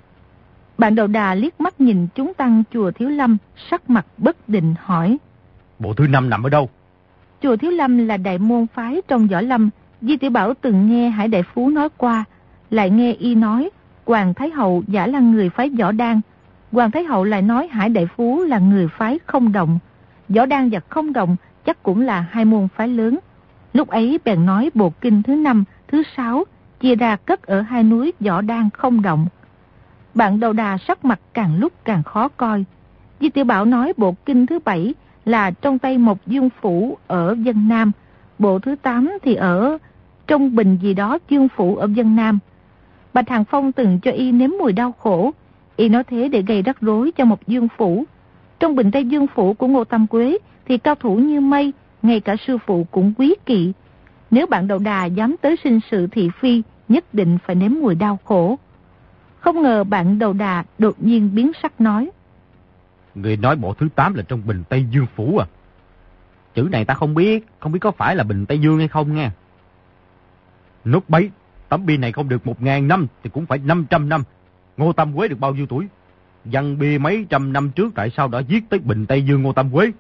Bạn 0.77 0.95
đầu 0.95 1.07
đà 1.07 1.35
liếc 1.35 1.61
mắt 1.61 1.81
nhìn 1.81 2.07
chúng 2.15 2.33
tăng 2.33 2.63
chùa 2.73 2.91
Thiếu 2.91 3.09
Lâm, 3.09 3.37
sắc 3.69 3.89
mặt 3.89 4.05
bất 4.17 4.49
định 4.49 4.75
hỏi. 4.83 5.17
Bộ 5.79 5.93
thứ 5.93 6.07
năm 6.07 6.29
nằm 6.29 6.43
ở 6.43 6.49
đâu? 6.49 6.69
Chùa 7.41 7.57
Thiếu 7.57 7.71
Lâm 7.71 8.07
là 8.07 8.17
đại 8.17 8.37
môn 8.37 8.67
phái 8.73 9.01
trong 9.07 9.27
võ 9.27 9.41
lâm. 9.41 9.69
Di 10.01 10.17
Tiểu 10.17 10.29
Bảo 10.29 10.53
từng 10.61 10.89
nghe 10.89 11.09
Hải 11.09 11.27
Đại 11.27 11.43
Phú 11.53 11.69
nói 11.69 11.89
qua, 11.97 12.23
lại 12.69 12.89
nghe 12.89 13.13
y 13.13 13.35
nói 13.35 13.69
Hoàng 14.05 14.33
Thái 14.33 14.49
Hậu 14.49 14.83
giả 14.87 15.07
là 15.07 15.19
người 15.19 15.49
phái 15.49 15.69
võ 15.69 15.91
đan. 15.91 16.21
Hoàng 16.71 16.91
Thái 16.91 17.03
Hậu 17.03 17.23
lại 17.23 17.41
nói 17.41 17.67
Hải 17.67 17.89
Đại 17.89 18.07
Phú 18.15 18.43
là 18.43 18.59
người 18.59 18.87
phái 18.87 19.19
không 19.25 19.51
động. 19.51 19.79
Võ 20.29 20.45
đan 20.45 20.69
và 20.69 20.79
không 20.89 21.13
động 21.13 21.35
chắc 21.65 21.83
cũng 21.83 22.01
là 22.01 22.25
hai 22.29 22.45
môn 22.45 22.67
phái 22.75 22.87
lớn. 22.87 23.19
Lúc 23.73 23.87
ấy 23.87 24.19
bèn 24.25 24.45
nói 24.45 24.69
bộ 24.73 24.93
kinh 25.01 25.23
thứ 25.23 25.35
năm, 25.35 25.63
thứ 25.87 26.03
sáu 26.17 26.43
chia 26.79 26.95
ra 26.95 27.15
cất 27.15 27.43
ở 27.43 27.61
hai 27.61 27.83
núi 27.83 28.13
võ 28.19 28.41
đan 28.41 28.69
không 28.73 29.01
động. 29.01 29.27
Bạn 30.13 30.39
đầu 30.39 30.53
đà 30.53 30.77
sắc 30.77 31.05
mặt 31.05 31.19
càng 31.33 31.59
lúc 31.59 31.73
càng 31.83 32.03
khó 32.03 32.27
coi. 32.27 32.65
Di 33.19 33.29
tiểu 33.29 33.45
Bảo 33.45 33.65
nói 33.65 33.93
bộ 33.97 34.15
kinh 34.25 34.45
thứ 34.45 34.59
bảy 34.65 34.93
là 35.25 35.51
trong 35.51 35.79
tay 35.79 35.97
một 35.97 36.27
dương 36.27 36.49
phủ 36.61 36.97
ở 37.07 37.35
dân 37.43 37.67
Nam, 37.67 37.91
bộ 38.39 38.59
thứ 38.59 38.75
tám 38.81 39.11
thì 39.23 39.35
ở 39.35 39.77
trong 40.27 40.55
bình 40.55 40.77
gì 40.81 40.93
đó 40.93 41.17
dương 41.29 41.47
phủ 41.55 41.75
ở 41.75 41.89
dân 41.95 42.15
Nam. 42.15 42.39
Bạch 43.13 43.29
Hàng 43.29 43.45
Phong 43.45 43.71
từng 43.71 43.99
cho 43.99 44.11
y 44.11 44.31
nếm 44.31 44.49
mùi 44.59 44.73
đau 44.73 44.91
khổ, 44.91 45.31
y 45.75 45.89
nói 45.89 46.03
thế 46.03 46.27
để 46.27 46.41
gây 46.41 46.61
rắc 46.61 46.81
rối 46.81 47.11
cho 47.11 47.25
một 47.25 47.47
dương 47.47 47.67
phủ. 47.77 48.03
Trong 48.59 48.75
bình 48.75 48.91
Tây 48.91 49.05
Dương 49.05 49.27
Phủ 49.27 49.53
của 49.53 49.67
Ngô 49.67 49.83
Tam 49.83 50.07
Quế 50.07 50.37
thì 50.65 50.77
cao 50.77 50.95
thủ 50.95 51.15
như 51.15 51.41
mây, 51.41 51.73
ngay 52.01 52.19
cả 52.19 52.35
sư 52.47 52.57
phụ 52.65 52.85
cũng 52.91 53.13
quý 53.17 53.35
kỵ. 53.45 53.73
Nếu 54.31 54.47
bạn 54.47 54.67
đầu 54.67 54.79
đà 54.79 55.05
dám 55.05 55.35
tới 55.41 55.55
sinh 55.63 55.79
sự 55.91 56.07
thị 56.07 56.29
phi, 56.39 56.61
nhất 56.89 57.13
định 57.13 57.37
phải 57.45 57.55
nếm 57.55 57.71
mùi 57.81 57.95
đau 57.95 58.19
khổ. 58.25 58.59
Không 59.39 59.61
ngờ 59.61 59.83
bạn 59.83 60.19
đầu 60.19 60.33
đà 60.33 60.63
đột 60.77 60.95
nhiên 60.99 61.35
biến 61.35 61.51
sắc 61.63 61.81
nói. 61.81 62.09
Người 63.15 63.37
nói 63.37 63.55
bộ 63.55 63.73
thứ 63.73 63.87
8 63.95 64.13
là 64.13 64.23
trong 64.27 64.41
bình 64.45 64.63
Tây 64.69 64.85
Dương 64.91 65.05
Phủ 65.15 65.37
à? 65.37 65.45
Chữ 66.53 66.67
này 66.71 66.85
ta 66.85 66.93
không 66.93 67.13
biết, 67.13 67.47
không 67.59 67.71
biết 67.71 67.79
có 67.81 67.91
phải 67.91 68.15
là 68.15 68.23
bình 68.23 68.45
Tây 68.45 68.59
Dương 68.59 68.77
hay 68.77 68.87
không 68.87 69.15
nha. 69.15 69.31
Nút 70.85 71.09
bấy, 71.09 71.29
tấm 71.69 71.85
bia 71.85 71.97
này 71.97 72.11
không 72.11 72.29
được 72.29 72.41
1.000 72.45 72.87
năm 72.87 73.07
thì 73.23 73.29
cũng 73.29 73.45
phải 73.45 73.57
500 73.57 74.09
năm. 74.09 74.23
Ngô 74.77 74.93
Tam 74.93 75.15
Quế 75.15 75.27
được 75.27 75.39
bao 75.39 75.53
nhiêu 75.53 75.65
tuổi? 75.65 75.87
Văn 76.45 76.79
bia 76.79 76.97
mấy 76.97 77.25
trăm 77.29 77.53
năm 77.53 77.71
trước 77.71 77.91
tại 77.95 78.09
sao 78.09 78.27
đã 78.27 78.39
giết 78.39 78.69
tới 78.69 78.79
bình 78.79 79.05
Tây 79.05 79.23
Dương 79.23 79.41
Ngô 79.41 79.53
Tam 79.53 79.71
Quế? 79.71 79.91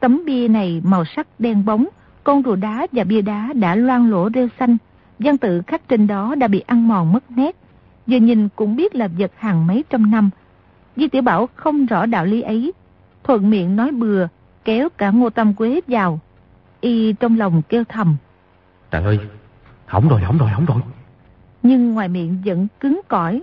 Tấm 0.00 0.22
bia 0.26 0.48
này 0.48 0.80
màu 0.84 1.04
sắc 1.04 1.26
đen 1.38 1.64
bóng, 1.64 1.86
con 2.24 2.42
rùa 2.42 2.56
đá 2.56 2.86
và 2.92 3.04
bia 3.04 3.22
đá 3.22 3.52
đã 3.54 3.74
loang 3.74 4.10
lỗ 4.10 4.30
rêu 4.34 4.48
xanh. 4.58 4.76
Văn 5.18 5.38
tự 5.38 5.62
khắc 5.66 5.88
trên 5.88 6.06
đó 6.06 6.34
đã 6.34 6.48
bị 6.48 6.60
ăn 6.60 6.88
mòn 6.88 7.12
mất 7.12 7.30
nét. 7.30 7.56
Giờ 8.06 8.18
nhìn 8.18 8.48
cũng 8.56 8.76
biết 8.76 8.94
là 8.94 9.08
vật 9.18 9.32
hàng 9.36 9.66
mấy 9.66 9.84
trăm 9.90 10.10
năm. 10.10 10.30
Di 10.96 11.08
Tiểu 11.08 11.22
Bảo 11.22 11.48
không 11.54 11.86
rõ 11.86 12.06
đạo 12.06 12.24
lý 12.24 12.42
ấy. 12.42 12.72
Thuận 13.24 13.50
miệng 13.50 13.76
nói 13.76 13.90
bừa, 13.90 14.28
kéo 14.64 14.88
cả 14.98 15.10
Ngô 15.10 15.30
Tam 15.30 15.54
Quế 15.54 15.80
vào. 15.86 16.20
Y 16.80 17.12
trong 17.12 17.38
lòng 17.38 17.62
kêu 17.68 17.84
thầm. 17.88 18.16
Trời 18.90 19.04
ơi, 19.04 19.18
hỏng 19.86 20.08
rồi, 20.08 20.20
hỏng 20.20 20.38
rồi, 20.38 20.50
hỏng 20.50 20.64
rồi. 20.64 20.78
Nhưng 21.62 21.94
ngoài 21.94 22.08
miệng 22.08 22.42
vẫn 22.44 22.66
cứng 22.80 23.00
cỏi. 23.08 23.42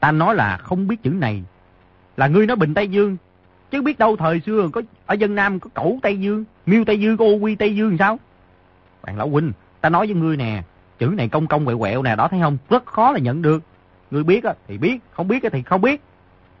Ta 0.00 0.12
nói 0.12 0.34
là 0.34 0.56
không 0.56 0.88
biết 0.88 1.02
chữ 1.02 1.10
này. 1.10 1.42
Là 2.16 2.26
ngươi 2.26 2.46
nói 2.46 2.56
Bình 2.56 2.74
Tây 2.74 2.88
Dương. 2.88 3.16
Chứ 3.72 3.82
biết 3.82 3.98
đâu 3.98 4.16
thời 4.16 4.40
xưa 4.40 4.68
có 4.72 4.82
ở 5.06 5.14
dân 5.14 5.34
Nam 5.34 5.60
có 5.60 5.70
cẩu 5.74 5.98
Tây 6.02 6.20
Dương, 6.20 6.44
miêu 6.66 6.84
Tây 6.84 7.00
Dương, 7.00 7.16
có 7.16 7.24
ô 7.24 7.34
quy 7.34 7.54
Tây 7.54 7.76
Dương 7.76 7.98
sao? 7.98 8.18
Bạn 9.02 9.18
Lão 9.18 9.28
Huynh, 9.28 9.52
ta 9.80 9.88
nói 9.88 10.06
với 10.06 10.14
ngươi 10.14 10.36
nè, 10.36 10.62
chữ 10.98 11.06
này 11.06 11.28
công 11.28 11.46
công 11.46 11.64
quẹo 11.64 11.78
quẹo 11.78 12.02
nè, 12.02 12.16
đó 12.16 12.28
thấy 12.28 12.40
không? 12.40 12.58
Rất 12.70 12.86
khó 12.86 13.12
là 13.12 13.18
nhận 13.18 13.42
được. 13.42 13.62
Ngươi 14.10 14.24
biết 14.24 14.44
thì 14.68 14.78
biết, 14.78 14.98
không 15.10 15.28
biết 15.28 15.42
thì 15.52 15.62
không 15.62 15.80
biết. 15.80 16.02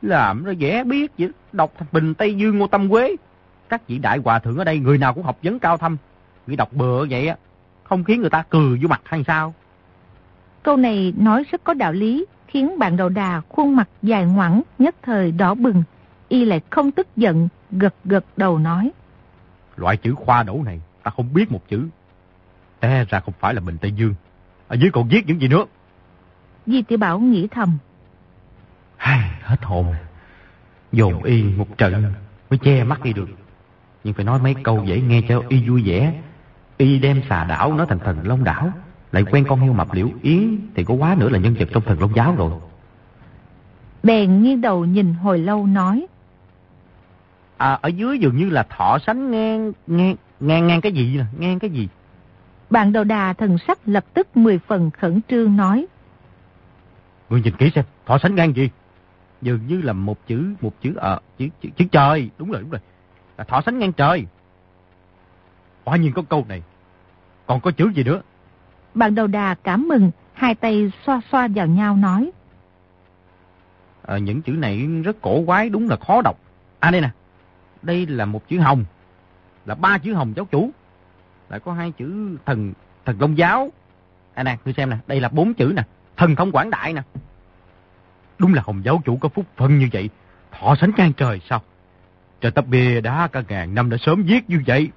Làm 0.02 0.44
nó 0.44 0.50
dễ 0.50 0.84
biết 0.84 1.12
vậy. 1.18 1.28
Đọc 1.52 1.72
Bình 1.92 2.14
Tây 2.14 2.34
Dương 2.34 2.58
Ngô 2.58 2.66
Tâm 2.66 2.90
Quế. 2.90 3.16
Các 3.68 3.88
vị 3.88 3.98
đại 3.98 4.18
hòa 4.24 4.38
thượng 4.38 4.56
ở 4.56 4.64
đây 4.64 4.78
người 4.78 4.98
nào 4.98 5.14
cũng 5.14 5.24
học 5.24 5.38
vấn 5.42 5.58
cao 5.58 5.76
thâm. 5.76 5.96
Ngươi 6.46 6.56
đọc 6.56 6.72
bừa 6.72 7.06
vậy 7.10 7.28
á. 7.28 7.36
Không 7.84 8.04
khiến 8.04 8.20
người 8.20 8.30
ta 8.30 8.44
cười 8.50 8.78
vô 8.82 8.88
mặt 8.88 9.00
hay 9.04 9.24
sao? 9.26 9.54
Câu 10.62 10.76
này 10.76 11.14
nói 11.16 11.44
rất 11.50 11.64
có 11.64 11.74
đạo 11.74 11.92
lý, 11.92 12.26
khiến 12.48 12.78
bạn 12.78 12.96
đầu 12.96 13.08
đà 13.08 13.40
khuôn 13.48 13.76
mặt 13.76 13.88
dài 14.02 14.24
ngoẳng, 14.24 14.62
nhất 14.78 14.94
thời 15.02 15.32
đỏ 15.32 15.54
bừng. 15.54 15.82
Y 16.32 16.44
lại 16.44 16.60
không 16.70 16.90
tức 16.90 17.06
giận, 17.16 17.48
gật 17.70 17.94
gật 18.04 18.24
đầu 18.36 18.58
nói. 18.58 18.90
Loại 19.76 19.96
chữ 19.96 20.14
khoa 20.14 20.42
đổ 20.42 20.62
này, 20.64 20.80
ta 21.02 21.10
không 21.10 21.34
biết 21.34 21.52
một 21.52 21.68
chữ. 21.68 21.88
Té 22.80 23.04
ra 23.08 23.20
không 23.20 23.34
phải 23.40 23.54
là 23.54 23.60
Bình 23.60 23.78
Tây 23.80 23.92
Dương. 23.92 24.14
Ở 24.68 24.76
dưới 24.80 24.90
còn 24.90 25.08
viết 25.08 25.26
những 25.26 25.40
gì 25.40 25.48
nữa? 25.48 25.64
Di 26.66 26.82
tiểu 26.82 26.98
Bảo 26.98 27.20
nghĩ 27.20 27.48
thầm. 27.48 27.78
Hết 29.42 29.62
hồn. 29.62 29.94
Dồn 30.92 31.22
y 31.22 31.42
một 31.42 31.78
trận 31.78 32.12
mới 32.50 32.58
che 32.58 32.84
mắt 32.84 33.02
đi 33.02 33.12
được. 33.12 33.28
Nhưng 34.04 34.14
phải 34.14 34.24
nói 34.24 34.38
mấy 34.38 34.54
câu 34.62 34.84
dễ 34.84 35.00
nghe 35.00 35.22
cho 35.28 35.42
y 35.48 35.68
vui 35.68 35.82
vẻ. 35.86 36.20
Y 36.76 36.98
đem 36.98 37.22
xà 37.28 37.44
đảo 37.44 37.74
nói 37.74 37.86
thành 37.88 37.98
thần 37.98 38.26
Long 38.28 38.44
đảo. 38.44 38.72
Lại 39.12 39.24
quen 39.30 39.44
con 39.48 39.60
heo 39.60 39.72
mập 39.72 39.94
liễu 39.94 40.08
yến 40.22 40.58
thì 40.74 40.84
có 40.84 40.94
quá 40.94 41.16
nữa 41.18 41.28
là 41.28 41.38
nhân 41.38 41.54
vật 41.58 41.68
trong 41.72 41.82
thần 41.82 42.00
Long 42.00 42.14
giáo 42.14 42.34
rồi. 42.36 42.52
Bèn 44.02 44.42
nghiêng 44.42 44.60
đầu 44.60 44.84
nhìn 44.84 45.14
hồi 45.14 45.38
lâu 45.38 45.66
nói. 45.66 46.06
À, 47.62 47.78
ở 47.82 47.88
dưới 47.88 48.18
dường 48.18 48.36
như 48.36 48.50
là 48.50 48.62
thọ 48.62 48.98
sánh 49.06 49.30
ngang, 49.30 49.72
ngang, 49.86 50.16
ngang, 50.40 50.66
ngang 50.66 50.80
cái 50.80 50.92
gì 50.92 51.16
nè, 51.16 51.24
ngang 51.38 51.58
cái 51.58 51.70
gì? 51.70 51.88
Bạn 52.70 52.92
đầu 52.92 53.04
đà 53.04 53.32
thần 53.32 53.58
sắc 53.58 53.78
lập 53.86 54.04
tức 54.14 54.36
mười 54.36 54.58
phần 54.58 54.90
khẩn 54.90 55.20
trương 55.28 55.56
nói. 55.56 55.86
Ngươi 57.30 57.40
nhìn 57.40 57.56
kỹ 57.56 57.70
xem, 57.74 57.84
thọ 58.06 58.18
sánh 58.18 58.34
ngang 58.34 58.56
gì? 58.56 58.70
Dường 59.42 59.66
như 59.66 59.82
là 59.82 59.92
một 59.92 60.26
chữ, 60.26 60.54
một 60.60 60.72
chữ, 60.82 60.94
ờ, 60.96 61.20
chữ, 61.38 61.48
chữ, 61.60 61.68
chữ 61.76 61.84
trời, 61.92 62.30
đúng 62.38 62.50
rồi, 62.50 62.60
đúng 62.60 62.70
rồi. 62.70 62.80
Là 63.38 63.44
thọ 63.44 63.60
sánh 63.66 63.78
ngang 63.78 63.92
trời. 63.92 64.26
Quả 65.84 65.96
nhiên 65.96 66.12
có 66.12 66.22
câu 66.28 66.44
này. 66.48 66.62
Còn 67.46 67.60
có 67.60 67.70
chữ 67.70 67.92
gì 67.94 68.04
nữa? 68.04 68.22
Bạn 68.94 69.14
đầu 69.14 69.26
đà 69.26 69.54
cảm 69.54 69.88
mừng, 69.88 70.10
hai 70.32 70.54
tay 70.54 70.92
xoa 71.06 71.20
xoa 71.32 71.48
vào 71.54 71.66
nhau 71.66 71.96
nói. 71.96 72.30
À, 74.02 74.18
những 74.18 74.42
chữ 74.42 74.52
này 74.52 74.86
rất 75.04 75.16
cổ 75.20 75.42
quái, 75.46 75.68
đúng 75.68 75.88
là 75.88 75.96
khó 75.96 76.22
đọc. 76.22 76.38
À 76.80 76.90
đây 76.90 77.00
nè, 77.00 77.10
đây 77.82 78.06
là 78.06 78.24
một 78.24 78.48
chữ 78.48 78.58
hồng, 78.58 78.84
là 79.66 79.74
ba 79.74 79.98
chữ 79.98 80.14
hồng 80.14 80.32
giáo 80.36 80.44
chủ. 80.44 80.70
Lại 81.48 81.60
có 81.60 81.72
hai 81.72 81.92
chữ 81.98 82.38
thần 82.46 82.72
thần 83.04 83.18
công 83.18 83.38
giáo. 83.38 83.72
À 84.34 84.42
nè, 84.42 84.58
ngươi 84.64 84.74
xem 84.74 84.90
nè, 84.90 84.96
đây 85.06 85.20
là 85.20 85.28
bốn 85.28 85.54
chữ 85.54 85.72
nè, 85.76 85.82
thần 86.16 86.36
thông 86.36 86.52
quảng 86.52 86.70
đại 86.70 86.92
nè. 86.92 87.02
Đúng 88.38 88.54
là 88.54 88.62
hồng 88.66 88.84
giáo 88.84 89.02
chủ 89.04 89.16
có 89.16 89.28
phúc 89.28 89.46
phân 89.56 89.78
như 89.78 89.88
vậy, 89.92 90.10
thọ 90.52 90.74
sánh 90.74 90.90
ngang 90.96 91.12
trời 91.12 91.40
sao? 91.50 91.62
Trời 92.40 92.52
tấp 92.52 92.66
bia 92.66 93.00
đá 93.00 93.28
cả 93.32 93.42
ngàn 93.48 93.74
năm 93.74 93.90
đã 93.90 93.96
sớm 94.00 94.22
viết 94.22 94.50
như 94.50 94.62
vậy. 94.66 94.90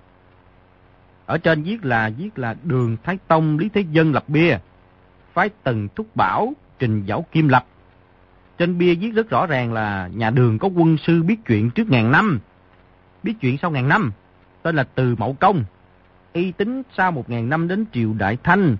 Ở 1.25 1.37
trên 1.37 1.63
viết 1.63 1.85
là 1.85 2.09
viết 2.17 2.39
là 2.39 2.55
đường 2.63 2.97
Thái 3.03 3.17
Tông 3.27 3.57
Lý 3.57 3.69
Thế 3.69 3.81
Dân 3.81 4.13
lập 4.13 4.23
bia. 4.27 4.57
Phái 5.33 5.49
Tần 5.63 5.87
Thúc 5.95 6.15
Bảo 6.15 6.53
trình 6.79 7.05
giáo 7.05 7.25
Kim 7.31 7.47
lập. 7.47 7.65
Trên 8.57 8.77
bia 8.77 8.95
viết 8.95 9.11
rất 9.11 9.29
rõ 9.29 9.45
ràng 9.45 9.73
là 9.73 10.09
nhà 10.13 10.29
đường 10.29 10.59
có 10.59 10.67
quân 10.67 10.97
sư 10.97 11.23
biết 11.23 11.37
chuyện 11.45 11.69
trước 11.69 11.89
ngàn 11.89 12.11
năm. 12.11 12.39
Biết 13.25 13.33
chuyện 13.41 13.57
sau 13.61 13.71
ngàn 13.71 13.87
năm. 13.87 14.11
Tên 14.61 14.75
là 14.75 14.83
Từ 14.83 15.15
Mậu 15.17 15.33
Công. 15.33 15.63
Y 16.33 16.51
tính 16.51 16.81
sau 16.97 17.11
một 17.11 17.29
ngàn 17.29 17.49
năm 17.49 17.67
đến 17.67 17.85
triều 17.93 18.13
Đại 18.13 18.37
Thanh. 18.43 18.77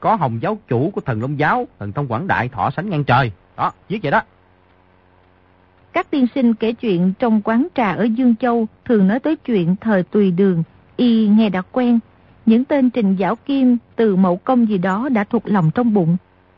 Có 0.00 0.14
hồng 0.14 0.38
giáo 0.42 0.58
chủ 0.68 0.90
của 0.90 1.00
thần 1.00 1.20
Long 1.20 1.38
Giáo, 1.38 1.66
thần 1.78 1.92
thông 1.92 2.08
quảng 2.08 2.26
đại 2.26 2.48
thọ 2.48 2.70
sánh 2.76 2.90
ngang 2.90 3.04
trời. 3.04 3.32
Đó, 3.56 3.72
viết 3.88 3.98
vậy 4.02 4.12
đó. 4.12 4.22
Các 5.92 6.10
tiên 6.10 6.26
sinh 6.34 6.54
kể 6.54 6.72
chuyện 6.72 7.12
trong 7.18 7.40
quán 7.42 7.66
trà 7.74 7.92
ở 7.92 8.04
Dương 8.04 8.36
Châu 8.36 8.66
thường 8.84 9.08
nói 9.08 9.20
tới 9.20 9.36
chuyện 9.36 9.76
thời 9.80 10.02
tùy 10.02 10.30
đường, 10.30 10.62
y 10.96 11.28
nghe 11.28 11.48
đã 11.48 11.62
quen. 11.72 11.98
Những 12.46 12.64
tên 12.64 12.90
trình 12.90 13.16
giáo 13.16 13.36
kim, 13.36 13.76
từ 13.96 14.16
mậu 14.16 14.36
công 14.36 14.68
gì 14.68 14.78
đó 14.78 15.08
đã 15.08 15.24
thuộc 15.24 15.42
lòng 15.46 15.70
trong 15.74 15.94
bụng. 15.94 16.16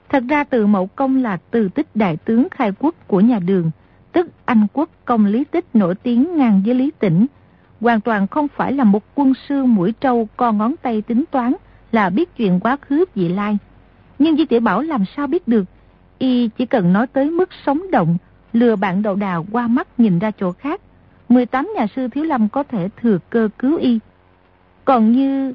Thật 0.08 0.24
ra 0.28 0.44
từ 0.44 0.66
mậu 0.66 0.86
công 0.86 1.22
là 1.22 1.38
từ 1.50 1.68
tích 1.68 1.86
đại 1.94 2.16
tướng 2.16 2.48
khai 2.50 2.72
quốc 2.78 2.94
của 3.06 3.20
nhà 3.20 3.38
đường, 3.38 3.70
tức 4.12 4.28
Anh 4.44 4.66
quốc 4.72 4.88
công 5.04 5.26
lý 5.26 5.44
tích 5.44 5.64
nổi 5.74 5.94
tiếng 5.94 6.36
ngang 6.36 6.62
với 6.66 6.74
lý 6.74 6.90
tỉnh. 6.98 7.26
Hoàn 7.80 8.00
toàn 8.00 8.26
không 8.26 8.48
phải 8.48 8.72
là 8.72 8.84
một 8.84 9.02
quân 9.14 9.32
sư 9.48 9.64
mũi 9.64 9.92
trâu 10.00 10.28
co 10.36 10.52
ngón 10.52 10.74
tay 10.82 11.02
tính 11.02 11.24
toán 11.30 11.52
là 11.92 12.10
biết 12.10 12.36
chuyện 12.36 12.60
quá 12.60 12.76
khứ 12.76 13.04
vị 13.14 13.28
lai. 13.28 13.58
Nhưng 14.18 14.36
Di 14.36 14.44
Tiểu 14.44 14.60
Bảo 14.60 14.82
làm 14.82 15.04
sao 15.16 15.26
biết 15.26 15.48
được, 15.48 15.64
y 16.18 16.48
chỉ 16.48 16.66
cần 16.66 16.92
nói 16.92 17.06
tới 17.06 17.30
mức 17.30 17.48
sống 17.66 17.90
động, 17.90 18.16
lừa 18.52 18.76
bạn 18.76 19.02
đầu 19.02 19.14
đào 19.14 19.46
qua 19.52 19.68
mắt 19.68 19.88
nhìn 20.00 20.18
ra 20.18 20.30
chỗ 20.30 20.52
khác. 20.52 20.80
18 21.28 21.72
nhà 21.76 21.86
sư 21.96 22.08
Thiếu 22.08 22.24
Lâm 22.24 22.48
có 22.48 22.62
thể 22.62 22.88
thừa 23.02 23.18
cơ 23.30 23.48
cứu 23.58 23.76
y. 23.76 23.98
Còn 24.84 25.12
như 25.12 25.54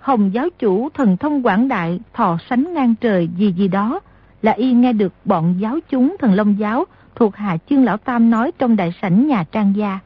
Hồng 0.00 0.34
giáo 0.34 0.48
chủ 0.58 0.88
thần 0.94 1.16
thông 1.16 1.46
quảng 1.46 1.68
đại 1.68 2.00
thọ 2.14 2.38
sánh 2.50 2.74
ngang 2.74 2.94
trời 3.00 3.28
gì 3.36 3.52
gì 3.52 3.68
đó 3.68 4.00
là 4.42 4.52
y 4.52 4.72
nghe 4.72 4.92
được 4.92 5.12
bọn 5.24 5.54
giáo 5.58 5.78
chúng 5.88 6.16
thần 6.18 6.34
Long 6.34 6.58
giáo 6.58 6.84
thuộc 7.20 7.36
hạ 7.36 7.56
chương 7.70 7.84
lão 7.84 7.96
tam 7.96 8.30
nói 8.30 8.52
trong 8.58 8.76
đại 8.76 8.94
sảnh 9.02 9.26
nhà 9.26 9.44
trang 9.52 9.76
gia. 9.76 9.98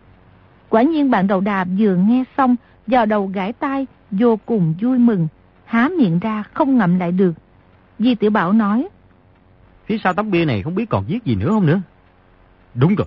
Quả 0.69 0.83
nhiên 0.83 1.11
bạn 1.11 1.27
đầu 1.27 1.41
đà 1.41 1.65
vừa 1.79 1.97
nghe 1.97 2.25
xong 2.37 2.57
vào 2.87 3.07
đầu 3.07 3.27
gãi 3.27 3.53
tai 3.53 3.87
vô 4.11 4.39
cùng 4.47 4.75
vui 4.81 4.99
mừng, 4.99 5.29
há 5.65 5.89
miệng 5.99 6.19
ra 6.19 6.43
không 6.55 6.79
ngậm 6.79 6.99
lại 6.99 7.13
được. 7.13 7.33
Di 7.99 8.15
tiểu 8.15 8.31
Bảo 8.31 8.53
nói 8.53 8.89
Phía 9.87 9.99
sau 10.05 10.15
tấm 10.15 10.31
bia 10.31 10.45
này 10.45 10.63
không 10.63 10.75
biết 10.75 10.89
còn 10.89 11.05
viết 11.09 11.25
gì 11.25 11.35
nữa 11.35 11.49
không 11.49 11.67
nữa 11.67 11.81
Đúng 12.75 12.95
rồi 12.95 13.07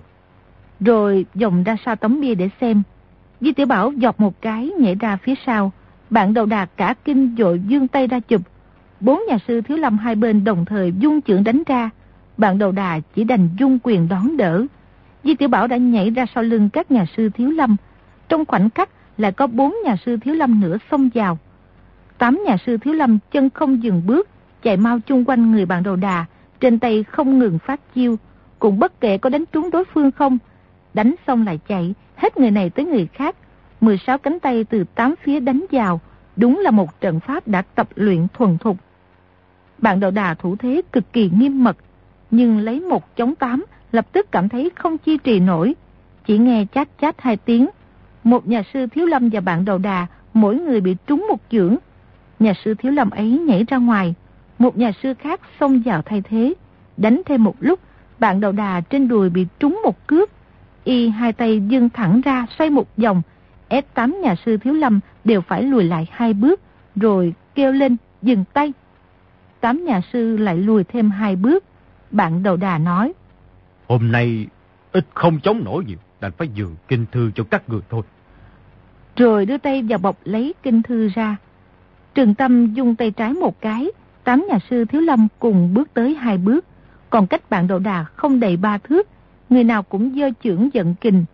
Rồi 0.80 1.26
dòng 1.34 1.64
ra 1.64 1.76
sau 1.84 1.96
tấm 1.96 2.20
bia 2.20 2.34
để 2.34 2.50
xem 2.60 2.82
Di 3.40 3.52
tiểu 3.52 3.66
Bảo 3.66 3.92
dọc 4.02 4.20
một 4.20 4.40
cái 4.40 4.70
nhảy 4.78 4.94
ra 4.94 5.16
phía 5.16 5.34
sau 5.46 5.72
bạn 6.10 6.34
đầu 6.34 6.46
đà 6.46 6.64
cả 6.64 6.94
kinh 7.04 7.34
dội 7.38 7.60
dương 7.66 7.88
tay 7.88 8.06
ra 8.06 8.20
chụp. 8.20 8.40
Bốn 9.00 9.20
nhà 9.28 9.38
sư 9.48 9.60
thiếu 9.60 9.76
lâm 9.76 9.98
hai 9.98 10.14
bên 10.14 10.44
đồng 10.44 10.64
thời 10.64 10.92
dung 10.98 11.20
trưởng 11.20 11.44
đánh 11.44 11.62
ra. 11.66 11.90
Bạn 12.38 12.58
đầu 12.58 12.72
đà 12.72 13.00
chỉ 13.14 13.24
đành 13.24 13.48
dung 13.58 13.78
quyền 13.82 14.08
đón 14.08 14.36
đỡ. 14.36 14.66
Di 15.24 15.34
tiểu 15.34 15.48
Bảo 15.48 15.66
đã 15.66 15.76
nhảy 15.76 16.10
ra 16.10 16.26
sau 16.34 16.44
lưng 16.44 16.70
các 16.70 16.90
nhà 16.90 17.04
sư 17.16 17.30
thiếu 17.34 17.50
lâm. 17.50 17.76
Trong 18.28 18.44
khoảnh 18.44 18.70
khắc 18.70 18.90
lại 19.16 19.32
có 19.32 19.46
bốn 19.46 19.74
nhà 19.84 19.96
sư 20.06 20.16
thiếu 20.16 20.34
lâm 20.34 20.60
nữa 20.60 20.76
xông 20.90 21.08
vào. 21.14 21.38
Tám 22.18 22.42
nhà 22.46 22.56
sư 22.66 22.76
thiếu 22.76 22.94
lâm 22.94 23.18
chân 23.30 23.50
không 23.50 23.82
dừng 23.82 24.02
bước, 24.06 24.28
chạy 24.62 24.76
mau 24.76 25.00
chung 25.00 25.24
quanh 25.24 25.52
người 25.52 25.66
bạn 25.66 25.82
đầu 25.82 25.96
đà, 25.96 26.24
trên 26.60 26.78
tay 26.78 27.02
không 27.02 27.38
ngừng 27.38 27.58
phát 27.58 27.80
chiêu, 27.94 28.16
cũng 28.58 28.78
bất 28.78 29.00
kể 29.00 29.18
có 29.18 29.30
đánh 29.30 29.44
trúng 29.52 29.70
đối 29.70 29.84
phương 29.84 30.10
không. 30.10 30.38
Đánh 30.94 31.14
xong 31.26 31.46
lại 31.46 31.58
chạy, 31.68 31.94
hết 32.16 32.38
người 32.38 32.50
này 32.50 32.70
tới 32.70 32.84
người 32.84 33.08
khác, 33.12 33.36
16 33.80 34.18
cánh 34.18 34.40
tay 34.40 34.64
từ 34.64 34.84
tám 34.94 35.14
phía 35.22 35.40
đánh 35.40 35.64
vào, 35.70 36.00
đúng 36.36 36.58
là 36.58 36.70
một 36.70 37.00
trận 37.00 37.20
pháp 37.20 37.48
đã 37.48 37.62
tập 37.62 37.88
luyện 37.94 38.26
thuần 38.34 38.58
thục. 38.58 38.76
Bạn 39.78 40.00
đầu 40.00 40.10
đà 40.10 40.34
thủ 40.34 40.56
thế 40.56 40.82
cực 40.92 41.12
kỳ 41.12 41.30
nghiêm 41.34 41.64
mật, 41.64 41.76
nhưng 42.30 42.58
lấy 42.58 42.80
một 42.80 43.16
chống 43.16 43.34
tám 43.34 43.64
lập 43.92 44.06
tức 44.12 44.32
cảm 44.32 44.48
thấy 44.48 44.70
không 44.74 44.98
chi 44.98 45.18
trì 45.24 45.40
nổi. 45.40 45.74
Chỉ 46.26 46.38
nghe 46.38 46.64
chát 46.74 46.88
chát 47.00 47.20
hai 47.20 47.36
tiếng, 47.36 47.66
một 48.24 48.48
nhà 48.48 48.62
sư 48.74 48.86
thiếu 48.86 49.06
lâm 49.06 49.28
và 49.28 49.40
bạn 49.40 49.64
đầu 49.64 49.78
đà 49.78 50.06
mỗi 50.34 50.56
người 50.56 50.80
bị 50.80 50.96
trúng 51.06 51.26
một 51.28 51.40
chưởng. 51.50 51.76
Nhà 52.38 52.52
sư 52.64 52.74
thiếu 52.74 52.92
lâm 52.92 53.10
ấy 53.10 53.30
nhảy 53.30 53.64
ra 53.68 53.76
ngoài, 53.76 54.14
một 54.58 54.76
nhà 54.76 54.92
sư 55.02 55.14
khác 55.14 55.40
xông 55.60 55.82
vào 55.84 56.02
thay 56.02 56.22
thế. 56.22 56.54
Đánh 56.96 57.22
thêm 57.26 57.44
một 57.44 57.54
lúc, 57.60 57.80
bạn 58.18 58.40
đầu 58.40 58.52
đà 58.52 58.80
trên 58.80 59.08
đùi 59.08 59.30
bị 59.30 59.46
trúng 59.58 59.80
một 59.84 60.06
cước. 60.06 60.30
Y 60.84 61.08
hai 61.08 61.32
tay 61.32 61.60
dưng 61.68 61.88
thẳng 61.90 62.20
ra 62.20 62.46
xoay 62.58 62.70
một 62.70 62.96
vòng, 62.96 63.22
ép 63.68 63.94
tám 63.94 64.20
nhà 64.22 64.34
sư 64.46 64.56
thiếu 64.56 64.74
lâm 64.74 65.00
đều 65.24 65.40
phải 65.40 65.62
lùi 65.62 65.84
lại 65.84 66.08
hai 66.10 66.32
bước, 66.34 66.60
rồi 66.96 67.34
kêu 67.54 67.72
lên 67.72 67.96
dừng 68.22 68.44
tay. 68.52 68.72
Tám 69.60 69.84
nhà 69.84 70.00
sư 70.12 70.36
lại 70.36 70.56
lùi 70.56 70.84
thêm 70.84 71.10
hai 71.10 71.36
bước. 71.36 71.64
Bạn 72.10 72.42
đầu 72.42 72.56
đà 72.56 72.78
nói. 72.78 73.12
Hôm 73.88 74.12
nay 74.12 74.46
ít 74.92 75.06
không 75.14 75.40
chống 75.40 75.64
nổi 75.64 75.84
nhiều, 75.84 75.98
đành 76.20 76.32
phải 76.32 76.48
dường 76.48 76.76
kinh 76.88 77.06
thư 77.12 77.30
cho 77.34 77.44
các 77.44 77.68
người 77.68 77.80
thôi. 77.90 78.02
Rồi 79.16 79.46
đưa 79.46 79.58
tay 79.58 79.82
vào 79.82 79.98
bọc 79.98 80.16
lấy 80.24 80.54
kinh 80.62 80.82
thư 80.82 81.08
ra. 81.14 81.36
Trường 82.14 82.34
Tâm 82.34 82.74
dùng 82.74 82.96
tay 82.96 83.10
trái 83.10 83.32
một 83.32 83.60
cái, 83.60 83.90
tám 84.24 84.46
nhà 84.48 84.58
sư 84.70 84.84
thiếu 84.84 85.00
lâm 85.00 85.28
cùng 85.38 85.74
bước 85.74 85.94
tới 85.94 86.14
hai 86.14 86.38
bước. 86.38 86.64
Còn 87.10 87.26
cách 87.26 87.50
bạn 87.50 87.66
đầu 87.66 87.78
đà 87.78 88.04
không 88.04 88.40
đầy 88.40 88.56
ba 88.56 88.78
thước, 88.78 89.08
người 89.50 89.64
nào 89.64 89.82
cũng 89.82 90.14
dơ 90.14 90.30
trưởng 90.42 90.68
giận 90.72 90.94
kình, 90.94 91.24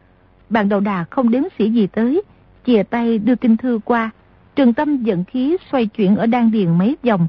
bạn 0.50 0.68
đầu 0.68 0.80
đà 0.80 1.04
không 1.10 1.30
đếm 1.30 1.42
sĩ 1.58 1.70
gì 1.70 1.86
tới, 1.86 2.22
chìa 2.66 2.82
tay 2.82 3.18
đưa 3.18 3.36
kinh 3.36 3.56
thư 3.56 3.80
qua. 3.84 4.10
Trường 4.56 4.74
tâm 4.74 5.02
dẫn 5.02 5.24
khí 5.24 5.56
xoay 5.72 5.86
chuyển 5.86 6.16
ở 6.16 6.26
đan 6.26 6.50
điền 6.50 6.78
mấy 6.78 6.96
vòng. 7.02 7.26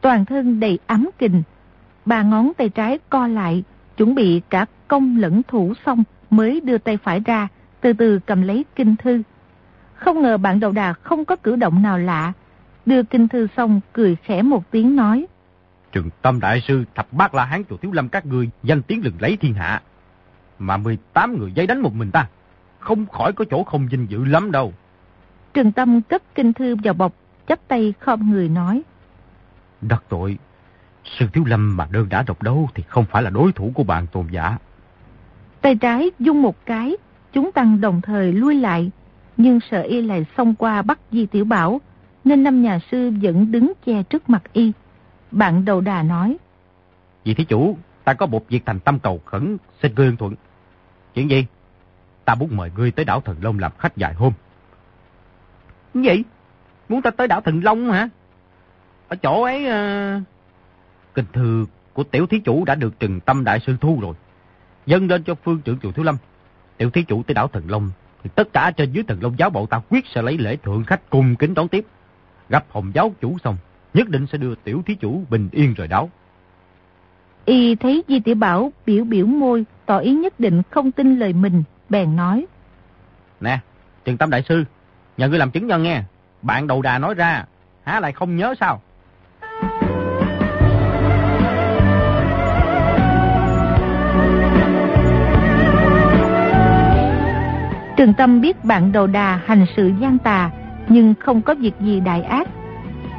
Toàn 0.00 0.24
thân 0.24 0.60
đầy 0.60 0.78
ấm 0.86 1.10
kình. 1.18 1.42
Ba 2.08 2.22
ngón 2.22 2.52
tay 2.56 2.68
trái 2.68 2.98
co 3.10 3.26
lại, 3.26 3.64
chuẩn 3.96 4.14
bị 4.14 4.40
cả 4.50 4.66
công 4.88 5.16
lẫn 5.16 5.42
thủ 5.48 5.72
xong 5.86 6.04
mới 6.30 6.60
đưa 6.60 6.78
tay 6.78 6.96
phải 6.96 7.20
ra, 7.20 7.48
từ 7.80 7.92
từ 7.92 8.18
cầm 8.26 8.42
lấy 8.42 8.64
kinh 8.76 8.96
thư. 8.96 9.22
Không 9.94 10.22
ngờ 10.22 10.36
bạn 10.36 10.60
đầu 10.60 10.72
đà 10.72 10.92
không 10.92 11.24
có 11.24 11.36
cử 11.36 11.56
động 11.56 11.82
nào 11.82 11.98
lạ. 11.98 12.32
Đưa 12.86 13.02
kinh 13.02 13.28
thư 13.28 13.46
xong 13.56 13.80
cười 13.92 14.16
khẽ 14.22 14.42
một 14.42 14.70
tiếng 14.70 14.96
nói. 14.96 15.26
Trường 15.92 16.10
tâm 16.22 16.40
đại 16.40 16.60
sư 16.68 16.84
thập 16.94 17.12
bát 17.12 17.34
la 17.34 17.44
hán 17.44 17.62
chùa 17.70 17.76
thiếu 17.76 17.92
lâm 17.92 18.08
các 18.08 18.26
người 18.26 18.50
danh 18.62 18.82
tiếng 18.82 19.04
lừng 19.04 19.16
lấy 19.18 19.36
thiên 19.36 19.54
hạ. 19.54 19.82
mà 20.58 20.76
18 20.76 21.38
người 21.38 21.52
dây 21.52 21.66
đánh 21.66 21.80
một 21.80 21.94
mình 21.94 22.10
ta. 22.10 22.28
Không 22.78 23.06
khỏi 23.06 23.32
có 23.32 23.44
chỗ 23.50 23.64
không 23.64 23.88
vinh 23.88 24.06
dự 24.10 24.24
lắm 24.24 24.52
đâu. 24.52 24.72
Trường 25.54 25.72
Tâm 25.72 26.02
cất 26.02 26.34
kinh 26.34 26.52
thư 26.52 26.76
vào 26.84 26.94
bọc, 26.94 27.12
chắp 27.48 27.68
tay 27.68 27.94
khom 28.00 28.30
người 28.30 28.48
nói. 28.48 28.82
Đắc 29.80 30.02
tội, 30.08 30.38
sư 31.04 31.26
thiếu 31.32 31.44
lâm 31.46 31.76
mà 31.76 31.88
đơn 31.90 32.08
đã 32.08 32.22
độc 32.22 32.42
đấu 32.42 32.68
thì 32.74 32.82
không 32.88 33.04
phải 33.04 33.22
là 33.22 33.30
đối 33.30 33.52
thủ 33.52 33.72
của 33.74 33.84
bạn 33.84 34.06
tôn 34.06 34.26
giả. 34.30 34.58
Tay 35.60 35.76
trái 35.76 36.10
dung 36.18 36.42
một 36.42 36.66
cái, 36.66 36.96
chúng 37.32 37.52
tăng 37.52 37.80
đồng 37.80 38.00
thời 38.00 38.32
lui 38.32 38.54
lại, 38.54 38.90
nhưng 39.36 39.60
sợ 39.70 39.82
y 39.82 40.02
lại 40.02 40.26
xông 40.36 40.54
qua 40.54 40.82
bắt 40.82 40.98
Di 41.12 41.26
Tiểu 41.26 41.44
Bảo, 41.44 41.80
nên 42.24 42.42
năm 42.42 42.62
nhà 42.62 42.78
sư 42.90 43.12
vẫn 43.22 43.52
đứng 43.52 43.72
che 43.86 44.02
trước 44.02 44.30
mặt 44.30 44.42
y. 44.52 44.72
Bạn 45.30 45.64
đầu 45.64 45.80
đà 45.80 46.02
nói. 46.02 46.36
Vì 47.24 47.34
thí 47.34 47.44
chủ, 47.44 47.76
ta 48.04 48.14
có 48.14 48.26
một 48.26 48.48
việc 48.48 48.66
thành 48.66 48.80
tâm 48.80 48.98
cầu 48.98 49.20
khẩn, 49.24 49.56
xin 49.82 49.94
ngươi 49.94 50.16
thuận. 50.18 50.34
Chuyện 51.14 51.30
gì? 51.30 51.46
Ta 52.24 52.34
muốn 52.34 52.56
mời 52.56 52.70
ngươi 52.76 52.90
tới 52.90 53.04
đảo 53.04 53.20
Thần 53.20 53.36
Long 53.42 53.58
làm 53.58 53.72
khách 53.78 53.92
vài 53.96 54.14
hôm. 54.14 54.32
Gì? 55.94 56.22
Muốn 56.88 57.02
ta 57.02 57.10
tới 57.10 57.28
đảo 57.28 57.40
Thần 57.40 57.64
Long 57.64 57.90
hả? 57.90 58.08
Ở 59.08 59.16
chỗ 59.16 59.42
ấy... 59.42 59.66
Uh... 59.66 60.22
Kinh 61.18 61.26
thư 61.32 61.66
của 61.92 62.04
tiểu 62.04 62.26
thí 62.26 62.40
chủ 62.40 62.64
đã 62.64 62.74
được 62.74 63.00
trừng 63.00 63.20
tâm 63.20 63.44
đại 63.44 63.60
sư 63.60 63.76
thu 63.80 63.98
rồi. 64.02 64.14
Dâng 64.86 65.08
lên 65.08 65.22
cho 65.22 65.34
phương 65.34 65.60
trưởng 65.60 65.78
chùa 65.78 65.92
Thiếu 65.92 66.04
Lâm. 66.04 66.16
Tiểu 66.76 66.90
thí 66.90 67.02
chủ 67.02 67.22
tới 67.22 67.34
đảo 67.34 67.48
Thần 67.48 67.70
Long 67.70 67.90
thì 68.22 68.30
tất 68.34 68.52
cả 68.52 68.70
trên 68.70 68.92
dưới 68.92 69.04
Thần 69.08 69.22
Long 69.22 69.38
giáo 69.38 69.50
bộ 69.50 69.66
ta 69.66 69.80
quyết 69.88 70.04
sẽ 70.14 70.22
lấy 70.22 70.38
lễ 70.38 70.56
thượng 70.56 70.84
khách 70.84 71.10
cùng 71.10 71.36
kính 71.36 71.54
đón 71.54 71.68
tiếp. 71.68 71.86
Gặp 72.48 72.64
hồng 72.70 72.90
giáo 72.94 73.12
chủ 73.20 73.36
xong, 73.44 73.56
nhất 73.94 74.08
định 74.08 74.26
sẽ 74.26 74.38
đưa 74.38 74.54
tiểu 74.54 74.82
thí 74.86 74.94
chủ 74.94 75.22
bình 75.30 75.48
yên 75.52 75.74
rời 75.74 75.88
đảo. 75.88 76.10
Y 77.44 77.74
thấy 77.74 78.04
Di 78.08 78.20
Tiểu 78.20 78.34
Bảo 78.34 78.72
biểu 78.86 79.04
biểu 79.04 79.26
môi, 79.26 79.64
tỏ 79.86 79.98
ý 79.98 80.12
nhất 80.12 80.40
định 80.40 80.62
không 80.70 80.92
tin 80.92 81.18
lời 81.18 81.32
mình, 81.32 81.62
bèn 81.88 82.16
nói. 82.16 82.46
Nè, 83.40 83.58
Trần 84.04 84.16
Tâm 84.16 84.30
Đại 84.30 84.42
Sư, 84.48 84.64
nhờ 85.16 85.28
ngươi 85.28 85.38
làm 85.38 85.50
chứng 85.50 85.66
nhân 85.66 85.82
nghe. 85.82 86.02
Bạn 86.42 86.66
đầu 86.66 86.82
đà 86.82 86.98
nói 86.98 87.14
ra, 87.14 87.44
há 87.82 88.00
lại 88.00 88.12
không 88.12 88.36
nhớ 88.36 88.54
sao? 88.60 88.82
Trường 97.98 98.14
Tâm 98.14 98.40
biết 98.40 98.64
bạn 98.64 98.92
đầu 98.92 99.06
đà 99.06 99.40
hành 99.46 99.66
sự 99.76 99.92
gian 100.00 100.18
tà, 100.18 100.50
nhưng 100.88 101.14
không 101.20 101.42
có 101.42 101.54
việc 101.54 101.72
gì 101.80 102.00
đại 102.00 102.22
ác. 102.22 102.48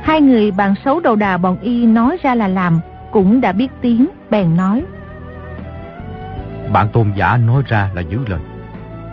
Hai 0.04 0.22
người 0.22 0.52
bạn 0.52 0.76
xấu 0.86 1.00
đầu 1.00 1.16
đà 1.16 1.38
bọn 1.38 1.60
y 1.60 1.86
nói 1.86 2.18
ra 2.24 2.36
là 2.36 2.48
làm, 2.48 2.80
cũng 3.12 3.42
đã 3.42 3.52
biết 3.52 3.68
tiếng, 3.82 4.08
bèn 4.30 4.58
nói. 4.58 4.84
Bạn 6.74 6.90
tôn 6.94 7.12
giả 7.16 7.38
nói 7.38 7.64
ra 7.68 7.92
là 7.96 8.02
giữ 8.02 8.20
lời. 8.28 8.40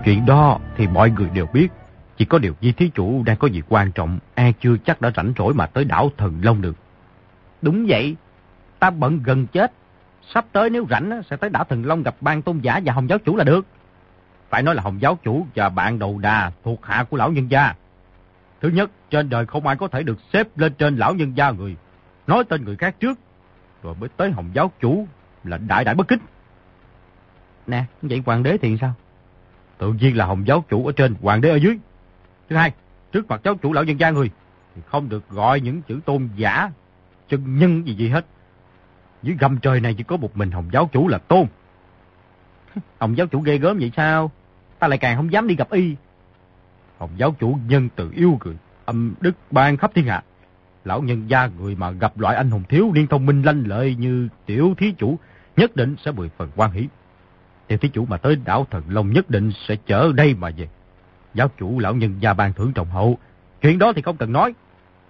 Chuyện 0.04 0.26
đó 0.26 0.58
thì 0.76 0.86
mọi 0.86 1.10
người 1.10 1.28
đều 1.34 1.46
biết. 1.52 1.68
Chỉ 2.16 2.24
có 2.24 2.38
điều 2.38 2.54
di 2.60 2.72
thí 2.72 2.90
chủ 2.94 3.22
đang 3.26 3.36
có 3.36 3.48
việc 3.52 3.64
quan 3.68 3.92
trọng, 3.92 4.18
e 4.34 4.52
chưa 4.60 4.76
chắc 4.84 5.00
đã 5.00 5.10
rảnh 5.16 5.32
rỗi 5.38 5.54
mà 5.54 5.66
tới 5.66 5.84
đảo 5.84 6.10
Thần 6.16 6.38
Long 6.42 6.62
được. 6.62 6.76
Đúng 7.62 7.86
vậy, 7.88 8.16
ta 8.78 8.90
bận 8.90 9.20
gần 9.24 9.46
chết. 9.46 9.72
Sắp 10.34 10.44
tới 10.52 10.70
nếu 10.70 10.86
rảnh 10.90 11.22
sẽ 11.30 11.36
tới 11.36 11.50
đảo 11.50 11.64
Thần 11.64 11.86
Long 11.86 12.02
gặp 12.02 12.14
ban 12.20 12.42
tôn 12.42 12.58
giả 12.58 12.80
và 12.84 12.92
Hồng 12.92 13.08
giáo 13.08 13.18
chủ 13.18 13.36
là 13.36 13.44
được. 13.44 13.66
Phải 14.50 14.62
nói 14.62 14.74
là 14.74 14.82
Hồng 14.82 15.00
giáo 15.00 15.18
chủ 15.22 15.46
và 15.54 15.68
bạn 15.68 15.98
đầu 15.98 16.18
đà 16.18 16.50
thuộc 16.64 16.86
hạ 16.86 17.04
của 17.10 17.16
lão 17.16 17.32
nhân 17.32 17.50
gia. 17.50 17.74
Thứ 18.60 18.68
nhất, 18.68 18.90
trên 19.10 19.30
đời 19.30 19.46
không 19.46 19.66
ai 19.66 19.76
có 19.76 19.88
thể 19.88 20.02
được 20.02 20.18
xếp 20.32 20.58
lên 20.58 20.74
trên 20.74 20.96
lão 20.96 21.14
nhân 21.14 21.36
gia 21.36 21.50
người. 21.50 21.76
Nói 22.26 22.44
tên 22.48 22.64
người 22.64 22.76
khác 22.76 22.96
trước, 23.00 23.18
rồi 23.82 23.94
mới 24.00 24.08
tới 24.16 24.30
Hồng 24.30 24.50
giáo 24.54 24.72
chủ 24.80 25.06
là 25.44 25.58
đại 25.58 25.84
đại 25.84 25.94
bất 25.94 26.08
kính. 26.08 26.18
Nè, 27.66 27.84
vậy 28.02 28.22
hoàng 28.26 28.42
đế 28.42 28.58
thì 28.58 28.76
sao? 28.80 28.94
Tự 29.78 29.92
nhiên 29.92 30.16
là 30.16 30.24
Hồng 30.26 30.46
giáo 30.46 30.64
chủ 30.68 30.86
ở 30.86 30.92
trên, 30.96 31.14
hoàng 31.22 31.40
đế 31.40 31.50
ở 31.50 31.56
dưới. 31.56 31.78
Thứ 32.48 32.56
hai, 32.56 32.72
trước 33.12 33.28
mặt 33.28 33.40
giáo 33.44 33.54
chủ 33.54 33.72
lão 33.72 33.84
nhân 33.84 34.00
gia 34.00 34.10
người, 34.10 34.30
thì 34.74 34.82
không 34.86 35.08
được 35.08 35.28
gọi 35.28 35.60
những 35.60 35.82
chữ 35.82 36.00
tôn 36.04 36.28
giả, 36.36 36.70
chân 37.28 37.58
nhân 37.58 37.86
gì 37.86 37.94
gì 37.94 38.08
hết. 38.08 38.26
Dưới 39.22 39.36
gầm 39.40 39.58
trời 39.58 39.80
này 39.80 39.94
chỉ 39.94 40.04
có 40.04 40.16
một 40.16 40.36
mình 40.36 40.50
Hồng 40.50 40.68
giáo 40.72 40.90
chủ 40.92 41.08
là 41.08 41.18
tôn. 41.18 41.46
Hồng 42.98 43.16
giáo 43.16 43.26
chủ 43.26 43.40
ghê 43.40 43.58
gớm 43.58 43.78
vậy 43.78 43.92
sao? 43.96 44.30
Ta 44.78 44.88
lại 44.88 44.98
càng 44.98 45.16
không 45.16 45.32
dám 45.32 45.46
đi 45.46 45.56
gặp 45.56 45.70
y. 45.70 45.96
Hồng 46.98 47.10
giáo 47.16 47.34
chủ 47.38 47.58
nhân 47.68 47.88
từ 47.96 48.10
yêu 48.14 48.36
cười, 48.40 48.56
âm 48.84 49.14
đức 49.20 49.32
ban 49.50 49.76
khắp 49.76 49.90
thiên 49.94 50.06
hạ. 50.06 50.22
Lão 50.84 51.02
nhân 51.02 51.30
gia 51.30 51.46
người 51.46 51.74
mà 51.74 51.90
gặp 51.90 52.18
loại 52.18 52.36
anh 52.36 52.50
hùng 52.50 52.62
thiếu 52.68 52.92
niên 52.94 53.06
thông 53.06 53.26
minh 53.26 53.42
lanh 53.42 53.64
lợi 53.66 53.94
như 53.94 54.28
tiểu 54.46 54.74
thí 54.78 54.92
chủ 54.98 55.18
nhất 55.56 55.76
định 55.76 55.96
sẽ 56.04 56.12
mười 56.12 56.28
phần 56.28 56.50
quan 56.56 56.70
hỷ. 56.72 56.88
Tiểu 57.66 57.78
thí 57.78 57.88
chủ 57.88 58.06
mà 58.06 58.16
tới 58.16 58.36
đảo 58.44 58.66
Thần 58.70 58.82
Long 58.88 59.12
nhất 59.12 59.30
định 59.30 59.52
sẽ 59.68 59.76
chở 59.86 60.12
đây 60.14 60.34
mà 60.34 60.50
về. 60.56 60.68
Giáo 61.34 61.50
chủ 61.58 61.78
lão 61.78 61.94
nhân 61.94 62.14
gia 62.20 62.34
ban 62.34 62.52
thưởng 62.52 62.72
trọng 62.72 62.90
hậu. 62.90 63.18
Chuyện 63.62 63.78
đó 63.78 63.92
thì 63.92 64.02
không 64.02 64.16
cần 64.16 64.32
nói. 64.32 64.54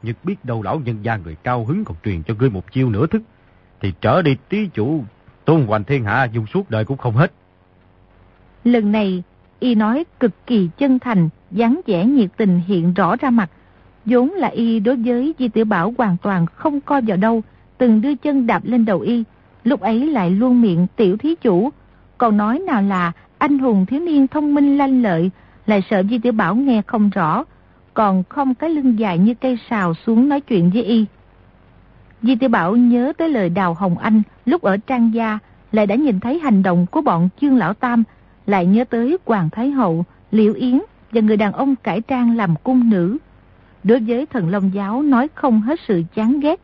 Nhưng 0.02 0.14
biết 0.24 0.44
đâu 0.44 0.62
lão 0.62 0.80
nhân 0.80 0.98
gia 1.02 1.16
người 1.16 1.36
cao 1.42 1.64
hứng 1.64 1.84
còn 1.84 1.96
truyền 2.04 2.22
cho 2.22 2.34
ngươi 2.38 2.50
một 2.50 2.72
chiêu 2.72 2.90
nửa 2.90 3.06
thức. 3.06 3.22
Thì 3.80 3.92
trở 4.00 4.22
đi 4.22 4.36
tí 4.48 4.68
chủ 4.74 5.04
tôn 5.44 5.66
hoành 5.66 5.84
thiên 5.84 6.04
hạ 6.04 6.24
dùng 6.24 6.46
suốt 6.46 6.70
đời 6.70 6.84
cũng 6.84 6.98
không 6.98 7.16
hết. 7.16 7.32
Lần 8.66 8.92
này, 8.92 9.22
y 9.60 9.74
nói 9.74 10.04
cực 10.20 10.46
kỳ 10.46 10.68
chân 10.78 10.98
thành, 10.98 11.28
dáng 11.50 11.80
vẻ 11.86 12.04
nhiệt 12.04 12.30
tình 12.36 12.60
hiện 12.66 12.94
rõ 12.94 13.16
ra 13.16 13.30
mặt. 13.30 13.50
vốn 14.04 14.30
là 14.30 14.48
y 14.48 14.80
đối 14.80 14.96
với 14.96 15.34
Di 15.38 15.48
Tiểu 15.48 15.64
Bảo 15.64 15.94
hoàn 15.98 16.16
toàn 16.22 16.46
không 16.46 16.80
coi 16.80 17.02
vào 17.02 17.16
đâu, 17.16 17.42
từng 17.78 18.00
đưa 18.00 18.14
chân 18.14 18.46
đạp 18.46 18.62
lên 18.64 18.84
đầu 18.84 19.00
y, 19.00 19.24
lúc 19.64 19.80
ấy 19.80 20.06
lại 20.06 20.30
luôn 20.30 20.62
miệng 20.62 20.86
tiểu 20.96 21.16
thí 21.16 21.34
chủ, 21.34 21.70
còn 22.18 22.36
nói 22.36 22.58
nào 22.58 22.82
là 22.82 23.12
anh 23.38 23.58
hùng 23.58 23.86
thiếu 23.86 24.00
niên 24.00 24.28
thông 24.28 24.54
minh 24.54 24.78
lanh 24.78 25.02
lợi, 25.02 25.30
lại 25.66 25.82
sợ 25.90 26.02
Di 26.10 26.18
Tiểu 26.18 26.32
Bảo 26.32 26.54
nghe 26.54 26.82
không 26.86 27.10
rõ, 27.10 27.44
còn 27.94 28.22
không 28.28 28.54
cái 28.54 28.70
lưng 28.70 28.98
dài 28.98 29.18
như 29.18 29.34
cây 29.34 29.58
sào 29.70 29.94
xuống 29.94 30.28
nói 30.28 30.40
chuyện 30.40 30.70
với 30.70 30.82
y. 30.82 31.04
Di 32.22 32.36
Tiểu 32.36 32.48
Bảo 32.48 32.76
nhớ 32.76 33.12
tới 33.18 33.28
lời 33.28 33.48
Đào 33.48 33.74
Hồng 33.74 33.98
Anh 33.98 34.22
lúc 34.44 34.62
ở 34.62 34.76
Trang 34.76 35.14
Gia, 35.14 35.38
lại 35.72 35.86
đã 35.86 35.94
nhìn 35.94 36.20
thấy 36.20 36.38
hành 36.38 36.62
động 36.62 36.86
của 36.90 37.00
bọn 37.00 37.28
chương 37.40 37.56
lão 37.56 37.74
Tam, 37.74 38.04
lại 38.46 38.66
nhớ 38.66 38.84
tới 38.84 39.18
Hoàng 39.26 39.50
Thái 39.50 39.70
Hậu, 39.70 40.04
Liễu 40.30 40.52
Yến 40.54 40.80
và 41.12 41.20
người 41.20 41.36
đàn 41.36 41.52
ông 41.52 41.76
cải 41.76 42.00
trang 42.00 42.36
làm 42.36 42.54
cung 42.62 42.90
nữ. 42.90 43.18
Đối 43.84 44.00
với 44.00 44.26
thần 44.26 44.48
Long 44.48 44.70
Giáo 44.74 45.02
nói 45.02 45.28
không 45.34 45.60
hết 45.60 45.80
sự 45.88 46.02
chán 46.14 46.40
ghét. 46.40 46.60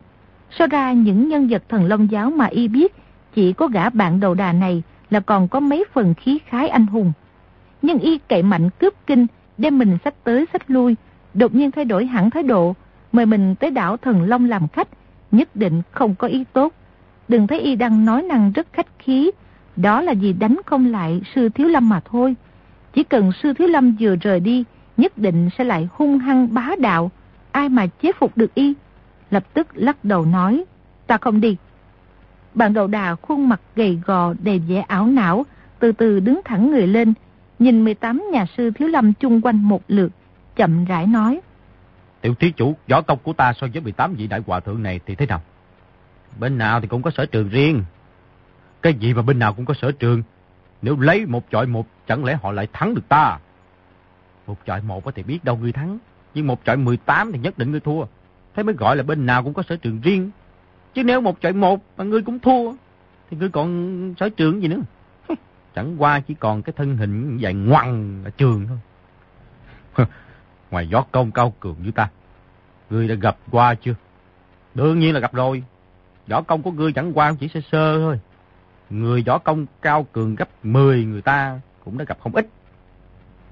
So 0.50 0.66
ra 0.66 0.92
những 0.92 1.28
nhân 1.28 1.48
vật 1.48 1.62
thần 1.68 1.84
Long 1.84 2.10
Giáo 2.10 2.30
mà 2.30 2.46
y 2.46 2.68
biết, 2.68 2.94
chỉ 3.34 3.52
có 3.52 3.68
gã 3.68 3.90
bạn 3.90 4.20
đầu 4.20 4.34
đà 4.34 4.52
này 4.52 4.82
là 5.10 5.20
còn 5.20 5.48
có 5.48 5.60
mấy 5.60 5.84
phần 5.92 6.14
khí 6.14 6.38
khái 6.46 6.68
anh 6.68 6.86
hùng. 6.86 7.12
Nhưng 7.82 7.98
y 7.98 8.18
cậy 8.18 8.42
mạnh 8.42 8.70
cướp 8.78 8.94
kinh, 9.06 9.26
đem 9.58 9.78
mình 9.78 9.98
sách 10.04 10.14
tới 10.24 10.46
sách 10.52 10.70
lui, 10.70 10.96
đột 11.34 11.54
nhiên 11.54 11.70
thay 11.70 11.84
đổi 11.84 12.06
hẳn 12.06 12.30
thái 12.30 12.42
độ, 12.42 12.74
mời 13.12 13.26
mình 13.26 13.54
tới 13.54 13.70
đảo 13.70 13.96
Thần 13.96 14.22
Long 14.22 14.48
làm 14.48 14.68
khách, 14.68 14.88
nhất 15.30 15.56
định 15.56 15.82
không 15.90 16.14
có 16.14 16.28
ý 16.28 16.44
tốt. 16.52 16.72
Đừng 17.28 17.46
thấy 17.46 17.60
y 17.60 17.76
đang 17.76 18.04
nói 18.04 18.22
năng 18.22 18.52
rất 18.52 18.66
khách 18.72 18.98
khí, 18.98 19.30
đó 19.76 20.00
là 20.00 20.14
vì 20.14 20.32
đánh 20.32 20.60
không 20.66 20.86
lại 20.86 21.20
sư 21.34 21.48
Thiếu 21.48 21.68
Lâm 21.68 21.88
mà 21.88 22.00
thôi. 22.00 22.34
Chỉ 22.92 23.04
cần 23.04 23.32
sư 23.42 23.52
Thiếu 23.52 23.68
Lâm 23.68 23.96
vừa 24.00 24.16
rời 24.16 24.40
đi, 24.40 24.64
nhất 24.96 25.18
định 25.18 25.48
sẽ 25.58 25.64
lại 25.64 25.88
hung 25.92 26.18
hăng 26.18 26.54
bá 26.54 26.68
đạo. 26.78 27.10
Ai 27.52 27.68
mà 27.68 27.86
chế 27.86 28.12
phục 28.18 28.36
được 28.36 28.54
y? 28.54 28.74
Lập 29.30 29.44
tức 29.54 29.66
lắc 29.74 30.04
đầu 30.04 30.24
nói, 30.24 30.64
ta 31.06 31.18
không 31.18 31.40
đi. 31.40 31.56
Bạn 32.54 32.72
đầu 32.72 32.86
đà 32.86 33.14
khuôn 33.14 33.48
mặt 33.48 33.60
gầy 33.76 34.00
gò 34.04 34.34
đầy 34.42 34.58
vẻ 34.58 34.80
ảo 34.80 35.06
não, 35.06 35.46
từ 35.78 35.92
từ 35.92 36.20
đứng 36.20 36.40
thẳng 36.44 36.70
người 36.70 36.86
lên, 36.86 37.14
nhìn 37.58 37.84
18 37.84 38.22
nhà 38.32 38.46
sư 38.56 38.70
Thiếu 38.70 38.88
Lâm 38.88 39.12
chung 39.12 39.40
quanh 39.40 39.56
một 39.56 39.82
lượt, 39.88 40.12
chậm 40.56 40.84
rãi 40.84 41.06
nói. 41.06 41.40
Tiểu 42.20 42.34
thí 42.34 42.52
chủ, 42.52 42.76
võ 42.88 43.02
công 43.02 43.18
của 43.22 43.32
ta 43.32 43.52
so 43.52 43.66
với 43.72 43.82
18 43.82 44.14
vị 44.14 44.26
đại 44.26 44.40
hòa 44.46 44.60
thượng 44.60 44.82
này 44.82 45.00
thì 45.06 45.14
thế 45.14 45.26
nào? 45.26 45.42
Bên 46.40 46.58
nào 46.58 46.80
thì 46.80 46.86
cũng 46.88 47.02
có 47.02 47.10
sở 47.10 47.26
trường 47.26 47.48
riêng. 47.48 47.84
Cái 48.82 48.94
gì 48.94 49.14
mà 49.14 49.22
bên 49.22 49.38
nào 49.38 49.54
cũng 49.54 49.64
có 49.64 49.74
sở 49.74 49.92
trường. 49.92 50.22
Nếu 50.82 51.00
lấy 51.00 51.26
một 51.26 51.44
chọi 51.50 51.66
một, 51.66 51.86
chẳng 52.06 52.24
lẽ 52.24 52.38
họ 52.42 52.52
lại 52.52 52.68
thắng 52.72 52.94
được 52.94 53.08
ta? 53.08 53.38
Một 54.46 54.56
chọi 54.66 54.82
một 54.82 55.04
thì 55.14 55.22
biết 55.22 55.44
đâu 55.44 55.56
người 55.56 55.72
thắng. 55.72 55.98
Nhưng 56.34 56.46
một 56.46 56.64
chọi 56.64 56.76
18 56.76 57.32
thì 57.32 57.38
nhất 57.38 57.58
định 57.58 57.70
người 57.70 57.80
thua. 57.80 58.04
Thế 58.54 58.62
mới 58.62 58.74
gọi 58.74 58.96
là 58.96 59.02
bên 59.02 59.26
nào 59.26 59.42
cũng 59.42 59.54
có 59.54 59.62
sở 59.62 59.76
trường 59.76 60.00
riêng. 60.00 60.30
Chứ 60.94 61.04
nếu 61.04 61.20
một 61.20 61.40
chọi 61.40 61.52
một 61.52 61.80
mà 61.96 62.04
ngươi 62.04 62.22
cũng 62.22 62.38
thua, 62.38 62.72
thì 63.30 63.36
ngươi 63.36 63.48
còn 63.48 64.14
sở 64.20 64.28
trường 64.28 64.62
gì 64.62 64.68
nữa. 64.68 64.80
Chẳng 65.74 65.96
qua 65.98 66.20
chỉ 66.20 66.34
còn 66.34 66.62
cái 66.62 66.72
thân 66.76 66.96
hình 66.96 67.38
dài 67.38 67.54
ngoằn 67.54 68.20
ở 68.24 68.30
trường 68.30 68.66
thôi. 68.66 70.06
Ngoài 70.70 70.88
gió 70.88 71.04
công 71.12 71.30
cao 71.30 71.54
cường 71.60 71.76
như 71.82 71.90
ta, 71.90 72.08
ngươi 72.90 73.08
đã 73.08 73.14
gặp 73.14 73.36
qua 73.50 73.74
chưa? 73.74 73.94
Đương 74.74 74.98
nhiên 74.98 75.14
là 75.14 75.20
gặp 75.20 75.34
rồi. 75.34 75.62
Võ 76.28 76.42
công 76.42 76.62
của 76.62 76.70
ngươi 76.70 76.92
chẳng 76.92 77.12
qua 77.12 77.34
chỉ 77.40 77.48
sơ 77.48 77.60
sơ 77.72 77.98
thôi. 77.98 78.20
Người 78.92 79.22
võ 79.26 79.38
công 79.38 79.66
cao 79.82 80.06
cường 80.12 80.34
gấp 80.34 80.48
10 80.62 81.04
người 81.04 81.22
ta 81.22 81.60
cũng 81.84 81.98
đã 81.98 82.04
gặp 82.04 82.18
không 82.20 82.34
ít. 82.34 82.48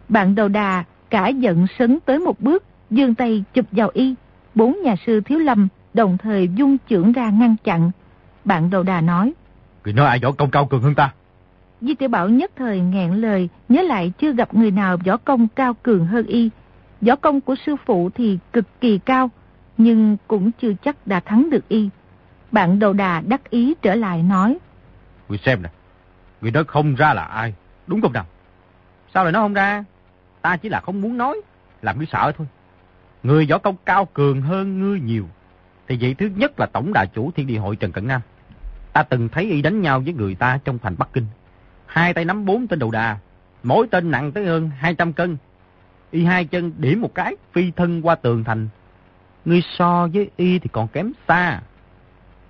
Bạn 0.09 0.34
đầu 0.34 0.49
đà 0.49 0.84
cả 1.11 1.28
giận 1.28 1.66
sấn 1.78 1.99
tới 2.05 2.18
một 2.18 2.41
bước, 2.41 2.64
dương 2.91 3.14
tay 3.14 3.45
chụp 3.55 3.66
vào 3.72 3.91
y. 3.93 4.14
Bốn 4.55 4.76
nhà 4.82 4.95
sư 5.07 5.20
thiếu 5.20 5.38
lâm 5.38 5.68
đồng 5.95 6.18
thời 6.18 6.49
dung 6.55 6.78
trưởng 6.78 7.12
ra 7.12 7.30
ngăn 7.30 7.57
chặn. 7.64 7.91
Bạn 8.45 8.70
đầu 8.70 8.82
đà 8.82 9.01
nói. 9.01 9.32
Người 9.84 9.95
nói 9.95 10.07
ai 10.07 10.18
võ 10.18 10.32
công 10.32 10.51
cao 10.51 10.66
cường 10.66 10.82
hơn 10.82 10.95
ta? 10.95 11.12
Di 11.80 11.95
Tiểu 11.95 12.09
Bảo 12.09 12.28
nhất 12.28 12.51
thời 12.57 12.80
ngẹn 12.80 13.12
lời, 13.12 13.49
nhớ 13.68 13.82
lại 13.82 14.12
chưa 14.18 14.32
gặp 14.32 14.55
người 14.55 14.70
nào 14.70 14.97
võ 15.07 15.16
công 15.16 15.49
cao 15.49 15.74
cường 15.74 16.07
hơn 16.07 16.26
y. 16.26 16.51
Võ 17.01 17.16
công 17.16 17.41
của 17.41 17.55
sư 17.66 17.76
phụ 17.86 18.11
thì 18.14 18.38
cực 18.53 18.80
kỳ 18.80 18.99
cao, 18.99 19.30
nhưng 19.78 20.16
cũng 20.28 20.51
chưa 20.62 20.72
chắc 20.84 21.07
đã 21.07 21.20
thắng 21.20 21.51
được 21.51 21.68
y. 21.68 21.88
Bạn 22.53 22.78
đầu 22.78 22.93
đà 22.93 23.20
đắc 23.20 23.51
ý 23.51 23.74
trở 23.82 23.95
lại 23.95 24.22
nói. 24.22 24.59
Người 25.31 25.39
xem 25.39 25.62
nè, 25.62 25.68
người 26.41 26.51
đó 26.51 26.62
không 26.68 26.95
ra 26.95 27.14
là 27.14 27.24
ai, 27.24 27.55
đúng 27.87 28.01
không 28.01 28.12
nào? 28.12 28.26
Sao 29.14 29.24
lại 29.24 29.33
nói 29.33 29.43
không 29.43 29.55
ra? 29.55 29.85
Ta 30.43 30.57
chỉ 30.57 30.68
là 30.68 30.81
không 30.81 31.01
muốn 31.01 31.18
nói, 31.18 31.41
làm 31.83 31.99
ngươi 31.99 32.07
sợ 32.07 32.33
thôi. 32.39 32.47
Người 33.22 33.47
võ 33.47 33.59
công 33.59 33.76
cao 33.85 34.05
cường 34.05 34.43
hơn 34.43 34.81
ngươi 34.81 35.01
nhiều. 35.01 35.28
Thì 35.89 35.99
vậy 36.01 36.14
thứ 36.14 36.31
nhất 36.37 36.61
là 36.61 36.66
tổng 36.66 36.93
đại 36.93 37.07
chủ 37.07 37.31
thiên 37.31 37.47
địa 37.47 37.59
hội 37.59 37.76
Trần 37.76 37.93
Cận 37.93 38.07
Nam. 38.07 38.20
Ta 38.93 39.03
từng 39.03 39.28
thấy 39.28 39.51
y 39.51 39.62
đánh 39.62 39.81
nhau 39.81 40.01
với 40.01 40.12
người 40.12 40.35
ta 40.35 40.59
trong 40.64 40.78
thành 40.78 40.95
Bắc 40.99 41.09
Kinh. 41.12 41.26
Hai 41.87 42.14
tay 42.14 42.24
nắm 42.24 42.45
bốn 42.45 42.66
tên 42.66 42.78
đầu 42.78 42.91
đà, 42.91 43.18
mỗi 43.62 43.87
tên 43.91 44.11
nặng 44.11 44.33
tới 44.33 44.47
hơn 44.47 44.70
200 44.78 45.12
cân. 45.12 45.37
Y 46.11 46.24
hai 46.24 46.45
chân 46.45 46.72
điểm 46.78 47.01
một 47.01 47.14
cái, 47.14 47.37
phi 47.53 47.70
thân 47.70 48.03
qua 48.03 48.14
tường 48.14 48.45
thành. 48.45 48.68
Ngươi 49.45 49.62
so 49.78 50.09
với 50.14 50.31
y 50.37 50.59
thì 50.59 50.68
còn 50.72 50.89
kém 50.89 51.12
xa. 51.28 51.61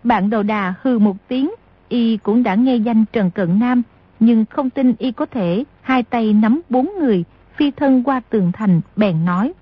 Bạn 0.04 0.30
đầu 0.30 0.42
đà 0.42 0.74
hư 0.82 0.98
một 0.98 1.16
tiếng, 1.28 1.50
y 1.90 2.16
cũng 2.16 2.42
đã 2.42 2.54
nghe 2.54 2.76
danh 2.76 3.04
Trần 3.12 3.30
Cận 3.30 3.58
Nam, 3.58 3.82
nhưng 4.20 4.44
không 4.44 4.70
tin 4.70 4.94
y 4.98 5.12
có 5.12 5.26
thể 5.26 5.64
hai 5.82 6.02
tay 6.02 6.32
nắm 6.32 6.60
bốn 6.68 6.90
người, 6.98 7.24
phi 7.56 7.70
thân 7.70 8.02
qua 8.02 8.20
tường 8.30 8.52
thành, 8.52 8.80
bèn 8.96 9.24
nói. 9.24 9.52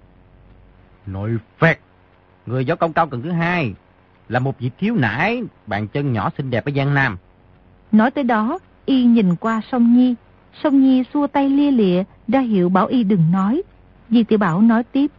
Nội 1.07 1.37
phẹt, 1.59 1.79
người 2.47 2.65
gió 2.65 2.77
công 2.77 2.93
cao 2.93 3.07
cần 3.07 3.23
thứ 3.23 3.31
hai, 3.31 3.75
là 4.29 4.39
một 4.39 4.59
vị 4.59 4.71
thiếu 4.79 4.95
nải, 4.95 5.43
bàn 5.67 5.89
chân 5.89 6.13
nhỏ 6.13 6.31
xinh 6.39 6.51
đẹp 6.51 6.65
ở 6.65 6.73
Giang 6.77 6.95
Nam. 6.95 7.17
Nói 7.93 8.11
tới 8.11 8.25
đó, 8.25 8.59
y 8.85 9.05
nhìn 9.05 9.37
qua 9.37 9.61
sông 9.73 9.97
Nhi. 9.97 10.15
Sông 10.63 10.81
Nhi 10.81 11.05
xua 11.15 11.27
tay 11.27 11.49
lia 11.49 11.71
lịa, 11.71 12.03
ra 12.29 12.41
hiệu 12.41 12.69
bảo 12.69 12.87
y 12.87 13.05
đừng 13.05 13.33
nói. 13.33 13.63
Di 14.11 14.25
tiểu 14.25 14.39
Bảo 14.39 14.61
nói 14.61 14.83
tiếp. 14.83 15.11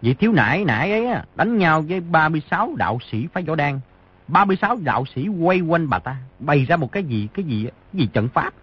Vị 0.00 0.14
thiếu 0.14 0.32
nải 0.32 0.64
nải 0.64 0.90
ấy 0.90 1.06
đánh 1.36 1.58
nhau 1.58 1.84
với 1.88 2.00
36 2.00 2.74
đạo 2.76 2.98
sĩ 3.10 3.26
phái 3.32 3.42
võ 3.42 3.54
đan. 3.54 3.80
36 4.28 4.76
đạo 4.76 5.04
sĩ 5.14 5.28
quay 5.28 5.60
quanh 5.60 5.88
bà 5.88 5.98
ta, 5.98 6.16
bày 6.38 6.64
ra 6.64 6.76
một 6.76 6.92
cái 6.92 7.04
gì, 7.04 7.28
cái 7.34 7.44
gì, 7.44 7.64
cái 7.64 8.00
gì 8.00 8.08
trận 8.12 8.28
pháp. 8.28 8.54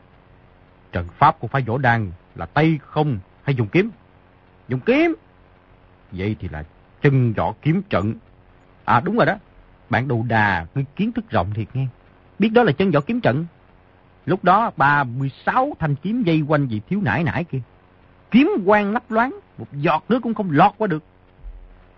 Trận 0.91 1.07
pháp 1.17 1.39
của 1.39 1.47
phái 1.47 1.61
võ 1.61 1.77
đan 1.77 2.11
là 2.35 2.45
tay 2.45 2.79
không 2.81 3.19
hay 3.43 3.55
dùng 3.55 3.67
kiếm? 3.67 3.89
Dùng 4.67 4.79
kiếm. 4.79 5.15
Vậy 6.11 6.35
thì 6.39 6.47
là 6.51 6.63
chân 7.01 7.33
võ 7.33 7.53
kiếm 7.61 7.81
trận. 7.89 8.13
À 8.85 8.99
đúng 8.99 9.17
rồi 9.17 9.25
đó. 9.25 9.35
Bạn 9.89 10.07
đồ 10.07 10.23
đà, 10.27 10.65
ngươi 10.75 10.85
kiến 10.95 11.11
thức 11.11 11.29
rộng 11.29 11.53
thiệt 11.53 11.67
nghe. 11.73 11.87
Biết 12.39 12.49
đó 12.49 12.63
là 12.63 12.71
chân 12.71 12.91
võ 12.91 13.01
kiếm 13.01 13.21
trận. 13.21 13.45
Lúc 14.25 14.43
đó 14.43 14.71
36 14.77 15.73
thanh 15.79 15.95
kiếm 15.95 16.23
dây 16.23 16.41
quanh 16.41 16.67
vị 16.67 16.81
thiếu 16.89 17.01
nải 17.03 17.23
nải 17.23 17.43
kia. 17.43 17.61
Kiếm 18.31 18.49
quang 18.65 18.91
lấp 18.91 19.11
loáng, 19.11 19.39
một 19.57 19.67
giọt 19.73 20.03
nước 20.09 20.19
cũng 20.23 20.33
không 20.33 20.51
lọt 20.51 20.71
qua 20.77 20.87
được. 20.87 21.03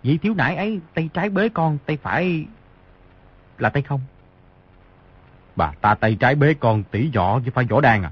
Vị 0.02 0.18
thiếu 0.18 0.34
nải 0.34 0.56
ấy 0.56 0.80
tay 0.94 1.10
trái 1.14 1.30
bế 1.30 1.48
con, 1.48 1.78
tay 1.86 1.96
phải 1.96 2.46
là 3.58 3.68
tay 3.68 3.82
không. 3.82 4.00
Bà 5.56 5.72
ta 5.80 5.94
tay 5.94 6.16
trái 6.20 6.34
bế 6.34 6.54
con 6.54 6.82
tỷ 6.82 7.10
võ 7.14 7.40
chứ 7.40 7.50
phải 7.54 7.64
võ 7.64 7.80
đàn 7.80 8.02
à. 8.02 8.10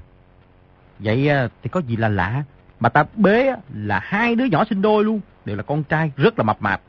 Vậy 0.99 1.29
à, 1.29 1.47
thì 1.63 1.69
có 1.69 1.79
gì 1.79 1.95
là 1.95 2.09
lạ. 2.09 2.43
Bà 2.79 2.89
ta 2.89 3.05
bế 3.15 3.53
là 3.73 3.99
hai 4.03 4.35
đứa 4.35 4.45
nhỏ 4.45 4.63
sinh 4.69 4.81
đôi 4.81 5.03
luôn, 5.03 5.21
đều 5.45 5.55
là 5.55 5.63
con 5.63 5.83
trai 5.83 6.11
rất 6.15 6.39
là 6.39 6.43
mập 6.43 6.61
mạp. 6.61 6.81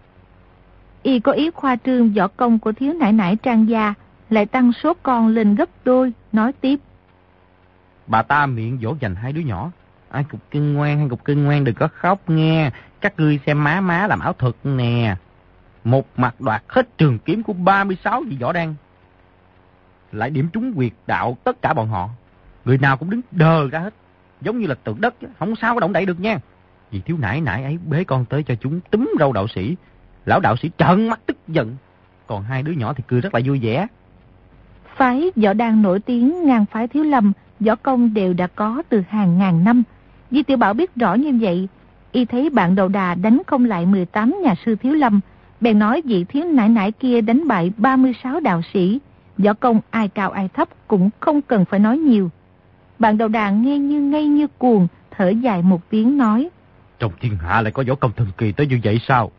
Y 1.03 1.21
có 1.21 1.33
ý 1.33 1.51
khoa 1.51 1.77
trương 1.77 2.13
võ 2.13 2.29
công 2.29 2.59
của 2.59 2.73
thiếu 2.73 2.93
nải 2.93 3.13
nải 3.13 3.37
trang 3.37 3.69
gia, 3.69 3.95
lại 4.31 4.47
tăng 4.47 4.73
số 4.73 4.95
con 5.03 5.29
lên 5.29 5.55
gấp 5.55 5.69
đôi, 5.85 6.13
nói 6.33 6.53
tiếp. 6.53 6.81
Bà 8.07 8.23
ta 8.23 8.47
miệng 8.47 8.79
dỗ 8.83 8.95
dành 9.01 9.15
hai 9.15 9.33
đứa 9.33 9.41
nhỏ. 9.41 9.71
Ai 10.11 10.25
cục 10.25 10.51
cưng 10.51 10.75
ngoan 10.75 10.99
hay 10.99 11.09
cục 11.09 11.25
cưng 11.25 11.45
ngoan 11.45 11.65
đừng 11.65 11.75
có 11.75 11.89
khóc 11.95 12.31
nghe. 12.31 12.71
Các 13.01 13.15
ngươi 13.17 13.41
xem 13.47 13.65
má 13.65 13.81
má 13.81 14.07
làm 14.07 14.21
ảo 14.21 14.33
thuật 14.33 14.55
nè. 14.65 15.17
Một 15.85 16.07
mặt 16.17 16.41
đoạt 16.41 16.63
hết 16.69 16.99
trường 16.99 17.19
kiếm 17.19 17.43
của 17.43 17.53
36 17.53 18.23
vị 18.23 18.37
võ 18.41 18.53
đen. 18.53 18.75
Lại 20.13 20.31
điểm 20.31 20.49
trúng 20.53 20.75
quyệt 20.75 20.93
đạo 21.07 21.37
tất 21.45 21.63
cả 21.63 21.75
bọn 21.75 21.89
họ. 21.89 22.09
Người 22.65 22.79
nào 22.79 22.97
cũng 22.97 23.11
đứng 23.11 23.21
đờ 23.31 23.69
ra 23.69 23.79
hết. 23.79 23.95
Giống 24.41 24.59
như 24.59 24.67
là 24.67 24.75
tượng 24.75 25.01
đất, 25.01 25.15
không 25.39 25.57
sao 25.57 25.75
có 25.75 25.81
động 25.81 25.93
đậy 25.93 26.07
được 26.07 26.21
nha. 26.21 26.39
Vì 26.91 27.01
thiếu 27.01 27.17
nãy 27.21 27.41
nãy 27.41 27.65
ấy 27.65 27.79
bế 27.87 28.05
con 28.05 28.25
tới 28.25 28.43
cho 28.43 28.55
chúng 28.61 28.81
túm 28.91 29.11
râu 29.19 29.33
đạo 29.33 29.49
sĩ. 29.49 29.77
Lão 30.27 30.41
đạo 30.41 30.57
sĩ 30.57 30.71
trợn 30.79 31.09
mắt 31.09 31.21
tức 31.27 31.37
giận. 31.49 31.77
Còn 32.27 32.43
hai 32.43 32.63
đứa 32.63 32.73
nhỏ 32.73 32.93
thì 32.93 33.05
cười 33.07 33.21
rất 33.21 33.35
là 33.35 33.41
vui 33.45 33.59
vẻ. 33.63 33.87
Phái 34.97 35.31
võ 35.37 35.53
đang 35.53 35.83
nổi 35.83 36.01
tiếng 36.01 36.47
ngang 36.47 36.67
phái 36.67 36.89
thiếu 36.89 37.05
lâm, 37.05 37.33
võ 37.61 37.77
công 37.77 38.15
đều 38.15 38.33
đã 38.33 38.47
có 38.47 38.83
từ 38.89 39.03
hàng 39.09 39.39
ngàn 39.39 39.65
năm. 39.65 39.83
Di 40.31 40.43
Tiểu 40.43 40.57
Bảo 40.57 40.75
biết 40.75 40.95
rõ 40.97 41.15
như 41.15 41.39
vậy, 41.41 41.69
y 42.13 42.25
thấy 42.25 42.51
bạn 42.51 42.75
đầu 42.75 42.89
đà 42.89 43.15
đánh 43.15 43.43
không 43.47 43.65
lại 43.65 43.87
18 43.87 44.35
nhà 44.43 44.55
sư 44.67 44.77
thiếu 44.77 44.95
lâm, 44.95 45.21
bèn 45.65 45.79
nói 45.79 46.03
vị 46.05 46.25
thiếu 46.25 46.45
nải 46.45 46.69
nải 46.69 46.93
kia 46.93 47.21
đánh 47.21 47.49
bại 47.49 47.73
36 47.77 48.41
đạo 48.41 48.61
sĩ, 48.73 49.01
võ 49.39 49.53
công 49.53 49.81
ai 49.91 50.09
cao 50.09 50.31
ai 50.31 50.49
thấp 50.49 50.69
cũng 50.89 51.11
không 51.21 51.43
cần 51.43 51.65
phải 51.65 51.81
nói 51.81 51.99
nhiều. 51.99 52.31
Bạn 52.99 53.19
đầu 53.19 53.29
đà 53.29 53.51
nghe 53.51 53.79
như 53.79 54.01
ngây 54.01 54.27
như 54.27 54.47
cuồng, 54.59 54.89
thở 55.11 55.29
dài 55.29 55.63
một 55.63 55.91
tiếng 55.91 56.19
nói. 56.19 56.49
Trong 56.99 57.13
thiên 57.21 57.37
hạ 57.37 57.61
lại 57.61 57.73
có 57.73 57.85
võ 57.89 57.95
công 57.95 58.13
thần 58.17 58.27
kỳ 58.39 58.53
tới 58.53 58.67
như 58.67 58.81
vậy 58.85 59.01
sao? 59.09 59.31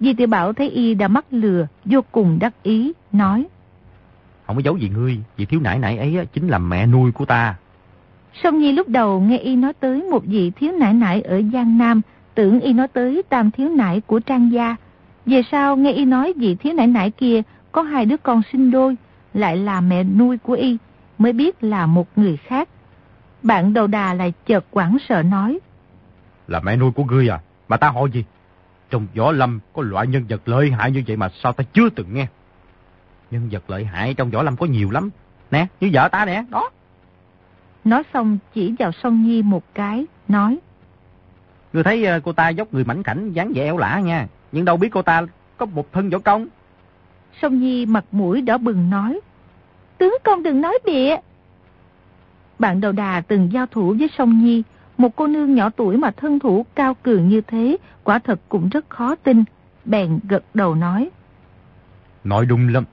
Di 0.00 0.14
tiểu 0.14 0.26
Bảo 0.26 0.52
thấy 0.52 0.70
y 0.70 0.94
đã 0.94 1.08
mắc 1.08 1.24
lừa, 1.30 1.66
vô 1.84 2.00
cùng 2.12 2.38
đắc 2.38 2.62
ý, 2.62 2.92
nói. 3.12 3.46
Không 4.46 4.56
có 4.56 4.62
giấu 4.64 4.76
gì 4.76 4.88
ngươi, 4.88 5.18
vị 5.36 5.46
thiếu 5.46 5.60
nải 5.60 5.78
nải 5.78 5.98
ấy 5.98 6.26
chính 6.32 6.48
là 6.48 6.58
mẹ 6.58 6.86
nuôi 6.86 7.12
của 7.12 7.24
ta. 7.24 7.54
Song 8.42 8.58
Nhi 8.58 8.72
lúc 8.72 8.88
đầu 8.88 9.20
nghe 9.20 9.38
y 9.38 9.56
nói 9.56 9.72
tới 9.72 10.02
một 10.02 10.24
vị 10.26 10.50
thiếu 10.50 10.72
nải 10.72 10.94
nải 10.94 11.22
ở 11.22 11.42
Giang 11.52 11.78
Nam, 11.78 12.00
tưởng 12.34 12.60
y 12.60 12.72
nói 12.72 12.88
tới 12.88 13.22
tam 13.28 13.50
thiếu 13.50 13.68
nải 13.68 14.00
của 14.00 14.20
Trang 14.20 14.52
Gia. 14.52 14.76
Về 15.26 15.42
sau 15.50 15.76
nghe 15.76 15.92
y 15.92 16.04
nói 16.04 16.32
vị 16.36 16.54
thiếu 16.54 16.72
nải 16.72 16.86
nải 16.86 17.10
kia 17.10 17.42
có 17.72 17.82
hai 17.82 18.06
đứa 18.06 18.16
con 18.16 18.42
sinh 18.52 18.70
đôi, 18.70 18.96
lại 19.34 19.56
là 19.56 19.80
mẹ 19.80 20.04
nuôi 20.04 20.38
của 20.38 20.52
y, 20.52 20.78
mới 21.18 21.32
biết 21.32 21.64
là 21.64 21.86
một 21.86 22.08
người 22.16 22.36
khác. 22.36 22.68
Bạn 23.42 23.74
đầu 23.74 23.86
đà 23.86 24.14
lại 24.14 24.32
chợt 24.46 24.64
quảng 24.70 24.96
sợ 25.08 25.22
nói. 25.22 25.58
Là 26.48 26.60
mẹ 26.60 26.76
nuôi 26.76 26.90
của 26.92 27.04
ngươi 27.04 27.28
à? 27.28 27.40
Mà 27.68 27.76
ta 27.76 27.88
hỏi 27.88 28.10
gì? 28.12 28.24
Trong 28.90 29.06
võ 29.14 29.32
lâm 29.32 29.60
có 29.72 29.82
loại 29.82 30.06
nhân 30.06 30.24
vật 30.28 30.48
lợi 30.48 30.70
hại 30.70 30.90
như 30.90 31.02
vậy 31.06 31.16
mà 31.16 31.28
sao 31.42 31.52
ta 31.52 31.64
chưa 31.72 31.88
từng 31.90 32.14
nghe? 32.14 32.26
Nhân 33.30 33.48
vật 33.50 33.70
lợi 33.70 33.84
hại 33.84 34.14
trong 34.14 34.30
võ 34.30 34.42
lâm 34.42 34.56
có 34.56 34.66
nhiều 34.66 34.90
lắm. 34.90 35.10
Nè, 35.50 35.66
như 35.80 35.90
vợ 35.92 36.08
ta 36.08 36.24
nè, 36.24 36.44
đó. 36.50 36.70
Nói 37.84 38.02
xong 38.12 38.38
chỉ 38.54 38.74
vào 38.78 38.92
Song 38.92 39.22
Nhi 39.22 39.42
một 39.42 39.64
cái, 39.74 40.06
nói. 40.28 40.58
Ngươi 41.72 41.82
thấy 41.82 42.04
ờ, 42.04 42.20
cô 42.20 42.32
ta 42.32 42.48
dốc 42.48 42.74
người 42.74 42.84
mảnh 42.84 43.02
khảnh, 43.02 43.34
dáng 43.34 43.52
vẻ 43.54 43.64
eo 43.64 43.78
lạ 43.78 44.00
nha. 44.00 44.26
Nhưng 44.54 44.64
đâu 44.64 44.76
biết 44.76 44.88
cô 44.92 45.02
ta 45.02 45.22
có 45.56 45.66
một 45.66 45.92
thân 45.92 46.10
võ 46.10 46.18
công. 46.18 46.46
Song 47.42 47.60
Nhi 47.60 47.86
mặt 47.86 48.04
mũi 48.12 48.42
đỏ 48.42 48.58
bừng 48.58 48.90
nói. 48.90 49.20
Tướng 49.98 50.16
công 50.24 50.42
đừng 50.42 50.60
nói 50.60 50.78
bịa. 50.84 51.16
Bạn 52.58 52.80
đầu 52.80 52.92
đà 52.92 53.20
từng 53.20 53.52
giao 53.52 53.66
thủ 53.66 53.94
với 53.98 54.08
Song 54.18 54.44
Nhi. 54.44 54.62
Một 54.98 55.16
cô 55.16 55.26
nương 55.26 55.54
nhỏ 55.54 55.70
tuổi 55.70 55.96
mà 55.96 56.10
thân 56.10 56.38
thủ 56.38 56.66
cao 56.74 56.94
cường 57.02 57.28
như 57.28 57.40
thế, 57.40 57.76
quả 58.04 58.18
thật 58.18 58.40
cũng 58.48 58.68
rất 58.68 58.90
khó 58.90 59.14
tin. 59.14 59.44
Bèn 59.84 60.18
gật 60.28 60.44
đầu 60.54 60.74
nói. 60.74 61.10
Nói 62.24 62.46
đúng 62.46 62.68
lắm. 62.68 62.84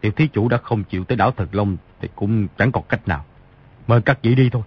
Tiểu 0.00 0.12
thí 0.12 0.28
chủ 0.28 0.48
đã 0.48 0.56
không 0.56 0.84
chịu 0.84 1.04
tới 1.04 1.16
đảo 1.16 1.30
Thật 1.30 1.48
Long 1.52 1.76
thì 2.00 2.08
cũng 2.16 2.48
chẳng 2.58 2.72
còn 2.72 2.84
cách 2.88 3.08
nào. 3.08 3.24
Mời 3.86 4.00
các 4.02 4.18
vị 4.22 4.34
đi 4.34 4.50
thôi. 4.52 4.62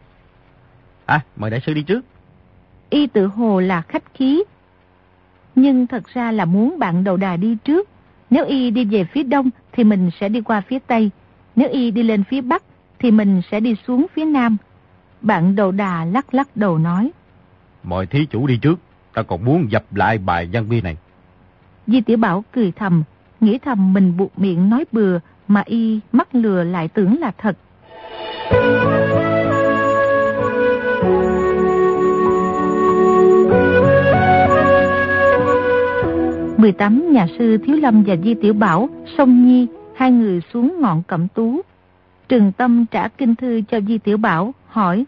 À, 1.05 1.19
mời 1.35 1.51
đại 1.51 1.61
sư 1.65 1.73
đi 1.73 1.83
trước. 1.83 2.01
Y 2.89 3.07
tự 3.07 3.27
hồ 3.27 3.59
là 3.59 3.81
khách 3.81 4.13
khí. 4.13 4.43
Nhưng 5.55 5.87
thật 5.87 6.03
ra 6.13 6.31
là 6.31 6.45
muốn 6.45 6.79
bạn 6.79 7.03
đầu 7.03 7.17
đà 7.17 7.37
đi 7.37 7.57
trước. 7.63 7.89
Nếu 8.29 8.45
Y 8.45 8.71
đi 8.71 8.85
về 8.85 9.03
phía 9.03 9.23
đông 9.23 9.49
thì 9.71 9.83
mình 9.83 10.09
sẽ 10.19 10.29
đi 10.29 10.41
qua 10.41 10.61
phía 10.61 10.79
tây. 10.87 11.11
Nếu 11.55 11.69
Y 11.69 11.91
đi 11.91 12.03
lên 12.03 12.23
phía 12.23 12.41
bắc 12.41 12.63
thì 12.99 13.11
mình 13.11 13.41
sẽ 13.51 13.59
đi 13.59 13.75
xuống 13.87 14.05
phía 14.13 14.25
nam. 14.25 14.57
Bạn 15.21 15.55
đầu 15.55 15.71
đà 15.71 16.05
lắc 16.05 16.33
lắc 16.33 16.57
đầu 16.57 16.77
nói. 16.77 17.11
Mời 17.83 18.05
thí 18.05 18.25
chủ 18.25 18.47
đi 18.47 18.57
trước. 18.57 18.79
Ta 19.13 19.23
còn 19.23 19.45
muốn 19.45 19.71
dập 19.71 19.95
lại 19.95 20.17
bài 20.17 20.49
văn 20.53 20.65
vi 20.69 20.81
này. 20.81 20.97
Di 21.87 22.01
Tiểu 22.01 22.17
Bảo 22.17 22.43
cười 22.51 22.71
thầm, 22.71 23.03
nghĩ 23.39 23.57
thầm 23.57 23.93
mình 23.93 24.17
buộc 24.17 24.39
miệng 24.39 24.69
nói 24.69 24.85
bừa 24.91 25.19
mà 25.47 25.63
y 25.65 25.99
mắc 26.11 26.35
lừa 26.35 26.63
lại 26.63 26.87
tưởng 26.87 27.19
là 27.19 27.31
thật. 27.37 27.57
18 36.63 37.11
nhà 37.13 37.27
sư 37.37 37.57
Thiếu 37.57 37.75
Lâm 37.75 38.03
và 38.03 38.15
Di 38.15 38.33
Tiểu 38.33 38.53
Bảo, 38.53 38.89
Sông 39.17 39.47
Nhi, 39.47 39.67
hai 39.95 40.11
người 40.11 40.41
xuống 40.53 40.77
ngọn 40.81 41.03
cẩm 41.03 41.27
tú. 41.27 41.61
Trừng 42.29 42.51
Tâm 42.51 42.85
trả 42.91 43.07
kinh 43.07 43.35
thư 43.35 43.61
cho 43.71 43.79
Di 43.81 43.97
Tiểu 43.97 44.17
Bảo, 44.17 44.53
hỏi. 44.67 45.05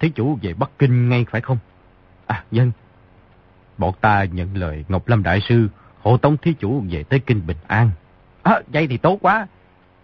Thế 0.00 0.08
chủ 0.08 0.38
về 0.42 0.54
Bắc 0.54 0.70
Kinh 0.78 1.08
ngay 1.08 1.26
phải 1.30 1.40
không? 1.40 1.58
À, 2.26 2.44
dân. 2.50 2.72
Bọn 3.78 3.94
ta 4.00 4.24
nhận 4.24 4.56
lời 4.56 4.84
Ngọc 4.88 5.08
Lâm 5.08 5.22
Đại 5.22 5.40
Sư 5.48 5.68
hộ 6.02 6.16
tống 6.16 6.36
thí 6.36 6.52
chủ 6.52 6.84
về 6.90 7.02
tới 7.02 7.20
Kinh 7.20 7.46
Bình 7.46 7.56
An. 7.66 7.90
À, 8.42 8.60
vậy 8.66 8.86
thì 8.86 8.96
tốt 8.96 9.18
quá. 9.20 9.46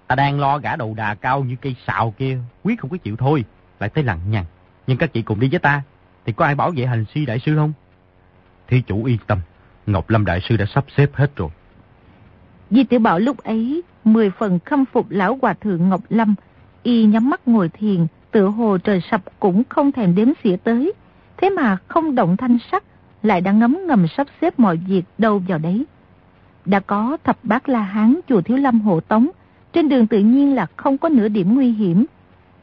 Ta 0.06 0.14
đang 0.14 0.40
lo 0.40 0.58
gã 0.58 0.76
đầu 0.76 0.94
đà 0.94 1.14
cao 1.14 1.44
như 1.44 1.56
cây 1.60 1.76
sào 1.86 2.14
kia, 2.18 2.38
quyết 2.62 2.80
không 2.80 2.90
có 2.90 2.96
chịu 2.96 3.16
thôi, 3.16 3.44
lại 3.80 3.90
tới 3.90 4.04
lặng 4.04 4.20
nhằn. 4.30 4.44
Nhưng 4.86 4.98
các 4.98 5.12
chị 5.12 5.22
cùng 5.22 5.40
đi 5.40 5.48
với 5.48 5.60
ta, 5.60 5.82
thì 6.26 6.32
có 6.32 6.44
ai 6.44 6.54
bảo 6.54 6.70
vệ 6.76 6.86
hành 6.86 7.04
si 7.14 7.26
đại 7.26 7.38
sư 7.38 7.56
không? 7.56 7.72
Thí 8.68 8.82
chủ 8.82 9.04
yên 9.04 9.18
tâm, 9.26 9.38
Ngọc 9.88 10.10
Lâm 10.10 10.24
đại 10.24 10.40
sư 10.48 10.56
đã 10.56 10.64
sắp 10.74 10.84
xếp 10.96 11.10
hết 11.14 11.36
rồi. 11.36 11.48
Di 12.70 12.84
tiểu 12.84 13.00
Bảo 13.00 13.18
lúc 13.18 13.36
ấy 13.36 13.82
mười 14.04 14.30
phần 14.30 14.58
khâm 14.64 14.84
phục 14.84 15.06
lão 15.10 15.38
hòa 15.42 15.54
thượng 15.54 15.88
Ngọc 15.88 16.00
Lâm, 16.08 16.34
y 16.82 17.04
nhắm 17.04 17.30
mắt 17.30 17.48
ngồi 17.48 17.68
thiền, 17.68 18.06
tự 18.30 18.46
hồ 18.46 18.78
trời 18.78 19.00
sập 19.10 19.22
cũng 19.40 19.62
không 19.68 19.92
thèm 19.92 20.14
đếm 20.14 20.28
xỉa 20.44 20.56
tới. 20.56 20.92
Thế 21.36 21.50
mà 21.50 21.76
không 21.88 22.14
động 22.14 22.36
thanh 22.36 22.58
sắc, 22.70 22.84
lại 23.22 23.40
đã 23.40 23.52
ngấm 23.52 23.78
ngầm 23.86 24.06
sắp 24.08 24.26
xếp 24.40 24.58
mọi 24.58 24.76
việc 24.76 25.02
đâu 25.18 25.42
vào 25.48 25.58
đấy. 25.58 25.86
Đã 26.64 26.80
có 26.80 27.16
thập 27.24 27.38
bát 27.42 27.68
la 27.68 27.82
hán 27.82 28.20
chùa 28.28 28.40
Thiếu 28.40 28.56
Lâm 28.56 28.80
hộ 28.80 29.00
tống, 29.00 29.28
trên 29.72 29.88
đường 29.88 30.06
tự 30.06 30.18
nhiên 30.18 30.54
là 30.54 30.66
không 30.76 30.98
có 30.98 31.08
nửa 31.08 31.28
điểm 31.28 31.54
nguy 31.54 31.72
hiểm. 31.72 32.04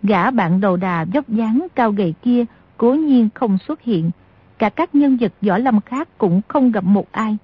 Gã 0.03 0.31
bạn 0.31 0.61
đầu 0.61 0.77
đà 0.77 1.05
dốc 1.13 1.29
dáng 1.29 1.67
cao 1.75 1.91
gầy 1.91 2.13
kia 2.23 2.45
cố 2.77 2.93
nhiên 2.93 3.29
không 3.33 3.57
xuất 3.67 3.81
hiện, 3.81 4.11
cả 4.57 4.69
các 4.69 4.95
nhân 4.95 5.17
vật 5.17 5.31
võ 5.41 5.57
lâm 5.57 5.81
khác 5.81 6.09
cũng 6.17 6.41
không 6.47 6.71
gặp 6.71 6.83
một 6.83 7.11
ai. 7.11 7.37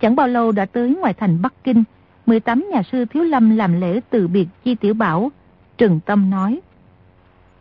Chẳng 0.00 0.16
bao 0.16 0.28
lâu 0.28 0.52
đã 0.52 0.66
tới 0.66 0.96
ngoài 1.00 1.14
thành 1.14 1.42
Bắc 1.42 1.54
Kinh, 1.64 1.84
18 2.26 2.68
nhà 2.72 2.82
sư 2.92 3.04
Thiếu 3.04 3.22
Lâm 3.22 3.56
làm 3.56 3.80
lễ 3.80 4.00
từ 4.10 4.28
biệt 4.28 4.46
Chi 4.64 4.74
Tiểu 4.74 4.94
Bảo. 4.94 5.30
Trừng 5.78 6.00
Tâm 6.00 6.30
nói. 6.30 6.60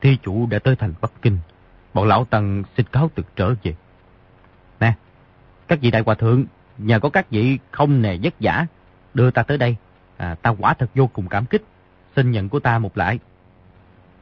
Thi 0.01 0.17
chủ 0.23 0.45
đã 0.45 0.59
tới 0.59 0.75
thành 0.75 0.93
Bắc 1.01 1.11
Kinh, 1.21 1.37
bọn 1.93 2.07
lão 2.07 2.25
tăng 2.25 2.63
xin 2.77 2.85
cáo 2.91 3.09
từ 3.15 3.23
trở 3.35 3.53
về. 3.63 3.75
Nè, 4.79 4.93
các 5.67 5.79
vị 5.81 5.91
đại 5.91 6.03
hòa 6.05 6.15
thượng, 6.15 6.45
nhờ 6.77 6.99
có 6.99 7.09
các 7.09 7.29
vị 7.29 7.59
không 7.71 8.01
nề 8.01 8.17
vất 8.23 8.39
giả, 8.39 8.65
đưa 9.13 9.31
ta 9.31 9.43
tới 9.43 9.57
đây. 9.57 9.75
À, 10.17 10.35
ta 10.41 10.53
quả 10.59 10.73
thật 10.73 10.89
vô 10.95 11.07
cùng 11.07 11.27
cảm 11.27 11.45
kích, 11.45 11.63
xin 12.15 12.31
nhận 12.31 12.49
của 12.49 12.59
ta 12.59 12.79
một 12.79 12.97
lại. 12.97 13.19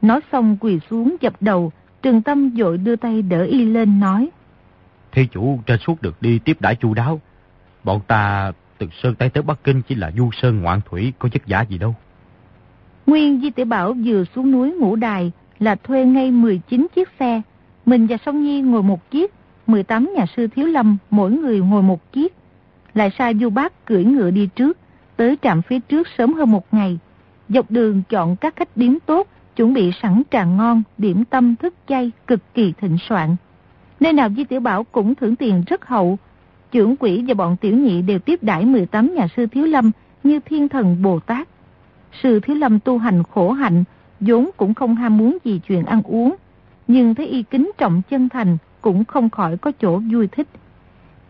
Nói 0.01 0.19
xong 0.31 0.57
quỳ 0.59 0.79
xuống 0.89 1.15
dập 1.21 1.33
đầu, 1.39 1.71
Trừng 2.01 2.21
Tâm 2.21 2.51
dội 2.57 2.77
đưa 2.77 2.95
tay 2.95 3.21
đỡ 3.21 3.43
y 3.43 3.65
lên 3.65 3.99
nói. 3.99 4.29
Thi 5.15 5.27
chủ 5.31 5.59
trên 5.65 5.79
suốt 5.79 6.01
được 6.01 6.21
đi 6.21 6.39
tiếp 6.39 6.57
đãi 6.59 6.75
chu 6.75 6.93
đáo. 6.93 7.21
Bọn 7.83 8.01
ta 8.07 8.51
từ 8.77 8.87
Sơn 9.03 9.15
Tây 9.15 9.29
tới 9.29 9.43
Bắc 9.43 9.63
Kinh 9.63 9.81
chỉ 9.81 9.95
là 9.95 10.11
du 10.17 10.29
sơn 10.41 10.61
ngoạn 10.61 10.81
thủy, 10.89 11.13
có 11.19 11.29
chất 11.29 11.45
giả 11.45 11.61
gì 11.61 11.77
đâu. 11.77 11.95
Nguyên 13.07 13.41
Di 13.41 13.49
Tiểu 13.49 13.65
Bảo 13.65 13.95
vừa 14.05 14.23
xuống 14.35 14.51
núi 14.51 14.71
ngũ 14.71 14.95
đài 14.95 15.31
là 15.59 15.75
thuê 15.75 16.05
ngay 16.05 16.31
19 16.31 16.87
chiếc 16.95 17.09
xe. 17.19 17.41
Mình 17.85 18.07
và 18.07 18.17
Song 18.25 18.43
Nhi 18.43 18.61
ngồi 18.61 18.83
một 18.83 19.11
chiếc, 19.11 19.33
18 19.67 20.13
nhà 20.15 20.25
sư 20.37 20.47
Thiếu 20.47 20.67
Lâm 20.67 20.97
mỗi 21.09 21.31
người 21.31 21.59
ngồi 21.59 21.83
một 21.83 22.11
chiếc. 22.11 22.33
Lại 22.93 23.11
sai 23.17 23.35
Du 23.35 23.49
Bác 23.49 23.85
cưỡi 23.85 24.03
ngựa 24.03 24.31
đi 24.31 24.49
trước, 24.55 24.77
tới 25.15 25.37
trạm 25.41 25.61
phía 25.61 25.79
trước 25.79 26.07
sớm 26.17 26.33
hơn 26.33 26.51
một 26.51 26.73
ngày. 26.73 26.99
Dọc 27.49 27.71
đường 27.71 28.01
chọn 28.09 28.35
các 28.35 28.55
khách 28.55 28.77
điếm 28.77 28.99
tốt, 29.05 29.27
chuẩn 29.55 29.73
bị 29.73 29.91
sẵn 30.01 30.21
trà 30.31 30.45
ngon, 30.45 30.83
điểm 30.97 31.25
tâm 31.25 31.55
thức 31.55 31.73
chay 31.87 32.11
cực 32.27 32.39
kỳ 32.53 32.73
thịnh 32.81 32.97
soạn. 33.09 33.35
Nơi 33.99 34.13
nào 34.13 34.29
Di 34.37 34.43
Tiểu 34.43 34.59
Bảo 34.59 34.83
cũng 34.83 35.15
thưởng 35.15 35.35
tiền 35.35 35.63
rất 35.67 35.85
hậu. 35.85 36.17
Trưởng 36.71 36.95
quỹ 36.95 37.23
và 37.27 37.33
bọn 37.33 37.57
tiểu 37.57 37.77
nhị 37.77 38.01
đều 38.01 38.19
tiếp 38.19 38.43
đãi 38.43 38.65
18 38.65 39.13
nhà 39.15 39.27
sư 39.37 39.45
Thiếu 39.45 39.65
Lâm 39.65 39.91
như 40.23 40.39
thiên 40.39 40.69
thần 40.69 41.01
Bồ 41.01 41.19
Tát. 41.19 41.47
Sư 42.23 42.39
Thiếu 42.39 42.55
Lâm 42.55 42.79
tu 42.79 42.97
hành 42.97 43.23
khổ 43.33 43.51
hạnh, 43.51 43.83
vốn 44.19 44.49
cũng 44.57 44.73
không 44.73 44.95
ham 44.95 45.17
muốn 45.17 45.37
gì 45.43 45.61
chuyện 45.67 45.85
ăn 45.85 46.01
uống. 46.03 46.35
Nhưng 46.87 47.15
thấy 47.15 47.27
y 47.27 47.43
kính 47.43 47.71
trọng 47.77 48.01
chân 48.09 48.29
thành 48.29 48.57
cũng 48.81 49.05
không 49.05 49.29
khỏi 49.29 49.57
có 49.57 49.71
chỗ 49.81 50.01
vui 50.11 50.27
thích. 50.27 50.47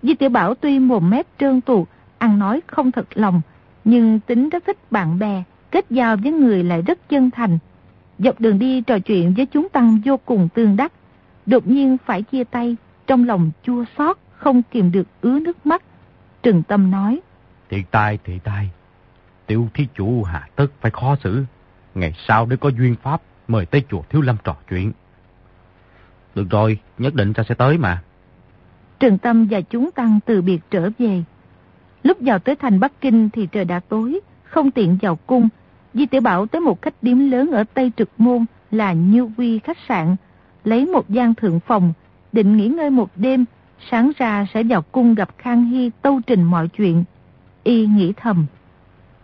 Di 0.04 0.14
Tiểu 0.14 0.30
Bảo 0.30 0.56
tuy 0.56 0.80
mồm 0.80 1.10
mép 1.10 1.28
trơn 1.40 1.62
tuột, 1.62 1.88
ăn 2.18 2.40
nói 2.40 2.62
không 2.68 2.92
thật 2.92 3.08
lòng, 3.14 3.42
nhưng 3.84 4.20
tính 4.20 4.50
rất 4.50 4.66
thích 4.66 4.92
bạn 4.92 5.20
bè, 5.20 5.44
kết 5.72 5.86
giao 5.90 6.18
với 6.18 6.32
người 6.32 6.64
lại 6.64 6.82
rất 6.82 7.10
chân 7.10 7.32
thành. 7.32 7.58
Dọc 8.20 8.40
đường 8.40 8.60
đi 8.60 8.82
trò 8.82 9.00
chuyện 9.00 9.34
với 9.38 9.46
chúng 9.46 9.70
tăng 9.70 10.02
vô 10.06 10.18
cùng 10.18 10.48
tương 10.54 10.76
đắc. 10.76 10.92
Đột 11.46 11.68
nhiên 11.68 11.98
phải 12.06 12.22
chia 12.22 12.44
tay, 12.44 12.76
trong 13.08 13.28
lòng 13.28 13.52
chua 13.64 13.86
xót 13.98 14.18
không 14.32 14.62
kìm 14.72 14.92
được 14.92 15.08
ứa 15.22 15.40
nước 15.40 15.66
mắt. 15.66 15.84
Trừng 16.44 16.64
Tâm 16.64 16.92
nói. 16.92 17.20
Thiệt 17.70 17.86
tai, 17.92 18.20
thiệt 18.24 18.44
tai. 18.44 18.70
Tiểu 19.48 19.70
thí 19.74 19.88
chủ 19.96 20.24
hạ 20.24 20.48
tất 20.56 20.68
phải 20.82 20.92
khó 20.92 21.16
xử. 21.24 21.46
Ngày 21.96 22.14
sau 22.28 22.46
nếu 22.46 22.58
có 22.58 22.70
duyên 22.70 22.96
pháp, 23.04 23.22
mời 23.48 23.66
tới 23.66 23.84
chùa 23.90 24.02
Thiếu 24.10 24.22
Lâm 24.22 24.36
trò 24.44 24.56
chuyện. 24.70 24.92
Được 26.36 26.50
rồi, 26.50 26.80
nhất 26.98 27.16
định 27.16 27.34
ta 27.34 27.44
sẽ 27.50 27.56
tới 27.56 27.78
mà. 27.78 28.02
Trừng 29.00 29.18
Tâm 29.18 29.48
và 29.50 29.62
chúng 29.62 29.92
tăng 29.92 30.20
từ 30.26 30.42
biệt 30.42 30.60
trở 30.72 30.90
về. 31.00 31.24
Lúc 32.04 32.18
vào 32.22 32.40
tới 32.40 32.56
thành 32.56 32.80
Bắc 32.80 33.02
Kinh 33.02 33.30
thì 33.30 33.48
trời 33.52 33.66
đã 33.66 33.80
tối, 33.80 34.20
không 34.44 34.72
tiện 34.72 34.98
vào 35.02 35.16
cung. 35.16 35.50
Di 35.94 36.06
Tiểu 36.06 36.22
Bảo 36.22 36.46
tới 36.46 36.62
một 36.62 36.82
khách 36.82 37.04
điếm 37.04 37.30
lớn 37.30 37.52
ở 37.52 37.64
Tây 37.74 37.92
Trực 37.98 38.10
Môn 38.18 38.46
là 38.72 38.94
Như 38.94 39.30
Quy 39.38 39.60
khách 39.60 39.78
sạn, 39.88 40.16
lấy 40.68 40.86
một 40.86 41.10
gian 41.10 41.36
thượng 41.36 41.60
phòng, 41.60 41.94
định 42.32 42.58
nghỉ 42.58 42.68
ngơi 42.68 42.90
một 42.90 43.10
đêm, 43.16 43.46
sáng 43.92 44.12
ra 44.18 44.48
sẽ 44.54 44.64
vào 44.64 44.82
cung 44.82 45.16
gặp 45.16 45.30
Khang 45.38 45.66
Hy 45.66 45.92
tâu 46.02 46.22
trình 46.28 46.44
mọi 46.44 46.68
chuyện. 46.68 47.04
Y 47.64 47.86
nghĩ 47.86 48.14
thầm. 48.18 48.46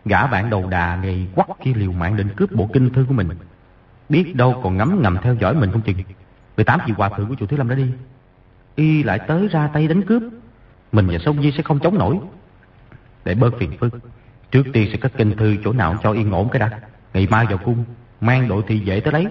Gã 0.06 0.28
bạn 0.28 0.50
đầu 0.50 0.68
đà 0.70 0.96
ngày 0.96 1.28
quắc 1.36 1.48
khi 1.60 1.74
liều 1.74 1.92
mạng 1.92 2.18
định 2.18 2.30
cướp 2.36 2.52
bộ 2.52 2.70
kinh 2.74 2.90
thư 2.90 3.06
của 3.08 3.14
mình. 3.14 3.30
Biết 4.10 4.36
đâu 4.36 4.62
còn 4.64 4.78
ngắm 4.78 5.02
ngầm 5.02 5.18
theo 5.24 5.36
dõi 5.36 5.56
mình 5.56 5.72
không 5.72 5.82
chừng. 5.82 5.98
18 6.58 6.80
vị 6.88 6.94
hòa 6.98 7.10
thượng 7.10 7.30
của 7.30 7.36
chùa 7.36 7.46
Thiếu 7.46 7.58
Lâm 7.58 7.70
đã 7.70 7.76
đi. 7.76 7.86
Y 8.76 9.04
lại 9.04 9.20
tới 9.28 9.48
ra 9.48 9.68
tay 9.68 9.88
đánh 9.88 10.02
cướp. 10.02 10.24
Mình 10.92 11.08
và 11.08 11.18
Sông 11.26 11.42
Di 11.42 11.52
sẽ 11.52 11.64
không 11.64 11.80
chống 11.80 11.98
nổi. 11.98 12.20
Để 13.26 13.36
bớt 13.36 13.54
phiền 13.60 13.78
phức. 13.78 13.94
Trước 14.52 14.64
tiên 14.74 14.90
sẽ 14.92 14.98
cất 14.98 15.12
kinh 15.18 15.38
thư 15.38 15.56
chỗ 15.64 15.74
nào 15.74 15.98
cho 16.04 16.12
yên 16.12 16.32
ổn 16.32 16.50
cái 16.52 16.60
đã. 16.60 16.80
Ngày 17.14 17.28
mai 17.32 17.46
vào 17.46 17.58
cung, 17.58 17.84
mang 18.22 18.48
đội 18.48 18.64
thị 18.68 18.82
vệ 18.86 19.00
tới 19.00 19.14
lấy. 19.14 19.28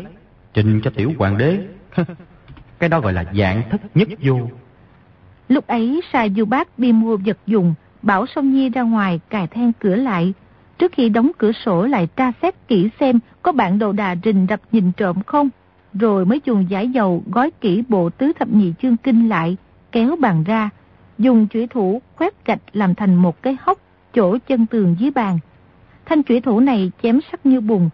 Trình 0.55 0.81
cho 0.85 0.91
tiểu 0.97 1.13
hoàng 1.19 1.39
đế. 1.39 1.59
cái 2.78 2.88
đó 2.88 3.01
gọi 3.01 3.12
là 3.12 3.24
dạng 3.34 3.62
thất 3.70 3.80
nhất 3.97 4.09
vô. 4.22 4.38
Lúc 5.49 5.66
ấy 5.66 6.01
sai 6.12 6.32
du 6.36 6.45
bác 6.45 6.78
đi 6.78 6.93
mua 6.93 7.16
vật 7.16 7.38
dùng 7.47 7.74
bảo 8.03 8.26
Song 8.26 8.53
Nhi 8.53 8.68
ra 8.68 8.82
ngoài 8.82 9.20
cài 9.30 9.47
then 9.47 9.72
cửa 9.72 9.97
lại. 9.97 10.32
Trước 10.78 10.93
khi 10.93 11.09
đóng 11.09 11.30
cửa 11.38 11.53
sổ 11.53 11.86
lại 11.86 12.09
tra 12.16 12.32
xét 12.43 12.55
kỹ 12.68 12.88
xem 13.01 13.18
có 13.43 13.53
bạn 13.53 13.78
đồ 13.78 13.93
đà 13.93 14.16
rình 14.24 14.47
rập 14.49 14.61
nhìn 14.72 14.93
trộm 14.93 15.22
không. 15.26 15.49
Rồi 15.93 16.26
mới 16.26 16.41
dùng 16.45 16.70
giải 16.70 16.88
dầu 16.88 17.22
gói 17.26 17.51
kỹ 17.61 17.82
bộ 17.88 18.11
tứ 18.11 18.32
thập 18.38 18.49
nhị 18.49 18.72
chương 18.82 18.97
kinh 18.97 19.28
lại, 19.28 19.57
kéo 19.93 20.16
bàn 20.20 20.45
ra, 20.45 20.70
dùng 21.18 21.47
chủy 21.47 21.66
thủ 21.66 22.03
khoét 22.16 22.47
gạch 22.47 22.61
làm 22.72 22.95
thành 22.95 23.14
một 23.14 23.43
cái 23.43 23.57
hốc 23.61 23.78
chỗ 24.14 24.38
chân 24.47 24.66
tường 24.66 24.97
dưới 24.99 25.11
bàn. 25.11 25.38
Thanh 26.07 26.22
chủy 26.22 26.41
thủ 26.41 26.61
này 26.61 26.91
chém 27.03 27.20
sắc 27.32 27.47
như 27.47 27.61
bùn, 27.61 27.88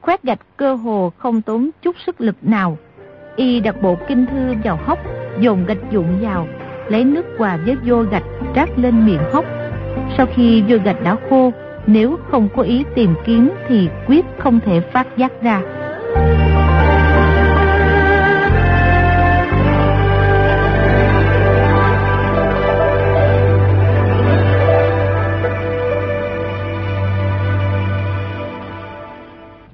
khoét 0.00 0.22
gạch 0.22 0.40
cơ 0.56 0.74
hồ 0.74 1.12
không 1.18 1.42
tốn 1.42 1.70
chút 1.82 1.96
sức 2.06 2.20
lực 2.20 2.36
nào. 2.42 2.78
Y 3.36 3.60
đặt 3.60 3.82
bộ 3.82 3.96
kinh 4.08 4.26
thư 4.26 4.54
vào 4.64 4.78
hốc, 4.86 4.98
dồn 5.40 5.66
gạch 5.66 5.90
dụng 5.90 6.18
vào, 6.20 6.48
lấy 6.88 7.04
nước 7.04 7.24
quà 7.38 7.58
với 7.66 7.76
vô 7.84 8.02
gạch 8.02 8.24
trát 8.54 8.78
lên 8.78 9.06
miệng 9.06 9.22
hốc. 9.32 9.44
Sau 10.16 10.26
khi 10.34 10.62
vô 10.68 10.76
gạch 10.84 11.02
đã 11.04 11.16
khô, 11.30 11.52
nếu 11.86 12.16
không 12.30 12.48
có 12.56 12.62
ý 12.62 12.84
tìm 12.94 13.14
kiếm 13.24 13.50
thì 13.68 13.88
quyết 14.06 14.24
không 14.38 14.60
thể 14.60 14.80
phát 14.80 15.06
giác 15.16 15.42
ra. 15.42 15.62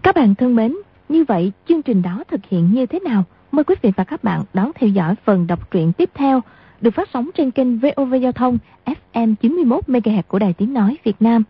Các 0.02 0.14
bạn 0.14 0.34
thân 0.34 0.56
mến, 0.56 0.76
như 1.08 1.24
vậy 1.28 1.52
chương 1.68 1.82
trình 1.82 2.02
đó 2.02 2.24
thực 2.30 2.40
hiện 2.50 2.72
như 2.72 2.86
thế 2.86 3.00
nào? 3.00 3.24
Mời 3.52 3.64
quý 3.64 3.74
vị 3.82 3.92
và 3.96 4.04
các 4.04 4.24
bạn 4.24 4.44
đón 4.54 4.70
theo 4.74 4.90
dõi 4.90 5.14
phần 5.24 5.46
đọc 5.46 5.70
truyện 5.70 5.92
tiếp 5.92 6.10
theo, 6.14 6.42
được 6.80 6.90
phát 6.90 7.08
sóng 7.12 7.30
trên 7.34 7.50
kênh 7.50 7.78
VOV 7.78 8.14
Giao 8.22 8.32
thông 8.32 8.58
FM 9.12 9.34
91 9.34 9.88
MHz 9.88 10.22
của 10.28 10.38
Đài 10.38 10.52
Tiếng 10.52 10.74
nói 10.74 10.96
Việt 11.04 11.22
Nam. 11.22 11.42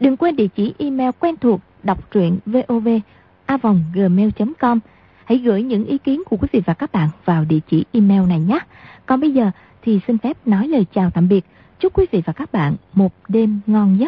Đừng 0.00 0.16
quên 0.16 0.36
địa 0.36 0.46
chỉ 0.46 0.74
email 0.78 1.10
quen 1.20 1.36
thuộc 1.40 1.60
đọc 1.82 2.10
truyện 2.10 2.38
VOV 2.46 2.88
gmail.com. 3.94 4.80
Hãy 5.24 5.38
gửi 5.38 5.62
những 5.62 5.84
ý 5.84 5.98
kiến 5.98 6.22
của 6.26 6.36
quý 6.36 6.48
vị 6.52 6.62
và 6.66 6.74
các 6.74 6.92
bạn 6.92 7.08
vào 7.24 7.44
địa 7.44 7.60
chỉ 7.68 7.84
email 7.92 8.28
này 8.28 8.40
nhé. 8.40 8.58
Còn 9.06 9.20
bây 9.20 9.30
giờ 9.30 9.50
thì 9.82 10.00
xin 10.06 10.18
phép 10.18 10.36
nói 10.46 10.68
lời 10.68 10.86
chào 10.94 11.10
tạm 11.10 11.28
biệt. 11.28 11.44
Chúc 11.80 11.98
quý 11.98 12.06
vị 12.10 12.22
và 12.26 12.32
các 12.32 12.52
bạn 12.52 12.74
một 12.92 13.12
đêm 13.28 13.60
ngon 13.66 13.96
nhất. 13.96 14.02